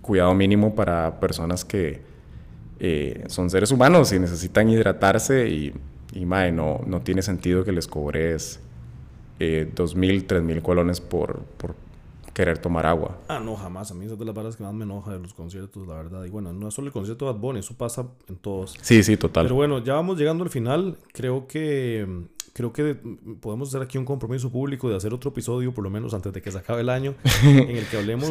cuidado 0.01 0.33
mínimo 0.33 0.75
para 0.75 1.21
personas 1.21 1.63
que 1.63 2.01
eh, 2.79 3.23
son 3.27 3.49
seres 3.49 3.71
humanos 3.71 4.11
y 4.11 4.19
necesitan 4.19 4.67
hidratarse 4.69 5.47
y, 5.47 5.73
y 6.13 6.25
no, 6.25 6.81
no 6.85 7.01
tiene 7.01 7.21
sentido 7.21 7.63
que 7.63 7.71
les 7.71 7.87
cobres 7.87 8.59
eh, 9.39 9.71
dos 9.73 9.95
mil, 9.95 10.25
tres 10.25 10.43
mil 10.43 10.61
colones 10.61 10.99
por, 10.99 11.39
por 11.57 11.73
querer 12.33 12.57
tomar 12.57 12.85
agua. 12.85 13.17
Ah, 13.27 13.39
no, 13.39 13.55
jamás. 13.55 13.91
A 13.91 13.93
mí 13.93 14.05
es 14.05 14.17
de 14.17 14.25
las 14.25 14.33
palabras 14.33 14.55
que 14.55 14.63
más 14.63 14.73
me 14.73 14.83
enoja 14.83 15.11
de 15.11 15.19
los 15.19 15.33
conciertos, 15.33 15.87
la 15.87 15.95
verdad. 15.95 16.23
Y 16.23 16.29
bueno, 16.29 16.53
no 16.53 16.67
es 16.67 16.73
solo 16.73 16.87
el 16.87 16.93
concierto 16.93 17.25
de 17.25 17.33
Bad 17.33 17.39
Bunny, 17.39 17.59
eso 17.59 17.73
pasa 17.75 18.07
en 18.27 18.37
todos. 18.37 18.75
Sí, 18.81 19.03
sí, 19.03 19.17
total. 19.17 19.45
Pero 19.45 19.55
bueno, 19.55 19.83
ya 19.83 19.93
vamos 19.93 20.17
llegando 20.17 20.43
al 20.43 20.49
final. 20.49 20.97
Creo 21.13 21.47
que 21.47 22.07
creo 22.53 22.73
que 22.73 22.97
podemos 23.39 23.69
hacer 23.69 23.81
aquí 23.81 23.97
un 23.97 24.05
compromiso 24.05 24.51
público 24.51 24.89
de 24.89 24.95
hacer 24.95 25.13
otro 25.13 25.31
episodio, 25.31 25.73
por 25.73 25.83
lo 25.83 25.89
menos 25.89 26.13
antes 26.13 26.33
de 26.33 26.41
que 26.41 26.51
se 26.51 26.57
acabe 26.57 26.81
el 26.81 26.89
año, 26.89 27.15
en 27.43 27.77
el 27.77 27.85
que 27.87 27.97
hablemos 27.97 28.29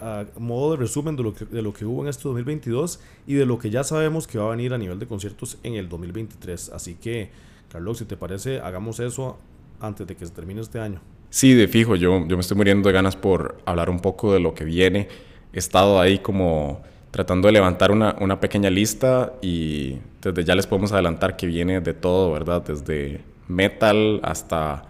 a 0.00 0.26
modo 0.38 0.72
de 0.72 0.76
resumen 0.78 1.16
de 1.16 1.22
lo, 1.22 1.34
que, 1.34 1.44
de 1.44 1.62
lo 1.62 1.72
que 1.72 1.84
hubo 1.84 2.02
en 2.02 2.08
este 2.08 2.24
2022 2.24 3.00
y 3.26 3.34
de 3.34 3.46
lo 3.46 3.58
que 3.58 3.70
ya 3.70 3.84
sabemos 3.84 4.26
que 4.26 4.38
va 4.38 4.46
a 4.46 4.50
venir 4.50 4.74
a 4.74 4.78
nivel 4.78 4.98
de 4.98 5.06
conciertos 5.06 5.58
en 5.62 5.74
el 5.74 5.88
2023. 5.88 6.70
Así 6.70 6.94
que, 6.94 7.30
Carlos, 7.70 7.98
si 7.98 8.04
te 8.04 8.16
parece, 8.16 8.60
hagamos 8.60 9.00
eso 9.00 9.38
antes 9.80 10.06
de 10.06 10.16
que 10.16 10.26
se 10.26 10.32
termine 10.32 10.60
este 10.60 10.78
año. 10.78 11.00
Sí, 11.32 11.54
de 11.54 11.66
fijo, 11.66 11.96
yo, 11.96 12.26
yo 12.26 12.36
me 12.36 12.42
estoy 12.42 12.58
muriendo 12.58 12.90
de 12.90 12.92
ganas 12.92 13.16
por 13.16 13.56
hablar 13.64 13.88
un 13.88 14.00
poco 14.00 14.34
de 14.34 14.38
lo 14.38 14.54
que 14.54 14.66
viene. 14.66 15.08
He 15.54 15.58
estado 15.58 15.98
ahí 15.98 16.18
como 16.18 16.82
tratando 17.10 17.48
de 17.48 17.52
levantar 17.52 17.90
una, 17.90 18.14
una 18.20 18.38
pequeña 18.38 18.68
lista 18.68 19.32
y 19.40 19.96
desde 20.20 20.44
ya 20.44 20.54
les 20.54 20.66
podemos 20.66 20.92
adelantar 20.92 21.38
que 21.38 21.46
viene 21.46 21.80
de 21.80 21.94
todo, 21.94 22.30
¿verdad? 22.32 22.62
Desde 22.62 23.22
metal 23.48 24.20
hasta 24.22 24.84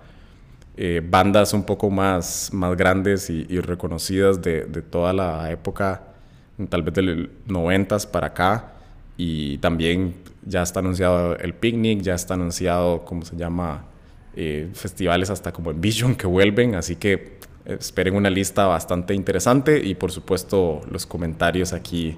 eh, 0.77 1.01
bandas 1.09 1.53
un 1.55 1.63
poco 1.63 1.91
más, 1.91 2.51
más 2.53 2.77
grandes 2.77 3.31
y, 3.31 3.61
reconocidas 3.61 4.43
de, 4.43 4.65
de, 4.65 4.83
toda 4.83 5.13
la 5.13 5.49
época, 5.53 6.03
tal 6.69 6.83
vez 6.83 6.95
del 6.95 7.31
90 7.47 7.99
para 8.11 8.27
acá. 8.27 8.73
Y 9.17 9.59
también 9.59 10.17
ya 10.45 10.63
está 10.63 10.81
anunciado 10.81 11.37
el 11.37 11.55
picnic, 11.55 12.03
ya 12.03 12.15
está 12.15 12.35
anunciado, 12.35 13.05
¿cómo 13.05 13.25
se 13.25 13.37
llama? 13.37 13.92
Eh, 14.35 14.71
festivales 14.73 15.29
hasta 15.29 15.53
como 15.53 15.71
en 15.71 15.81
Vision 15.81 16.15
que 16.15 16.27
vuelven, 16.27 16.75
así 16.75 16.97
que 16.97 17.37
esperen 17.67 18.17
una 18.17 18.31
lista 18.31 18.67
bastante 18.67 19.13
interesante 19.13 19.79
y 19.85 19.95
por 19.95 20.11
supuesto 20.11 20.81
los 20.91 21.05
comentarios 21.05 21.75
aquí 21.75 22.17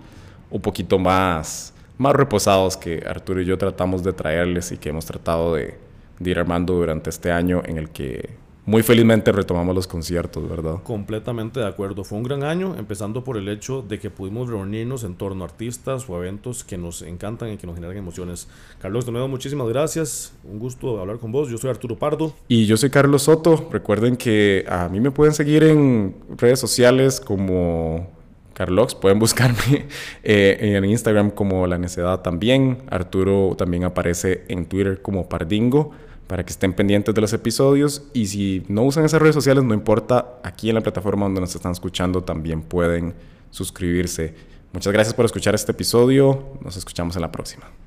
un 0.48 0.60
poquito 0.60 1.00
más, 1.00 1.74
más 1.98 2.14
reposados 2.14 2.76
que 2.76 3.02
Arturo 3.04 3.40
y 3.40 3.44
yo 3.44 3.58
tratamos 3.58 4.04
de 4.04 4.12
traerles 4.12 4.70
y 4.70 4.76
que 4.76 4.90
hemos 4.90 5.06
tratado 5.06 5.54
de, 5.54 5.76
de 6.20 6.30
ir 6.30 6.38
armando 6.38 6.74
durante 6.74 7.10
este 7.10 7.32
año 7.32 7.62
en 7.64 7.78
el 7.78 7.90
que 7.90 8.36
muy 8.66 8.82
felizmente 8.82 9.30
retomamos 9.30 9.74
los 9.74 9.86
conciertos, 9.86 10.48
¿verdad? 10.48 10.82
Completamente 10.82 11.60
de 11.60 11.66
acuerdo. 11.66 12.02
Fue 12.02 12.16
un 12.16 12.24
gran 12.24 12.44
año, 12.44 12.74
empezando 12.78 13.22
por 13.22 13.36
el 13.36 13.48
hecho 13.48 13.82
de 13.82 13.98
que 13.98 14.08
pudimos 14.10 14.48
reunirnos 14.48 15.04
en 15.04 15.16
torno 15.16 15.44
a 15.44 15.48
artistas 15.48 16.08
o 16.08 16.16
eventos 16.16 16.64
que 16.64 16.78
nos 16.78 17.02
encantan 17.02 17.52
y 17.52 17.56
que 17.58 17.66
nos 17.66 17.76
generan 17.76 17.96
emociones. 17.96 18.48
Carlos, 18.80 19.04
de 19.04 19.12
nuevo, 19.12 19.28
muchísimas 19.28 19.68
gracias. 19.68 20.32
Un 20.44 20.58
gusto 20.58 20.98
hablar 20.98 21.18
con 21.18 21.30
vos. 21.30 21.50
Yo 21.50 21.58
soy 21.58 21.70
Arturo 21.70 21.98
Pardo. 21.98 22.32
Y 22.48 22.64
yo 22.64 22.76
soy 22.78 22.88
Carlos 22.88 23.24
Soto. 23.24 23.68
Recuerden 23.70 24.16
que 24.16 24.64
a 24.68 24.88
mí 24.88 24.98
me 24.98 25.10
pueden 25.10 25.34
seguir 25.34 25.62
en 25.64 26.16
redes 26.38 26.58
sociales 26.58 27.20
como 27.20 28.08
Carlos, 28.54 28.94
pueden 28.94 29.18
buscarme 29.18 29.86
eh, 30.22 30.56
en 30.60 30.84
Instagram 30.86 31.32
como 31.32 31.66
La 31.66 31.76
Necedad 31.76 32.22
también. 32.22 32.78
Arturo 32.88 33.54
también 33.58 33.84
aparece 33.84 34.44
en 34.48 34.64
Twitter 34.66 35.02
como 35.02 35.28
Pardingo 35.28 35.90
para 36.26 36.44
que 36.44 36.50
estén 36.50 36.72
pendientes 36.72 37.14
de 37.14 37.20
los 37.20 37.32
episodios 37.32 38.02
y 38.12 38.26
si 38.26 38.64
no 38.68 38.82
usan 38.82 39.04
esas 39.04 39.20
redes 39.20 39.34
sociales, 39.34 39.64
no 39.64 39.74
importa, 39.74 40.38
aquí 40.42 40.68
en 40.68 40.74
la 40.74 40.80
plataforma 40.80 41.26
donde 41.26 41.40
nos 41.40 41.54
están 41.54 41.72
escuchando 41.72 42.22
también 42.22 42.62
pueden 42.62 43.14
suscribirse. 43.50 44.34
Muchas 44.72 44.92
gracias 44.92 45.14
por 45.14 45.24
escuchar 45.24 45.54
este 45.54 45.72
episodio, 45.72 46.58
nos 46.62 46.76
escuchamos 46.76 47.14
en 47.16 47.22
la 47.22 47.30
próxima. 47.30 47.83